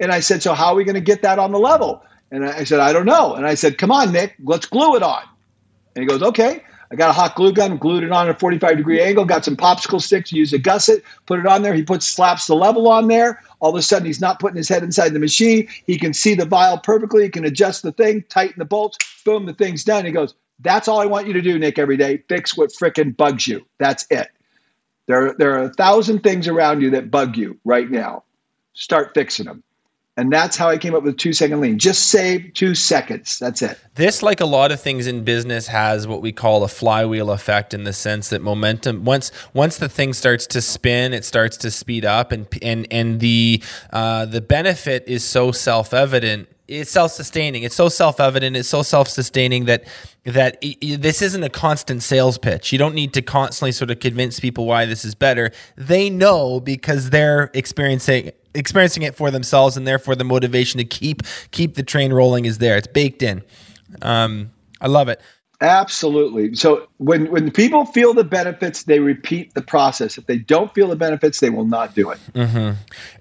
And 0.00 0.12
I 0.12 0.20
said, 0.20 0.42
So 0.42 0.54
how 0.54 0.66
are 0.66 0.74
we 0.74 0.84
going 0.84 0.94
to 0.94 1.00
get 1.00 1.22
that 1.22 1.38
on 1.38 1.52
the 1.52 1.58
level? 1.58 2.04
And 2.30 2.44
I 2.44 2.64
said, 2.64 2.80
I 2.80 2.92
don't 2.92 3.06
know. 3.06 3.34
And 3.34 3.46
I 3.46 3.54
said, 3.54 3.78
Come 3.78 3.90
on, 3.90 4.12
Nick, 4.12 4.34
let's 4.42 4.66
glue 4.66 4.96
it 4.96 5.02
on. 5.02 5.22
And 5.94 6.02
he 6.02 6.08
goes, 6.08 6.22
Okay. 6.22 6.62
I 6.90 6.96
got 6.96 7.10
a 7.10 7.12
hot 7.12 7.34
glue 7.34 7.52
gun, 7.52 7.76
glued 7.76 8.04
it 8.04 8.12
on 8.12 8.28
at 8.28 8.36
a 8.36 8.38
45 8.38 8.76
degree 8.76 9.00
angle, 9.00 9.24
got 9.24 9.44
some 9.44 9.56
popsicle 9.56 10.00
sticks, 10.00 10.32
use 10.32 10.52
a 10.52 10.58
gusset, 10.58 11.02
put 11.26 11.38
it 11.40 11.46
on 11.46 11.62
there. 11.62 11.74
He 11.74 11.82
puts 11.82 12.06
slaps 12.06 12.46
the 12.46 12.54
level 12.54 12.88
on 12.88 13.08
there. 13.08 13.40
All 13.60 13.70
of 13.70 13.76
a 13.76 13.82
sudden, 13.82 14.06
he's 14.06 14.20
not 14.20 14.40
putting 14.40 14.56
his 14.56 14.68
head 14.68 14.82
inside 14.82 15.10
the 15.10 15.18
machine. 15.18 15.68
He 15.86 15.98
can 15.98 16.12
see 16.12 16.34
the 16.34 16.44
vial 16.44 16.78
perfectly. 16.78 17.24
He 17.24 17.28
can 17.30 17.44
adjust 17.44 17.82
the 17.82 17.92
thing, 17.92 18.24
tighten 18.28 18.58
the 18.58 18.64
bolts. 18.64 18.98
Boom, 19.24 19.46
the 19.46 19.54
thing's 19.54 19.84
done. 19.84 20.04
He 20.04 20.12
goes, 20.12 20.34
That's 20.60 20.88
all 20.88 21.00
I 21.00 21.06
want 21.06 21.26
you 21.26 21.32
to 21.32 21.42
do, 21.42 21.58
Nick, 21.58 21.78
every 21.78 21.96
day. 21.96 22.22
Fix 22.28 22.56
what 22.56 22.70
frickin' 22.70 23.16
bugs 23.16 23.46
you. 23.46 23.64
That's 23.78 24.06
it. 24.10 24.28
There, 25.06 25.34
there 25.34 25.58
are 25.58 25.64
a 25.64 25.74
thousand 25.74 26.22
things 26.22 26.48
around 26.48 26.80
you 26.80 26.90
that 26.90 27.10
bug 27.10 27.36
you 27.36 27.58
right 27.64 27.90
now. 27.90 28.24
Start 28.74 29.12
fixing 29.14 29.46
them. 29.46 29.62
And 30.16 30.32
that's 30.32 30.56
how 30.56 30.68
I 30.68 30.78
came 30.78 30.94
up 30.94 31.02
with 31.02 31.16
two 31.16 31.32
second 31.32 31.60
lean. 31.60 31.76
Just 31.76 32.06
save 32.06 32.54
two 32.54 32.76
seconds. 32.76 33.40
That's 33.40 33.62
it. 33.62 33.80
This, 33.96 34.22
like 34.22 34.40
a 34.40 34.46
lot 34.46 34.70
of 34.70 34.80
things 34.80 35.08
in 35.08 35.24
business, 35.24 35.66
has 35.66 36.06
what 36.06 36.22
we 36.22 36.30
call 36.30 36.62
a 36.62 36.68
flywheel 36.68 37.32
effect 37.32 37.74
in 37.74 37.82
the 37.82 37.92
sense 37.92 38.28
that 38.28 38.40
momentum 38.40 39.04
once 39.04 39.32
once 39.54 39.78
the 39.78 39.88
thing 39.88 40.12
starts 40.12 40.46
to 40.48 40.60
spin, 40.60 41.12
it 41.12 41.24
starts 41.24 41.56
to 41.58 41.70
speed 41.70 42.04
up, 42.04 42.30
and 42.30 42.46
and 42.62 42.86
and 42.92 43.18
the 43.18 43.60
uh, 43.92 44.24
the 44.24 44.40
benefit 44.40 45.02
is 45.08 45.24
so 45.24 45.50
self 45.50 45.92
evident. 45.92 46.48
It's 46.68 46.92
self 46.92 47.10
sustaining. 47.10 47.64
It's 47.64 47.74
so 47.74 47.88
self 47.88 48.20
evident. 48.20 48.56
It's 48.56 48.68
so 48.68 48.82
self 48.82 49.08
sustaining 49.08 49.64
that 49.64 49.84
that 50.22 50.62
this 50.80 51.22
isn't 51.22 51.42
a 51.42 51.50
constant 51.50 52.04
sales 52.04 52.38
pitch. 52.38 52.70
You 52.70 52.78
don't 52.78 52.94
need 52.94 53.14
to 53.14 53.22
constantly 53.22 53.72
sort 53.72 53.90
of 53.90 53.98
convince 53.98 54.38
people 54.38 54.64
why 54.64 54.86
this 54.86 55.04
is 55.04 55.16
better. 55.16 55.50
They 55.76 56.08
know 56.08 56.60
because 56.60 57.10
they're 57.10 57.50
experiencing 57.52 58.30
experiencing 58.54 59.02
it 59.02 59.14
for 59.14 59.30
themselves, 59.30 59.76
and 59.76 59.86
therefore 59.86 60.14
the 60.14 60.24
motivation 60.24 60.78
to 60.78 60.84
keep 60.84 61.22
keep 61.50 61.74
the 61.74 61.82
train 61.82 62.12
rolling 62.12 62.44
is 62.44 62.58
there. 62.58 62.76
It's 62.76 62.86
baked 62.86 63.22
in. 63.22 63.42
Um, 64.02 64.50
I 64.80 64.88
love 64.88 65.08
it. 65.08 65.20
Absolutely. 65.64 66.54
So 66.54 66.86
when 66.98 67.30
when 67.30 67.50
people 67.50 67.86
feel 67.86 68.12
the 68.12 68.22
benefits, 68.22 68.82
they 68.82 68.98
repeat 69.00 69.54
the 69.54 69.62
process. 69.62 70.18
If 70.18 70.26
they 70.26 70.36
don't 70.36 70.72
feel 70.74 70.88
the 70.88 70.96
benefits, 70.96 71.40
they 71.40 71.48
will 71.48 71.64
not 71.64 71.94
do 71.94 72.10
it. 72.10 72.18
Mm-hmm. 72.34 72.72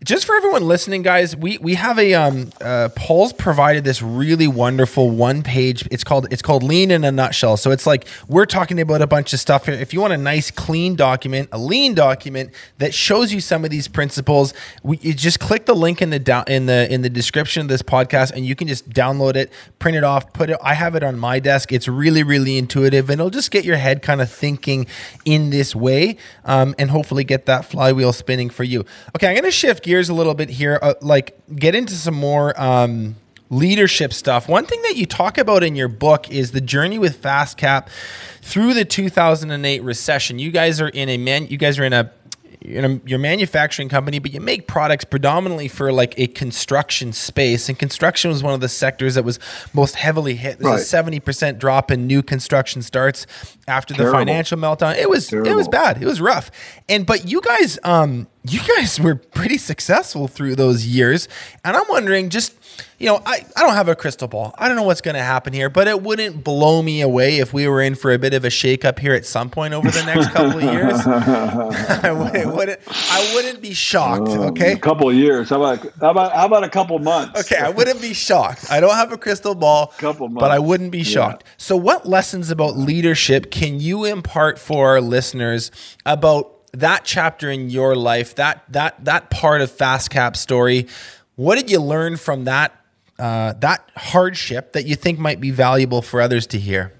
Just 0.04 0.26
for 0.26 0.36
everyone 0.36 0.68
listening, 0.68 1.04
guys, 1.04 1.38
we 1.38 1.58
we 1.60 1.76
have 1.76 1.98
a 1.98 2.14
um, 2.14 2.52
uh, 2.60 2.90
Paul's 2.98 3.32
provided 3.32 3.86
this 3.86 4.02
really 4.02 4.48
wonderful 4.48 5.10
one 5.10 5.42
page. 5.42 5.88
It's 5.90 6.04
called 6.04 6.28
it's 6.32 6.42
called 6.42 6.64
Lean 6.64 6.92
in 6.92 7.06
a 7.06 7.14
nutshell. 7.14 7.56
So 7.56 7.72
it's 7.72 7.88
like 7.88 8.08
we're 8.28 8.46
talking 8.46 8.78
about 8.82 9.02
a 9.02 9.08
bunch 9.08 9.32
of 9.32 9.40
stuff 9.40 9.68
here. 9.68 9.76
If 9.76 9.94
you 9.94 10.02
want 10.02 10.12
a 10.12 10.18
nice 10.18 10.52
clean 10.52 10.98
document, 10.98 11.48
a 11.54 11.58
lean 11.58 11.94
document 11.94 12.52
that 12.80 12.94
shows 12.94 13.32
you 13.32 13.40
some 13.40 13.64
of 13.64 13.72
these 13.72 13.88
principles, 13.88 14.54
we, 14.84 14.98
you 14.98 15.14
just 15.14 15.40
click 15.40 15.66
the 15.66 15.76
link 15.76 16.02
in 16.02 16.10
the 16.10 16.20
down 16.20 16.44
in 16.48 16.66
the 16.66 16.94
in 16.94 17.04
the 17.04 17.10
description 17.10 17.62
of 17.62 17.70
this 17.70 17.82
podcast, 17.82 18.34
and 18.34 18.46
you 18.46 18.54
can 18.54 18.68
just 18.68 18.90
download 18.90 19.38
it, 19.38 19.50
print 19.80 19.96
it 19.96 20.04
off, 20.04 20.34
put 20.34 20.50
it. 20.50 20.58
I 20.62 20.74
have 20.74 20.96
it 20.96 21.04
on 21.04 21.18
my 21.18 21.40
desk. 21.40 21.72
It's 21.72 21.88
really 21.88 22.22
really 22.22 22.33
really 22.34 22.58
intuitive 22.58 23.12
and 23.12 23.20
it'll 23.20 23.30
just 23.30 23.52
get 23.52 23.64
your 23.64 23.78
head 23.78 24.02
kind 24.02 24.22
of 24.22 24.32
thinking 24.32 24.88
in 25.24 25.52
this 25.52 25.76
way 25.76 26.18
um, 26.46 26.74
and 26.80 26.90
hopefully 26.90 27.24
get 27.24 27.46
that 27.46 27.64
flywheel 27.64 28.12
spinning 28.12 28.50
for 28.50 28.64
you. 28.64 28.84
Okay, 29.16 29.28
I'm 29.28 29.36
going 29.36 29.44
to 29.44 29.52
shift 29.52 29.84
gears 29.84 30.10
a 30.10 30.16
little 30.16 30.34
bit 30.34 30.50
here, 30.50 30.80
uh, 30.82 30.96
like 31.02 31.38
get 31.56 31.76
into 31.76 31.94
some 31.94 32.16
more. 32.16 32.60
Um, 32.60 33.18
leadership 33.50 34.12
stuff. 34.14 34.50
One 34.50 34.66
thing 34.66 34.82
that 34.82 34.96
you 34.96 35.06
talk 35.06 35.38
about 35.38 35.64
in 35.64 35.76
your 35.76 35.88
book 35.88 36.32
is 36.32 36.54
the 36.54 36.62
journey 36.62 36.98
with 36.98 37.22
FastCap 37.22 37.88
through 38.42 38.74
the 38.74 38.84
2008 38.84 39.84
recession. 39.84 40.40
You 40.40 40.50
guys 40.50 40.82
are 40.82 40.88
in 40.88 41.08
a 41.08 41.18
man. 41.18 41.46
You 41.48 41.58
guys 41.58 41.78
are 41.78 41.84
in 41.84 41.94
a 41.94 42.12
you 42.64 42.82
know 42.82 43.00
you're 43.06 43.20
a 43.20 43.22
manufacturing 43.22 43.90
company, 43.90 44.20
but 44.20 44.34
you 44.34 44.40
make 44.40 44.68
products 44.68 45.04
predominantly 45.04 45.68
for 45.68 45.92
like 45.92 46.14
a 46.18 46.28
construction 46.28 47.12
space, 47.12 47.68
and 47.68 47.78
construction 47.78 48.32
was 48.32 48.42
one 48.42 48.54
of 48.54 48.62
the 48.62 48.70
sectors 48.70 49.16
that 49.16 49.24
was 49.24 49.40
most 49.74 49.96
heavily 49.96 50.36
hit. 50.36 50.60
There's 50.60 50.72
right. 50.72 50.80
a 50.80 50.84
seventy 50.84 51.20
percent 51.20 51.60
drop 51.60 51.92
in 51.92 52.08
new 52.08 52.24
construction 52.24 52.82
starts 52.82 53.28
after 53.68 53.94
Terrible. 53.94 54.12
the 54.12 54.26
financial 54.26 54.58
meltdown. 54.58 54.96
It 54.96 55.10
was 55.10 55.28
Terrible. 55.28 55.52
it 55.52 55.56
was 55.56 55.68
bad. 55.68 56.02
It 56.02 56.06
was 56.06 56.22
rough. 56.22 56.52
And 56.88 57.06
but 57.06 57.30
you 57.30 57.42
guys, 57.42 57.78
um, 57.84 58.28
you 58.44 58.60
guys 58.78 59.00
were 59.00 59.16
pretty 59.16 59.58
successful 59.58 60.28
through 60.28 60.56
those 60.56 60.86
years, 60.86 61.28
and 61.66 61.76
I'm 61.76 61.88
wondering 61.90 62.30
just 62.30 62.63
you 63.00 63.08
know, 63.08 63.22
I, 63.26 63.46
I 63.58 63.64
don't 63.64 63.74
have 63.74 63.90
a 63.90 63.96
crystal 63.96 64.28
ball. 64.28 64.56
I 64.58 64.68
don't 64.68 64.78
know 64.78 64.84
what's 64.84 65.02
going 65.02 65.16
to 65.16 65.22
happen 65.22 65.52
here, 65.52 65.70
but 65.70 65.88
it 65.88 66.02
wouldn't 66.02 66.44
blow 66.44 66.82
me 66.82 67.02
away 67.02 67.40
if 67.40 67.54
we 67.54 67.68
were 67.68 67.82
in 67.82 67.96
for 67.96 68.14
a 68.14 68.18
bit 68.18 68.34
of 68.34 68.46
a 68.46 68.48
shakeup 68.48 69.00
here 69.00 69.14
at 69.14 69.26
some 69.26 69.50
point 69.50 69.74
over 69.74 69.90
the 69.90 70.04
next 70.06 70.30
couple 70.32 70.58
of 70.58 70.64
years. 70.64 70.94
I, 71.06 72.12
wouldn't, 72.12 72.56
wouldn't, 72.56 72.80
I 72.88 73.32
wouldn't 73.36 73.62
be 73.62 73.74
shocked. 73.74 74.30
Um, 74.30 74.40
okay, 74.52 74.72
a 74.72 74.80
couple 74.80 75.10
of 75.10 75.16
years. 75.16 75.50
How 75.50 75.62
about 75.62 75.94
how 76.00 76.12
about 76.12 76.32
how 76.32 76.46
about 76.46 76.64
a 76.64 76.70
couple 76.70 76.98
months? 77.00 77.40
Okay, 77.42 77.62
I 77.62 77.70
wouldn't 77.70 78.02
be 78.02 78.14
shocked. 78.14 78.72
I 78.72 78.80
don't 78.80 78.96
have 78.96 79.12
a 79.12 79.18
crystal 79.18 79.56
ball. 79.56 79.88
couple 79.98 80.30
months, 80.30 80.40
but 80.40 80.52
I 80.52 80.60
wouldn't 80.60 80.92
be 80.92 81.04
shocked. 81.04 81.44
Yeah. 81.46 81.54
So, 81.58 81.76
what 81.76 82.08
lessons 82.08 82.52
about 82.52 82.78
leadership 82.78 83.52
can 83.52 83.80
you 83.80 84.06
impart 84.06 84.60
for 84.60 84.90
our 84.90 85.02
listeners 85.02 85.72
about 86.06 86.52
that 86.72 87.04
chapter 87.04 87.50
in 87.50 87.70
your 87.70 87.96
life? 87.96 88.36
That 88.36 88.64
that 88.70 89.04
that 89.06 89.30
part 89.30 89.62
of 89.62 89.72
FastCap 89.72 90.36
story. 90.36 90.88
What 91.36 91.56
did 91.56 91.72
you 91.72 91.80
learn 91.80 92.18
from 92.18 92.46
that 92.46 92.80
uh, 93.18 93.54
that 93.54 93.90
hardship 93.96 94.74
that 94.74 94.86
you 94.86 94.96
think 94.96 95.20
might 95.20 95.40
be 95.40 95.52
valuable 95.52 96.02
for 96.02 96.22
others 96.22 96.48
to 96.48 96.60
hear? 96.60 96.94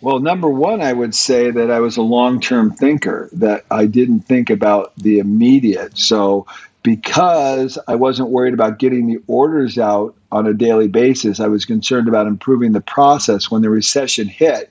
Well, 0.00 0.20
number 0.20 0.50
one, 0.50 0.82
I 0.82 0.92
would 0.92 1.14
say 1.14 1.50
that 1.50 1.70
I 1.70 1.80
was 1.80 1.96
a 1.96 2.02
long 2.02 2.40
term 2.40 2.70
thinker, 2.70 3.28
that 3.32 3.64
I 3.70 3.86
didn't 3.86 4.20
think 4.20 4.50
about 4.50 4.92
the 4.98 5.18
immediate. 5.18 5.96
So, 5.96 6.46
because 6.82 7.78
I 7.88 7.94
wasn't 7.94 8.28
worried 8.28 8.52
about 8.52 8.78
getting 8.78 9.06
the 9.06 9.18
orders 9.26 9.78
out 9.78 10.14
on 10.30 10.46
a 10.46 10.52
daily 10.52 10.88
basis, 10.88 11.40
I 11.40 11.48
was 11.48 11.64
concerned 11.64 12.08
about 12.08 12.26
improving 12.26 12.72
the 12.72 12.82
process 12.82 13.50
when 13.50 13.62
the 13.62 13.70
recession 13.70 14.28
hit. 14.28 14.70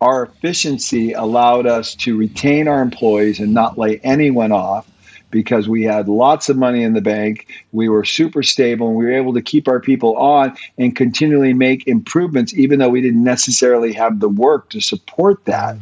Our 0.00 0.22
efficiency 0.22 1.12
allowed 1.12 1.66
us 1.66 1.94
to 1.96 2.16
retain 2.16 2.68
our 2.68 2.80
employees 2.80 3.40
and 3.40 3.52
not 3.52 3.76
lay 3.76 3.98
anyone 3.98 4.52
off 4.52 4.88
because 5.30 5.68
we 5.68 5.82
had 5.82 6.08
lots 6.08 6.48
of 6.48 6.56
money 6.56 6.82
in 6.82 6.94
the 6.94 7.00
bank. 7.00 7.46
We 7.72 7.88
were 7.88 8.04
super 8.04 8.42
stable 8.42 8.88
and 8.88 8.96
we 8.96 9.04
were 9.04 9.12
able 9.12 9.34
to 9.34 9.42
keep 9.42 9.68
our 9.68 9.80
people 9.80 10.16
on 10.16 10.56
and 10.78 10.94
continually 10.94 11.54
make 11.54 11.86
improvements, 11.86 12.54
even 12.54 12.78
though 12.78 12.88
we 12.88 13.00
didn't 13.00 13.24
necessarily 13.24 13.92
have 13.92 14.20
the 14.20 14.28
work 14.28 14.70
to 14.70 14.80
support 14.80 15.44
that. 15.44 15.76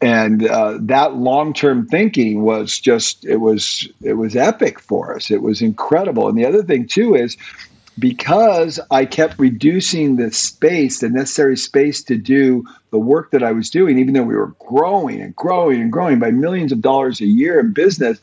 And 0.00 0.46
uh, 0.46 0.78
that 0.80 1.14
long-term 1.14 1.86
thinking 1.86 2.42
was 2.42 2.80
just 2.80 3.24
it 3.24 3.36
was 3.36 3.88
it 4.02 4.14
was 4.14 4.34
epic 4.34 4.80
for 4.80 5.14
us. 5.14 5.30
It 5.30 5.42
was 5.42 5.62
incredible. 5.62 6.28
And 6.28 6.36
the 6.36 6.44
other 6.44 6.64
thing 6.64 6.88
too 6.88 7.14
is 7.14 7.36
because 7.98 8.78
I 8.90 9.06
kept 9.06 9.38
reducing 9.38 10.16
the 10.16 10.30
space, 10.32 11.00
the 11.00 11.08
necessary 11.08 11.56
space 11.56 12.02
to 12.04 12.16
do 12.16 12.64
the 12.90 12.98
work 12.98 13.30
that 13.30 13.42
I 13.42 13.52
was 13.52 13.70
doing, 13.70 13.98
even 13.98 14.14
though 14.14 14.22
we 14.22 14.34
were 14.34 14.54
growing 14.58 15.20
and 15.20 15.34
growing 15.34 15.80
and 15.80 15.90
growing 15.90 16.18
by 16.18 16.30
millions 16.30 16.72
of 16.72 16.82
dollars 16.82 17.20
a 17.20 17.26
year 17.26 17.58
in 17.58 17.72
business, 17.72 18.20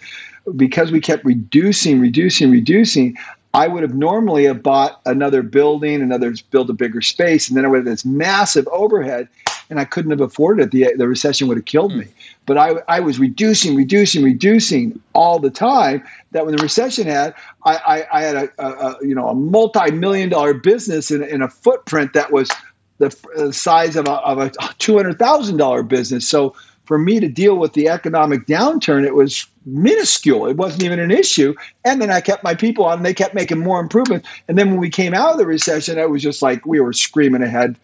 because 0.55 0.91
we 0.91 0.99
kept 0.99 1.23
reducing, 1.25 1.99
reducing, 1.99 2.51
reducing, 2.51 3.17
I 3.53 3.67
would 3.67 3.83
have 3.83 3.93
normally 3.93 4.45
have 4.45 4.63
bought 4.63 4.99
another 5.05 5.43
building, 5.43 6.01
another 6.01 6.33
build 6.49 6.69
a 6.69 6.73
bigger 6.73 7.01
space, 7.01 7.47
and 7.47 7.55
then 7.55 7.65
I 7.65 7.67
would 7.67 7.77
have 7.77 7.85
this 7.85 8.03
massive 8.03 8.67
overhead, 8.69 9.27
and 9.69 9.79
I 9.79 9.85
couldn't 9.85 10.09
have 10.09 10.21
afforded 10.21 10.63
it. 10.63 10.71
The, 10.71 10.97
the 10.97 11.07
recession 11.07 11.47
would 11.47 11.57
have 11.57 11.65
killed 11.65 11.91
hmm. 11.91 11.99
me. 11.99 12.07
But 12.47 12.57
I, 12.57 12.71
I 12.87 12.99
was 12.99 13.19
reducing, 13.19 13.75
reducing, 13.75 14.23
reducing 14.23 14.99
all 15.13 15.39
the 15.39 15.51
time. 15.51 16.03
That 16.31 16.45
when 16.45 16.55
the 16.55 16.63
recession 16.63 17.05
had, 17.05 17.35
I, 17.63 17.75
I, 17.75 18.19
I 18.19 18.21
had 18.23 18.35
a, 18.35 18.49
a, 18.57 18.69
a, 18.71 18.97
you 19.01 19.13
know 19.13 19.27
a 19.27 19.35
multi-million 19.35 20.29
dollar 20.29 20.55
business 20.55 21.11
in, 21.11 21.23
in 21.23 21.43
a 21.43 21.47
footprint 21.47 22.13
that 22.13 22.31
was 22.31 22.49
the 22.97 23.51
size 23.53 23.95
of 23.95 24.07
a, 24.07 24.13
of 24.13 24.39
a 24.39 24.51
two 24.79 24.97
hundred 24.97 25.19
thousand 25.19 25.57
dollar 25.57 25.83
business. 25.83 26.27
So 26.27 26.55
for 26.85 26.97
me 26.97 27.19
to 27.19 27.27
deal 27.27 27.55
with 27.55 27.73
the 27.73 27.87
economic 27.89 28.45
downturn, 28.45 29.05
it 29.05 29.15
was 29.15 29.47
minuscule. 29.65 30.47
It 30.47 30.57
wasn't 30.57 30.83
even 30.83 30.99
an 30.99 31.11
issue. 31.11 31.55
And 31.85 32.01
then 32.01 32.11
I 32.11 32.21
kept 32.21 32.43
my 32.43 32.55
people 32.55 32.85
on 32.85 32.97
and 32.97 33.05
they 33.05 33.13
kept 33.13 33.33
making 33.33 33.59
more 33.59 33.79
improvements. 33.79 34.27
And 34.47 34.57
then 34.57 34.71
when 34.71 34.79
we 34.79 34.89
came 34.89 35.13
out 35.13 35.31
of 35.31 35.37
the 35.37 35.45
recession, 35.45 35.97
it 35.97 36.09
was 36.09 36.21
just 36.21 36.41
like 36.41 36.65
we 36.65 36.79
were 36.79 36.93
screaming 36.93 37.41
ahead. 37.41 37.77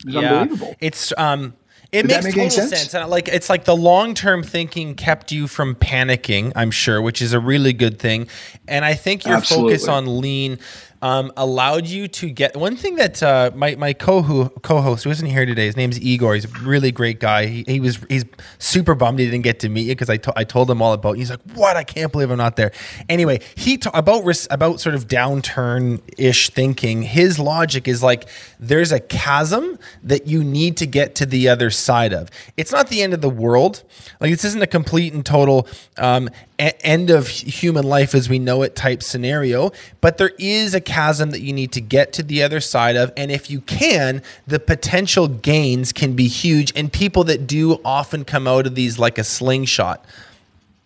It 0.00 0.06
was 0.06 0.14
yeah. 0.16 0.40
unbelievable. 0.40 0.74
It's 0.80 1.12
um 1.16 1.54
it 1.92 2.06
makes 2.06 2.24
make 2.24 2.34
total 2.34 2.50
sense? 2.50 2.70
sense. 2.70 2.94
And 2.94 3.08
like 3.10 3.28
it's 3.28 3.50
like 3.50 3.64
the 3.64 3.76
long 3.76 4.14
term 4.14 4.42
thinking 4.42 4.94
kept 4.94 5.30
you 5.30 5.46
from 5.46 5.74
panicking, 5.74 6.50
I'm 6.56 6.70
sure, 6.70 7.00
which 7.02 7.20
is 7.20 7.34
a 7.34 7.40
really 7.40 7.74
good 7.74 7.98
thing. 7.98 8.28
And 8.66 8.84
I 8.84 8.94
think 8.94 9.24
your 9.24 9.36
Absolutely. 9.36 9.74
focus 9.74 9.88
on 9.88 10.20
lean 10.20 10.58
um, 11.02 11.32
allowed 11.36 11.88
you 11.88 12.06
to 12.06 12.30
get 12.30 12.56
one 12.56 12.76
thing 12.76 12.94
that 12.94 13.22
uh, 13.22 13.50
my 13.54 13.74
my 13.74 13.92
co 13.92 14.48
co-host 14.62 15.04
who 15.04 15.10
isn't 15.10 15.26
here 15.26 15.44
today. 15.44 15.66
His 15.66 15.76
name's 15.76 16.00
Igor. 16.00 16.34
He's 16.34 16.44
a 16.44 16.48
really 16.60 16.92
great 16.92 17.18
guy. 17.18 17.46
He, 17.46 17.64
he 17.66 17.80
was 17.80 17.98
he's 18.08 18.24
super 18.58 18.94
bummed 18.94 19.18
he 19.18 19.26
didn't 19.26 19.42
get 19.42 19.58
to 19.60 19.68
meet 19.68 19.82
you 19.82 19.92
because 19.92 20.08
I, 20.08 20.16
to, 20.18 20.32
I 20.36 20.44
told 20.44 20.70
him 20.70 20.80
all 20.80 20.92
about. 20.92 21.16
He's 21.16 21.30
like, 21.30 21.42
what? 21.54 21.76
I 21.76 21.82
can't 21.82 22.12
believe 22.12 22.30
I'm 22.30 22.38
not 22.38 22.54
there. 22.54 22.70
Anyway, 23.08 23.40
he 23.56 23.78
ta- 23.78 23.90
about 23.92 24.22
about 24.50 24.80
sort 24.80 24.94
of 24.94 25.08
downturn 25.08 26.00
ish 26.16 26.50
thinking. 26.50 27.02
His 27.02 27.38
logic 27.38 27.88
is 27.88 28.02
like 28.02 28.28
there's 28.60 28.92
a 28.92 29.00
chasm 29.00 29.78
that 30.04 30.28
you 30.28 30.44
need 30.44 30.76
to 30.76 30.86
get 30.86 31.16
to 31.16 31.26
the 31.26 31.48
other 31.48 31.70
side 31.70 32.12
of. 32.12 32.30
It's 32.56 32.70
not 32.70 32.88
the 32.88 33.02
end 33.02 33.12
of 33.12 33.20
the 33.20 33.30
world. 33.30 33.82
Like 34.20 34.30
this 34.30 34.44
isn't 34.44 34.62
a 34.62 34.68
complete 34.68 35.12
and 35.12 35.26
total 35.26 35.66
um, 35.98 36.30
end 36.62 37.10
of 37.10 37.28
human 37.28 37.84
life 37.84 38.14
as 38.14 38.28
we 38.28 38.38
know 38.38 38.62
it 38.62 38.76
type 38.76 39.02
scenario, 39.02 39.72
but 40.00 40.18
there 40.18 40.32
is 40.38 40.74
a 40.74 40.80
chasm 40.80 41.30
that 41.30 41.40
you 41.40 41.52
need 41.52 41.72
to 41.72 41.80
get 41.80 42.12
to 42.14 42.22
the 42.22 42.42
other 42.42 42.60
side 42.60 42.96
of. 42.96 43.12
And 43.16 43.30
if 43.30 43.50
you 43.50 43.60
can, 43.62 44.22
the 44.46 44.60
potential 44.60 45.28
gains 45.28 45.92
can 45.92 46.14
be 46.14 46.28
huge. 46.28 46.72
And 46.76 46.92
people 46.92 47.24
that 47.24 47.46
do 47.46 47.80
often 47.84 48.24
come 48.24 48.46
out 48.46 48.66
of 48.66 48.74
these 48.74 48.98
like 48.98 49.18
a 49.18 49.24
slingshot. 49.24 50.04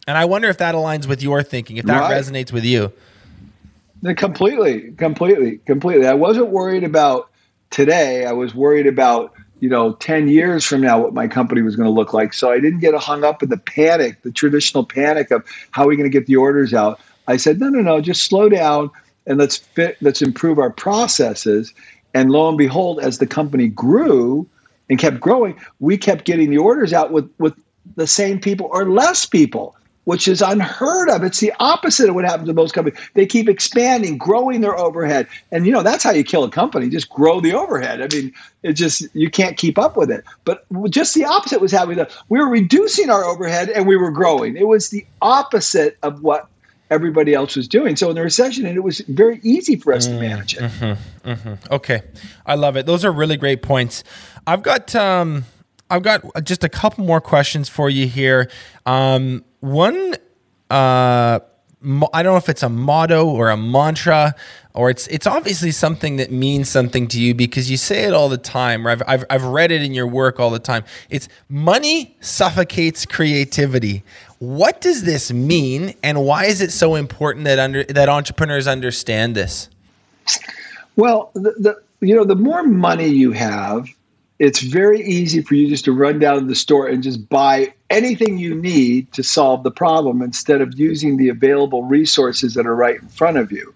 And 0.06 0.16
I 0.16 0.24
wonder 0.24 0.48
if 0.48 0.58
that 0.58 0.74
aligns 0.74 1.06
with 1.06 1.22
your 1.22 1.42
thinking, 1.42 1.76
if 1.76 1.84
that 1.86 2.00
right. 2.00 2.22
resonates 2.22 2.52
with 2.52 2.64
you. 2.64 2.92
Completely, 4.16 4.92
completely, 4.92 5.58
completely. 5.66 6.06
I 6.06 6.14
wasn't 6.14 6.48
worried 6.48 6.84
about 6.84 7.30
today. 7.70 8.24
I 8.24 8.32
was 8.32 8.54
worried 8.54 8.86
about 8.86 9.32
you 9.60 9.68
know, 9.68 9.94
10 9.94 10.28
years 10.28 10.64
from 10.64 10.82
now, 10.82 11.00
what 11.00 11.14
my 11.14 11.26
company 11.26 11.62
was 11.62 11.76
going 11.76 11.86
to 11.86 11.92
look 11.92 12.12
like. 12.12 12.32
So 12.34 12.50
I 12.50 12.60
didn't 12.60 12.80
get 12.80 12.94
hung 12.94 13.24
up 13.24 13.42
in 13.42 13.48
the 13.48 13.56
panic, 13.56 14.22
the 14.22 14.30
traditional 14.30 14.84
panic 14.84 15.30
of 15.30 15.44
how 15.70 15.84
are 15.84 15.88
we 15.88 15.96
going 15.96 16.10
to 16.10 16.18
get 16.18 16.26
the 16.26 16.36
orders 16.36 16.74
out. 16.74 17.00
I 17.26 17.36
said, 17.36 17.58
no, 17.58 17.68
no, 17.68 17.80
no, 17.80 18.00
just 18.00 18.24
slow 18.24 18.48
down 18.48 18.90
and 19.26 19.38
let's 19.38 19.56
fit, 19.56 19.96
let's 20.00 20.22
improve 20.22 20.58
our 20.58 20.70
processes. 20.70 21.72
And 22.14 22.30
lo 22.30 22.48
and 22.48 22.58
behold, 22.58 23.00
as 23.00 23.18
the 23.18 23.26
company 23.26 23.68
grew 23.68 24.48
and 24.88 24.98
kept 24.98 25.20
growing, 25.20 25.58
we 25.80 25.96
kept 25.96 26.24
getting 26.24 26.50
the 26.50 26.58
orders 26.58 26.92
out 26.92 27.10
with, 27.10 27.30
with 27.38 27.54
the 27.96 28.06
same 28.06 28.40
people 28.40 28.68
or 28.70 28.88
less 28.88 29.26
people 29.26 29.76
which 30.06 30.28
is 30.28 30.40
unheard 30.40 31.10
of. 31.10 31.24
It's 31.24 31.40
the 31.40 31.52
opposite 31.58 32.08
of 32.08 32.14
what 32.14 32.24
happens 32.24 32.48
to 32.48 32.54
most 32.54 32.72
companies. 32.72 32.98
They 33.14 33.26
keep 33.26 33.48
expanding, 33.48 34.16
growing 34.16 34.60
their 34.60 34.78
overhead. 34.78 35.26
And 35.50 35.66
you 35.66 35.72
know, 35.72 35.82
that's 35.82 36.04
how 36.04 36.12
you 36.12 36.22
kill 36.22 36.44
a 36.44 36.50
company. 36.50 36.88
Just 36.88 37.10
grow 37.10 37.40
the 37.40 37.52
overhead. 37.52 38.00
I 38.00 38.06
mean, 38.14 38.32
it 38.62 38.74
just 38.74 39.04
you 39.14 39.28
can't 39.28 39.56
keep 39.56 39.78
up 39.78 39.96
with 39.96 40.10
it. 40.10 40.24
But 40.44 40.64
just 40.90 41.14
the 41.14 41.24
opposite 41.24 41.60
was 41.60 41.72
happening. 41.72 42.06
We 42.28 42.38
were 42.38 42.48
reducing 42.48 43.10
our 43.10 43.24
overhead 43.24 43.68
and 43.68 43.86
we 43.86 43.96
were 43.96 44.12
growing. 44.12 44.56
It 44.56 44.68
was 44.68 44.90
the 44.90 45.04
opposite 45.20 45.98
of 46.04 46.22
what 46.22 46.48
everybody 46.88 47.34
else 47.34 47.56
was 47.56 47.66
doing. 47.66 47.96
So 47.96 48.08
in 48.08 48.14
the 48.14 48.22
recession, 48.22 48.64
and 48.64 48.76
it 48.76 48.84
was 48.84 49.00
very 49.00 49.40
easy 49.42 49.74
for 49.74 49.92
us 49.92 50.06
mm, 50.06 50.12
to 50.12 50.20
manage 50.20 50.54
it. 50.54 50.60
Mm-hmm, 50.60 51.30
mm-hmm. 51.30 51.74
Okay, 51.74 52.02
I 52.46 52.54
love 52.54 52.76
it. 52.76 52.86
Those 52.86 53.04
are 53.04 53.10
really 53.10 53.36
great 53.36 53.60
points. 53.60 54.04
I've 54.46 54.62
got 54.62 54.94
um, 54.94 55.46
I've 55.90 56.02
got 56.02 56.44
just 56.44 56.62
a 56.62 56.68
couple 56.68 57.04
more 57.04 57.20
questions 57.20 57.68
for 57.68 57.90
you 57.90 58.06
here. 58.06 58.48
Um, 58.84 59.44
one 59.66 60.14
uh 60.70 61.40
I 62.12 62.22
don't 62.22 62.32
know 62.32 62.36
if 62.36 62.48
it's 62.48 62.62
a 62.62 62.68
motto 62.68 63.26
or 63.28 63.50
a 63.50 63.56
mantra 63.56 64.34
or 64.74 64.90
it's 64.90 65.06
it's 65.08 65.26
obviously 65.26 65.70
something 65.70 66.16
that 66.16 66.32
means 66.32 66.68
something 66.68 67.06
to 67.08 67.20
you 67.20 67.34
because 67.34 67.70
you 67.70 67.76
say 67.76 68.04
it 68.04 68.12
all 68.12 68.28
the 68.28 68.38
time 68.38 68.86
or 68.86 68.90
I've, 68.90 69.02
I've, 69.06 69.24
I've 69.30 69.44
read 69.44 69.70
it 69.70 69.82
in 69.82 69.94
your 69.94 70.06
work 70.06 70.40
all 70.40 70.50
the 70.50 70.58
time. 70.58 70.84
It's 71.10 71.28
money 71.48 72.16
suffocates 72.20 73.06
creativity. 73.06 74.02
What 74.38 74.80
does 74.80 75.04
this 75.04 75.32
mean 75.32 75.94
and 76.02 76.24
why 76.24 76.46
is 76.46 76.60
it 76.60 76.72
so 76.72 76.94
important 76.94 77.44
that 77.44 77.58
under 77.58 77.84
that 77.84 78.08
entrepreneurs 78.08 78.66
understand 78.66 79.34
this? 79.34 79.68
Well 80.96 81.30
the, 81.34 81.52
the 81.58 81.82
you 82.00 82.14
know 82.14 82.24
the 82.24 82.36
more 82.36 82.62
money 82.62 83.08
you 83.08 83.32
have 83.32 83.86
it's 84.38 84.60
very 84.60 85.00
easy 85.02 85.40
for 85.40 85.54
you 85.54 85.68
just 85.68 85.84
to 85.86 85.92
run 85.92 86.18
down 86.18 86.40
to 86.40 86.46
the 86.46 86.54
store 86.54 86.86
and 86.86 87.02
just 87.02 87.28
buy 87.28 87.72
anything 87.88 88.38
you 88.38 88.54
need 88.54 89.10
to 89.12 89.22
solve 89.22 89.62
the 89.62 89.70
problem 89.70 90.20
instead 90.20 90.60
of 90.60 90.78
using 90.78 91.16
the 91.16 91.28
available 91.28 91.84
resources 91.84 92.54
that 92.54 92.66
are 92.66 92.76
right 92.76 93.00
in 93.00 93.08
front 93.08 93.38
of 93.38 93.50
you. 93.50 93.74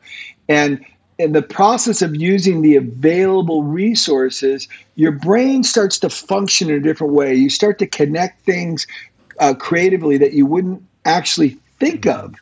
And 0.48 0.84
in 1.18 1.32
the 1.32 1.42
process 1.42 2.02
of 2.02 2.16
using 2.16 2.62
the 2.62 2.76
available 2.76 3.62
resources, 3.62 4.68
your 4.96 5.12
brain 5.12 5.62
starts 5.62 5.98
to 5.98 6.10
function 6.10 6.70
in 6.70 6.76
a 6.76 6.80
different 6.80 7.12
way. 7.12 7.34
You 7.34 7.50
start 7.50 7.78
to 7.78 7.86
connect 7.86 8.42
things 8.42 8.86
uh, 9.38 9.54
creatively 9.54 10.18
that 10.18 10.32
you 10.32 10.46
wouldn't 10.46 10.82
actually 11.04 11.56
think 11.78 12.06
of 12.06 12.34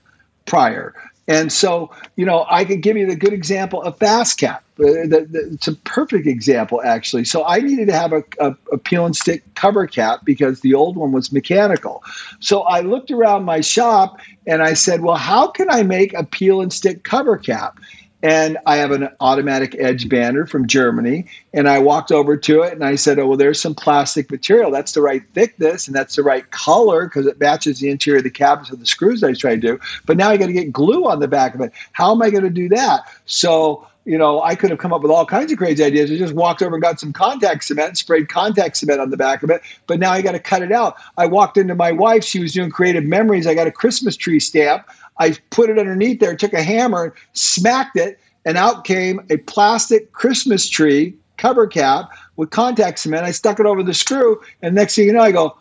prior. 0.46 0.94
And 1.28 1.52
so, 1.52 1.90
you 2.16 2.24
know, 2.24 2.46
I 2.48 2.64
could 2.64 2.80
give 2.80 2.96
you 2.96 3.06
the 3.06 3.14
good 3.14 3.34
example 3.34 3.82
of 3.82 3.98
FastCap. 3.98 4.60
Uh, 4.80 5.26
it's 5.52 5.68
a 5.68 5.74
perfect 5.74 6.26
example, 6.26 6.80
actually. 6.82 7.24
So 7.24 7.44
I 7.44 7.58
needed 7.58 7.88
to 7.88 7.92
have 7.92 8.12
a, 8.12 8.24
a, 8.40 8.56
a, 8.72 8.78
peel 8.78 9.04
and 9.04 9.14
stick 9.14 9.42
cover 9.54 9.86
cap 9.86 10.20
because 10.24 10.60
the 10.60 10.72
old 10.72 10.96
one 10.96 11.12
was 11.12 11.30
mechanical. 11.32 12.02
So 12.40 12.62
I 12.62 12.80
looked 12.80 13.10
around 13.10 13.44
my 13.44 13.60
shop 13.60 14.18
and 14.46 14.62
I 14.62 14.72
said, 14.72 15.02
well, 15.02 15.16
how 15.16 15.48
can 15.48 15.68
I 15.68 15.82
make 15.82 16.14
a 16.14 16.24
peel 16.24 16.60
and 16.62 16.72
stick 16.72 17.04
cover 17.04 17.36
cap? 17.36 17.78
And 18.22 18.58
I 18.66 18.76
have 18.76 18.90
an 18.90 19.08
automatic 19.20 19.76
edge 19.78 20.08
bander 20.08 20.48
from 20.48 20.66
Germany. 20.66 21.26
And 21.54 21.68
I 21.68 21.78
walked 21.78 22.10
over 22.10 22.36
to 22.36 22.62
it 22.62 22.72
and 22.72 22.84
I 22.84 22.96
said, 22.96 23.18
Oh, 23.18 23.28
well, 23.28 23.36
there's 23.36 23.60
some 23.60 23.74
plastic 23.74 24.30
material. 24.30 24.70
That's 24.70 24.92
the 24.92 25.02
right 25.02 25.22
thickness 25.34 25.86
and 25.86 25.94
that's 25.94 26.16
the 26.16 26.22
right 26.22 26.48
color 26.50 27.04
because 27.04 27.26
it 27.26 27.38
matches 27.38 27.78
the 27.78 27.90
interior 27.90 28.18
of 28.18 28.24
the 28.24 28.30
cabinets 28.30 28.72
of 28.72 28.80
the 28.80 28.86
screws 28.86 29.22
I 29.22 29.28
was 29.28 29.38
trying 29.38 29.60
to 29.60 29.66
do. 29.66 29.80
But 30.06 30.16
now 30.16 30.30
I 30.30 30.36
got 30.36 30.46
to 30.46 30.52
get 30.52 30.72
glue 30.72 31.08
on 31.08 31.20
the 31.20 31.28
back 31.28 31.54
of 31.54 31.60
it. 31.60 31.72
How 31.92 32.12
am 32.12 32.22
I 32.22 32.30
going 32.30 32.44
to 32.44 32.50
do 32.50 32.68
that? 32.70 33.02
So, 33.26 33.86
you 34.08 34.16
know, 34.16 34.42
I 34.42 34.54
could 34.54 34.70
have 34.70 34.78
come 34.78 34.94
up 34.94 35.02
with 35.02 35.10
all 35.10 35.26
kinds 35.26 35.52
of 35.52 35.58
crazy 35.58 35.84
ideas. 35.84 36.10
I 36.10 36.16
just 36.16 36.32
walked 36.32 36.62
over 36.62 36.74
and 36.74 36.82
got 36.82 36.98
some 36.98 37.12
contact 37.12 37.62
cement, 37.64 37.98
sprayed 37.98 38.30
contact 38.30 38.78
cement 38.78 39.02
on 39.02 39.10
the 39.10 39.18
back 39.18 39.42
of 39.42 39.50
it. 39.50 39.60
But 39.86 40.00
now 40.00 40.12
I 40.12 40.22
got 40.22 40.32
to 40.32 40.38
cut 40.38 40.62
it 40.62 40.72
out. 40.72 40.96
I 41.18 41.26
walked 41.26 41.58
into 41.58 41.74
my 41.74 41.92
wife. 41.92 42.24
She 42.24 42.40
was 42.40 42.54
doing 42.54 42.70
creative 42.70 43.04
memories. 43.04 43.46
I 43.46 43.52
got 43.52 43.66
a 43.66 43.70
Christmas 43.70 44.16
tree 44.16 44.40
stamp. 44.40 44.88
I 45.18 45.36
put 45.50 45.68
it 45.68 45.78
underneath 45.78 46.20
there, 46.20 46.34
took 46.34 46.54
a 46.54 46.62
hammer, 46.62 47.14
smacked 47.34 47.98
it, 47.98 48.18
and 48.46 48.56
out 48.56 48.84
came 48.84 49.20
a 49.28 49.36
plastic 49.36 50.12
Christmas 50.12 50.66
tree 50.66 51.14
cover 51.36 51.66
cap 51.66 52.08
with 52.36 52.48
contact 52.48 53.00
cement. 53.00 53.26
I 53.26 53.30
stuck 53.32 53.60
it 53.60 53.66
over 53.66 53.82
the 53.82 53.92
screw, 53.92 54.40
and 54.62 54.74
next 54.74 54.94
thing 54.94 55.06
you 55.06 55.12
know, 55.12 55.20
I 55.20 55.32
go, 55.32 55.58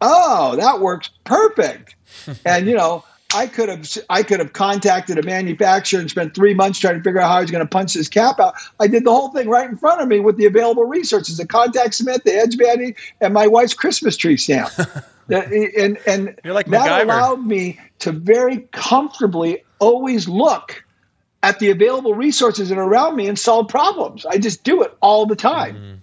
"Oh, 0.00 0.54
that 0.54 0.80
works 0.80 1.10
perfect." 1.24 1.96
and 2.44 2.68
you 2.68 2.76
know, 2.76 3.02
I 3.34 3.46
could 3.46 3.68
have 3.68 3.86
I 4.08 4.22
could 4.22 4.40
have 4.40 4.54
contacted 4.54 5.18
a 5.18 5.22
manufacturer 5.22 6.00
and 6.00 6.08
spent 6.08 6.34
three 6.34 6.54
months 6.54 6.78
trying 6.78 6.94
to 6.94 7.02
figure 7.02 7.20
out 7.20 7.28
how 7.28 7.36
I 7.36 7.40
was 7.42 7.50
going 7.50 7.64
to 7.64 7.68
punch 7.68 7.92
this 7.92 8.08
cap 8.08 8.40
out. 8.40 8.54
I 8.80 8.86
did 8.86 9.04
the 9.04 9.10
whole 9.10 9.28
thing 9.28 9.48
right 9.48 9.68
in 9.68 9.76
front 9.76 10.00
of 10.00 10.08
me 10.08 10.20
with 10.20 10.38
the 10.38 10.46
available 10.46 10.84
resources: 10.84 11.36
the 11.36 11.46
contact 11.46 11.94
cement, 11.94 12.24
the 12.24 12.32
edge 12.32 12.56
banding, 12.56 12.94
and 13.20 13.34
my 13.34 13.46
wife's 13.46 13.74
Christmas 13.74 14.16
tree 14.16 14.38
stamp. 14.38 14.70
and 15.28 15.98
and 16.06 16.38
like 16.44 16.66
that 16.68 17.02
allowed 17.04 17.44
me 17.44 17.78
to 17.98 18.12
very 18.12 18.60
comfortably 18.72 19.62
always 19.78 20.26
look 20.26 20.82
at 21.42 21.58
the 21.58 21.70
available 21.70 22.14
resources 22.14 22.70
that 22.70 22.78
are 22.78 22.88
around 22.88 23.14
me 23.14 23.28
and 23.28 23.38
solve 23.38 23.68
problems. 23.68 24.24
I 24.26 24.38
just 24.38 24.64
do 24.64 24.82
it 24.82 24.96
all 25.00 25.26
the 25.26 25.36
time. 25.36 25.76
Mm-hmm. 25.76 25.94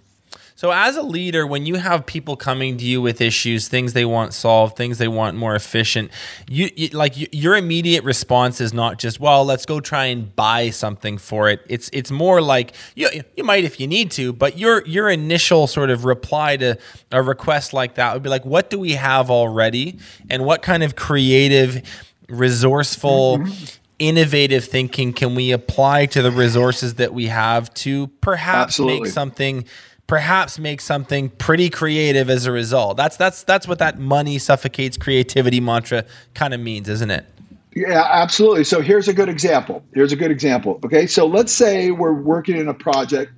So, 0.56 0.70
as 0.70 0.96
a 0.96 1.02
leader, 1.02 1.46
when 1.46 1.66
you 1.66 1.74
have 1.74 2.06
people 2.06 2.34
coming 2.34 2.78
to 2.78 2.84
you 2.84 3.02
with 3.02 3.20
issues, 3.20 3.68
things 3.68 3.92
they 3.92 4.06
want 4.06 4.32
solved, 4.32 4.74
things 4.74 4.96
they 4.96 5.06
want 5.06 5.36
more 5.36 5.54
efficient, 5.54 6.10
you, 6.48 6.70
you 6.74 6.88
like 6.88 7.18
you, 7.18 7.26
your 7.30 7.56
immediate 7.56 8.04
response 8.04 8.58
is 8.62 8.72
not 8.72 8.98
just, 8.98 9.20
"Well, 9.20 9.44
let's 9.44 9.66
go 9.66 9.80
try 9.80 10.06
and 10.06 10.34
buy 10.34 10.70
something 10.70 11.18
for 11.18 11.50
it." 11.50 11.60
It's 11.68 11.90
it's 11.92 12.10
more 12.10 12.40
like 12.40 12.74
you 12.94 13.10
you 13.36 13.44
might 13.44 13.64
if 13.64 13.78
you 13.78 13.86
need 13.86 14.10
to, 14.12 14.32
but 14.32 14.56
your 14.56 14.82
your 14.86 15.10
initial 15.10 15.66
sort 15.66 15.90
of 15.90 16.06
reply 16.06 16.56
to 16.56 16.78
a 17.12 17.22
request 17.22 17.74
like 17.74 17.96
that 17.96 18.14
would 18.14 18.22
be 18.22 18.30
like, 18.30 18.46
"What 18.46 18.70
do 18.70 18.78
we 18.78 18.92
have 18.92 19.30
already, 19.30 19.98
and 20.30 20.46
what 20.46 20.62
kind 20.62 20.82
of 20.82 20.96
creative, 20.96 21.82
resourceful." 22.28 23.38
Mm-hmm 23.38 23.64
innovative 23.98 24.62
thinking 24.62 25.10
can 25.10 25.34
we 25.34 25.52
apply 25.52 26.04
to 26.04 26.20
the 26.20 26.30
resources 26.30 26.96
that 26.96 27.14
we 27.14 27.28
have 27.28 27.72
to 27.72 28.08
perhaps 28.20 28.72
Absolutely. 28.72 29.00
make 29.00 29.10
something 29.10 29.64
perhaps 30.06 30.58
make 30.58 30.80
something 30.80 31.28
pretty 31.30 31.70
creative 31.70 32.30
as 32.30 32.46
a 32.46 32.52
result. 32.52 32.96
That's 32.96 33.16
that's 33.16 33.42
that's 33.42 33.66
what 33.66 33.78
that 33.78 33.98
money 33.98 34.38
suffocates 34.38 34.96
creativity 34.96 35.60
mantra 35.60 36.04
kind 36.34 36.54
of 36.54 36.60
means 36.60 36.88
isn't 36.88 37.10
it? 37.10 37.26
Yeah 37.74 38.08
absolutely. 38.10 38.64
So 38.64 38.80
here's 38.80 39.08
a 39.08 39.12
good 39.12 39.28
example. 39.28 39.84
Here's 39.94 40.12
a 40.12 40.16
good 40.16 40.30
example. 40.30 40.80
Okay 40.84 41.06
so 41.06 41.26
let's 41.26 41.52
say 41.52 41.90
we're 41.90 42.12
working 42.12 42.56
in 42.56 42.68
a 42.68 42.74
project 42.74 43.32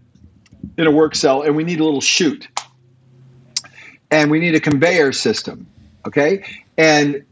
in 0.76 0.86
a 0.86 0.90
work 0.90 1.14
cell 1.14 1.42
and 1.42 1.56
we 1.56 1.64
need 1.64 1.80
a 1.80 1.84
little 1.84 2.00
chute. 2.00 2.48
And 4.10 4.30
we 4.30 4.38
need 4.38 4.54
a 4.54 4.60
conveyor 4.60 5.12
system 5.12 5.66
okay? 6.08 6.42
And 6.76 7.24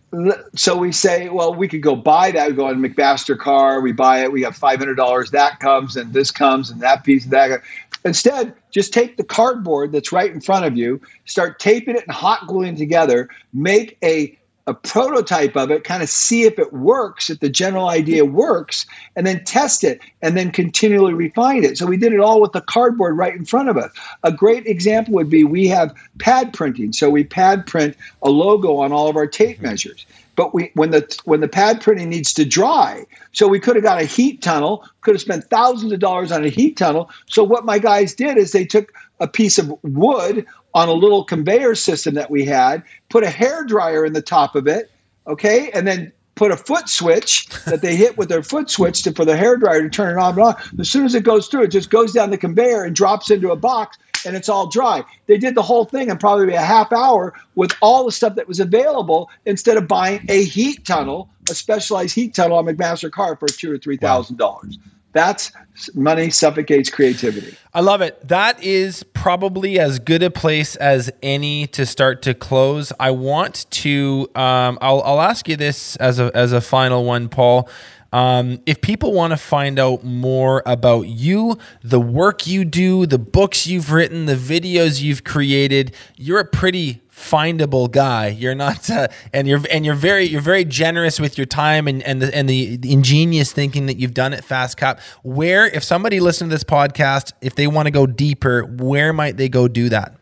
so 0.55 0.76
we 0.76 0.93
say, 0.93 1.28
well, 1.28 1.55
we 1.55 1.68
could 1.68 1.82
go 1.82 1.97
buy 1.97 2.30
that. 2.30 2.49
We 2.49 2.55
go 2.55 2.66
on 2.66 2.76
McMaster-Carr, 2.76 3.80
we 3.80 3.93
buy 3.93 4.22
it, 4.22 4.32
we 4.32 4.43
have 4.43 4.57
$500, 4.57 5.30
that 5.30 5.61
comes, 5.61 5.97
and 5.97 6.12
this 6.12 6.30
comes, 6.30 6.70
and 6.70 6.80
that 6.80 7.05
piece, 7.05 7.24
and 7.24 7.32
that. 7.32 7.62
Instead, 8.07 8.54
just 8.70 8.92
take 8.92 9.16
the 9.16 9.24
cardboard 9.24 9.90
that's 9.90 10.12
right 10.12 10.32
in 10.32 10.40
front 10.40 10.64
of 10.64 10.76
you, 10.76 11.00
start 11.24 11.59
taping 11.59 11.96
it 11.96 12.04
and 12.07 12.14
hot 12.14 12.46
gluing 12.46 12.76
together, 12.76 13.28
make 13.52 13.98
a 14.04 14.38
a 14.66 14.74
prototype 14.74 15.56
of 15.56 15.70
it, 15.70 15.84
kind 15.84 16.02
of 16.02 16.08
see 16.08 16.42
if 16.42 16.58
it 16.58 16.72
works, 16.72 17.30
if 17.30 17.38
the 17.40 17.48
general 17.48 17.88
idea 17.88 18.24
works, 18.24 18.84
and 19.14 19.26
then 19.26 19.44
test 19.44 19.84
it 19.84 20.00
and 20.22 20.36
then 20.36 20.50
continually 20.50 21.14
refine 21.14 21.62
it. 21.62 21.78
So 21.78 21.86
we 21.86 21.96
did 21.96 22.12
it 22.12 22.20
all 22.20 22.40
with 22.40 22.52
the 22.52 22.60
cardboard 22.60 23.16
right 23.16 23.34
in 23.34 23.44
front 23.44 23.68
of 23.68 23.76
us. 23.76 23.92
A 24.24 24.32
great 24.32 24.66
example 24.66 25.14
would 25.14 25.30
be 25.30 25.44
we 25.44 25.68
have 25.68 25.94
pad 26.18 26.52
printing. 26.52 26.92
So 26.92 27.10
we 27.10 27.22
pad 27.22 27.66
print 27.66 27.96
a 28.22 28.30
logo 28.30 28.76
on 28.78 28.92
all 28.92 29.08
of 29.08 29.16
our 29.16 29.26
tape 29.26 29.58
mm-hmm. 29.58 29.66
measures. 29.66 30.04
But 30.34 30.52
we 30.52 30.70
when 30.74 30.90
the 30.90 31.18
when 31.24 31.40
the 31.40 31.48
pad 31.48 31.80
printing 31.80 32.10
needs 32.10 32.34
to 32.34 32.44
dry, 32.44 33.06
so 33.32 33.48
we 33.48 33.58
could 33.58 33.74
have 33.74 33.84
got 33.84 34.02
a 34.02 34.04
heat 34.04 34.42
tunnel, 34.42 34.84
could 35.00 35.14
have 35.14 35.22
spent 35.22 35.44
thousands 35.44 35.92
of 35.92 35.98
dollars 35.98 36.30
on 36.30 36.44
a 36.44 36.50
heat 36.50 36.76
tunnel. 36.76 37.08
So 37.26 37.42
what 37.42 37.64
my 37.64 37.78
guys 37.78 38.14
did 38.14 38.36
is 38.36 38.52
they 38.52 38.66
took 38.66 38.92
a 39.18 39.26
piece 39.26 39.58
of 39.58 39.72
wood 39.82 40.44
on 40.77 40.91
a 40.91 40.93
little 40.93 41.24
conveyor 41.24 41.74
system 41.74 42.14
that 42.14 42.31
we 42.31 42.45
had, 42.45 42.83
put 43.09 43.24
a 43.24 43.31
hair 43.31 43.64
dryer 43.64 44.05
in 44.05 44.12
the 44.12 44.20
top 44.20 44.55
of 44.55 44.68
it, 44.68 44.91
okay, 45.27 45.70
and 45.70 45.87
then 45.89 46.12
put 46.35 46.53
a 46.53 46.57
foot 46.57 46.87
switch 46.87 47.49
that 47.64 47.81
they 47.81 47.97
hit 47.97 48.18
with 48.18 48.29
their 48.29 48.43
foot 48.43 48.68
switch 48.68 49.03
to, 49.03 49.12
for 49.12 49.24
the 49.24 49.39
hair 49.39 49.57
dryer 49.57 49.81
to 49.81 49.89
turn 49.89 50.18
it 50.18 50.20
on 50.20 50.35
and 50.35 50.43
off. 50.43 50.70
As 50.79 50.91
soon 50.91 51.07
as 51.07 51.14
it 51.14 51.24
goes 51.24 51.49
through, 51.49 51.62
it 51.62 51.70
just 51.70 51.89
goes 51.89 52.12
down 52.12 52.29
the 52.29 52.37
conveyor 52.37 52.85
and 52.85 52.95
drops 52.95 53.31
into 53.31 53.51
a 53.53 53.57
box 53.57 53.97
and 54.27 54.37
it's 54.37 54.51
all 54.51 54.66
dry. 54.66 55.03
They 55.29 55.39
did 55.39 55.55
the 55.55 55.62
whole 55.62 55.87
thing 55.87 56.11
in 56.11 56.18
probably 56.18 56.53
a 56.53 56.61
half 56.61 56.93
hour 56.93 57.33
with 57.55 57.72
all 57.81 58.05
the 58.05 58.12
stuff 58.12 58.35
that 58.35 58.47
was 58.47 58.61
available 58.61 59.31
instead 59.47 59.79
of 59.79 59.89
buying 59.89 60.27
a 60.29 60.45
heat 60.45 60.85
tunnel, 60.85 61.31
a 61.49 61.55
specialized 61.55 62.14
heat 62.14 62.35
tunnel 62.35 62.59
on 62.59 62.66
McMaster-Carr 62.66 63.37
for 63.37 63.49
two 63.49 63.72
or 63.72 63.79
three 63.79 63.97
thousand 63.97 64.37
dollars. 64.37 64.79
That's 65.16 65.50
money 65.94 66.28
suffocates 66.28 66.90
creativity. 66.90 67.56
I 67.72 67.80
love 67.80 68.02
it. 68.02 68.28
That 68.28 68.62
is 68.62 69.02
probably 69.14 69.78
as 69.78 69.98
good 69.98 70.22
a 70.22 70.30
place 70.30 70.76
as 70.76 71.10
any 71.22 71.66
to 71.68 71.86
start 71.86 72.20
to 72.22 72.34
close. 72.34 72.92
I 73.00 73.12
want 73.12 73.64
to. 73.70 74.28
Um, 74.34 74.76
I'll, 74.82 75.00
I'll 75.02 75.22
ask 75.22 75.48
you 75.48 75.56
this 75.56 75.96
as 75.96 76.18
a 76.20 76.30
as 76.34 76.52
a 76.52 76.60
final 76.60 77.04
one, 77.04 77.30
Paul. 77.30 77.66
Um, 78.12 78.60
if 78.66 78.82
people 78.82 79.14
want 79.14 79.32
to 79.32 79.38
find 79.38 79.78
out 79.78 80.04
more 80.04 80.62
about 80.66 81.08
you, 81.08 81.58
the 81.82 82.00
work 82.00 82.46
you 82.46 82.66
do, 82.66 83.06
the 83.06 83.18
books 83.18 83.66
you've 83.66 83.92
written, 83.92 84.26
the 84.26 84.36
videos 84.36 85.00
you've 85.00 85.24
created, 85.24 85.94
you're 86.16 86.40
a 86.40 86.44
pretty 86.44 87.02
findable 87.16 87.90
guy. 87.90 88.28
You're 88.28 88.54
not, 88.54 88.90
uh, 88.90 89.08
and 89.32 89.48
you're 89.48 89.60
and 89.70 89.84
you're 89.84 89.94
very 89.94 90.24
you're 90.24 90.40
very 90.40 90.64
generous 90.64 91.18
with 91.18 91.38
your 91.38 91.46
time 91.46 91.88
and 91.88 92.02
and 92.02 92.20
the 92.20 92.34
and 92.34 92.48
the, 92.48 92.78
ingenious 92.84 93.52
thinking 93.52 93.86
that 93.86 93.96
you've 93.96 94.14
done 94.14 94.32
at 94.32 94.44
Fast 94.44 94.66
FastCap. 94.66 95.00
Where, 95.22 95.66
if 95.66 95.82
somebody 95.82 96.20
listened 96.20 96.50
to 96.50 96.54
this 96.54 96.64
podcast, 96.64 97.32
if 97.40 97.54
they 97.54 97.66
want 97.66 97.86
to 97.86 97.90
go 97.90 98.06
deeper, 98.06 98.62
where 98.62 99.12
might 99.12 99.36
they 99.36 99.48
go 99.48 99.68
do 99.68 99.88
that? 99.88 100.14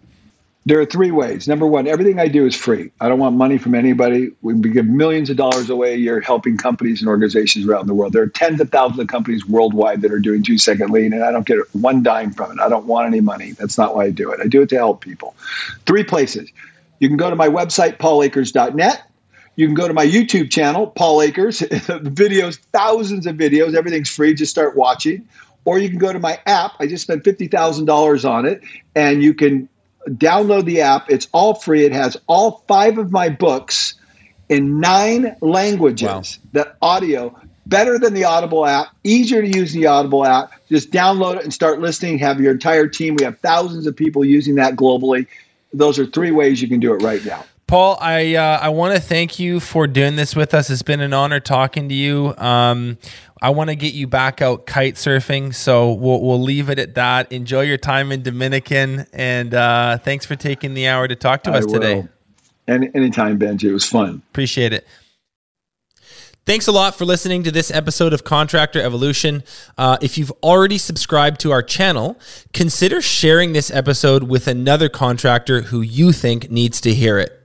There 0.66 0.80
are 0.80 0.86
three 0.86 1.10
ways. 1.10 1.46
Number 1.46 1.66
one, 1.66 1.86
everything 1.86 2.18
I 2.18 2.26
do 2.26 2.46
is 2.46 2.54
free. 2.56 2.90
I 2.98 3.08
don't 3.10 3.18
want 3.18 3.36
money 3.36 3.58
from 3.58 3.74
anybody. 3.74 4.30
We 4.40 4.54
give 4.54 4.86
millions 4.86 5.28
of 5.28 5.36
dollars 5.36 5.68
away 5.68 5.92
a 5.92 5.96
year 5.96 6.20
helping 6.20 6.56
companies 6.56 7.02
and 7.02 7.08
organizations 7.08 7.68
around 7.68 7.86
the 7.86 7.92
world. 7.92 8.14
There 8.14 8.22
are 8.22 8.28
tens 8.28 8.62
of 8.62 8.70
thousands 8.70 9.00
of 9.00 9.08
companies 9.08 9.46
worldwide 9.46 10.00
that 10.00 10.10
are 10.10 10.18
doing 10.18 10.42
two 10.42 10.56
second 10.56 10.90
lean, 10.90 11.12
and 11.12 11.22
I 11.22 11.32
don't 11.32 11.46
get 11.46 11.58
one 11.74 12.02
dime 12.02 12.32
from 12.32 12.52
it. 12.52 12.60
I 12.60 12.70
don't 12.70 12.86
want 12.86 13.06
any 13.06 13.20
money. 13.20 13.52
That's 13.52 13.76
not 13.76 13.94
why 13.94 14.06
I 14.06 14.10
do 14.10 14.30
it. 14.30 14.40
I 14.42 14.46
do 14.46 14.62
it 14.62 14.70
to 14.70 14.76
help 14.76 15.02
people. 15.02 15.34
Three 15.84 16.02
places. 16.02 16.50
You 16.98 17.08
can 17.08 17.16
go 17.16 17.30
to 17.30 17.36
my 17.36 17.48
website, 17.48 17.98
paulakers.net. 17.98 19.10
You 19.56 19.66
can 19.66 19.74
go 19.74 19.86
to 19.86 19.94
my 19.94 20.06
YouTube 20.06 20.50
channel, 20.50 20.88
Paul 20.88 21.22
Akers. 21.22 21.60
videos, 21.60 22.58
thousands 22.72 23.26
of 23.26 23.36
videos. 23.36 23.74
Everything's 23.74 24.10
free. 24.10 24.34
Just 24.34 24.50
start 24.50 24.76
watching. 24.76 25.28
Or 25.64 25.78
you 25.78 25.88
can 25.88 25.98
go 25.98 26.12
to 26.12 26.18
my 26.18 26.40
app. 26.46 26.72
I 26.80 26.86
just 26.86 27.04
spent 27.04 27.24
$50,000 27.24 28.28
on 28.28 28.46
it, 28.46 28.62
and 28.94 29.22
you 29.22 29.32
can 29.32 29.68
download 30.08 30.64
the 30.64 30.80
app. 30.80 31.10
It's 31.10 31.28
all 31.32 31.54
free. 31.54 31.84
It 31.84 31.92
has 31.92 32.16
all 32.26 32.64
five 32.68 32.98
of 32.98 33.12
my 33.12 33.28
books 33.28 33.94
in 34.48 34.80
nine 34.80 35.36
languages. 35.40 36.08
Wow. 36.08 36.22
That 36.52 36.76
audio 36.82 37.34
better 37.66 37.98
than 37.98 38.14
the 38.14 38.24
Audible 38.24 38.66
app, 38.66 38.88
easier 39.04 39.40
to 39.40 39.48
use 39.48 39.72
the 39.72 39.86
Audible 39.86 40.24
app. 40.24 40.52
Just 40.68 40.90
download 40.90 41.36
it 41.36 41.44
and 41.44 41.52
start 41.52 41.80
listening. 41.80 42.18
Have 42.18 42.40
your 42.40 42.52
entire 42.52 42.86
team. 42.86 43.16
We 43.18 43.24
have 43.24 43.38
thousands 43.38 43.86
of 43.86 43.96
people 43.96 44.24
using 44.24 44.56
that 44.56 44.76
globally. 44.76 45.26
Those 45.74 45.98
are 45.98 46.06
three 46.06 46.30
ways 46.30 46.62
you 46.62 46.68
can 46.68 46.80
do 46.80 46.94
it 46.94 47.02
right 47.02 47.24
now. 47.24 47.44
Paul, 47.66 47.96
I 48.00 48.34
uh, 48.34 48.58
I 48.60 48.68
want 48.68 48.94
to 48.94 49.00
thank 49.00 49.38
you 49.38 49.58
for 49.58 49.86
doing 49.86 50.16
this 50.16 50.36
with 50.36 50.52
us. 50.52 50.68
It's 50.68 50.82
been 50.82 51.00
an 51.00 51.14
honor 51.14 51.40
talking 51.40 51.88
to 51.88 51.94
you. 51.94 52.34
Um, 52.36 52.98
I 53.40 53.50
want 53.50 53.70
to 53.70 53.76
get 53.76 53.94
you 53.94 54.06
back 54.06 54.42
out 54.42 54.66
kite 54.66 54.94
surfing, 54.94 55.54
so 55.54 55.92
we'll 55.92 56.20
we'll 56.20 56.42
leave 56.42 56.68
it 56.68 56.78
at 56.78 56.94
that. 56.94 57.32
Enjoy 57.32 57.62
your 57.62 57.78
time 57.78 58.12
in 58.12 58.22
Dominican, 58.22 59.06
and 59.12 59.54
uh, 59.54 59.98
thanks 59.98 60.26
for 60.26 60.36
taking 60.36 60.74
the 60.74 60.88
hour 60.88 61.08
to 61.08 61.16
talk 61.16 61.42
to 61.44 61.52
I 61.52 61.58
us 61.58 61.64
will. 61.66 61.72
today. 61.74 62.08
Any 62.68 62.90
anytime, 62.94 63.38
Benji. 63.38 63.64
It 63.64 63.72
was 63.72 63.86
fun. 63.86 64.22
Appreciate 64.30 64.72
it. 64.72 64.86
Thanks 66.46 66.66
a 66.66 66.72
lot 66.72 66.94
for 66.94 67.06
listening 67.06 67.42
to 67.44 67.50
this 67.50 67.70
episode 67.70 68.12
of 68.12 68.22
Contractor 68.22 68.78
Evolution. 68.78 69.42
Uh, 69.78 69.96
if 70.02 70.18
you've 70.18 70.32
already 70.42 70.76
subscribed 70.76 71.40
to 71.40 71.52
our 71.52 71.62
channel, 71.62 72.20
consider 72.52 73.00
sharing 73.00 73.54
this 73.54 73.70
episode 73.70 74.24
with 74.24 74.46
another 74.46 74.90
contractor 74.90 75.62
who 75.62 75.80
you 75.80 76.12
think 76.12 76.50
needs 76.50 76.82
to 76.82 76.92
hear 76.92 77.18
it. 77.18 77.43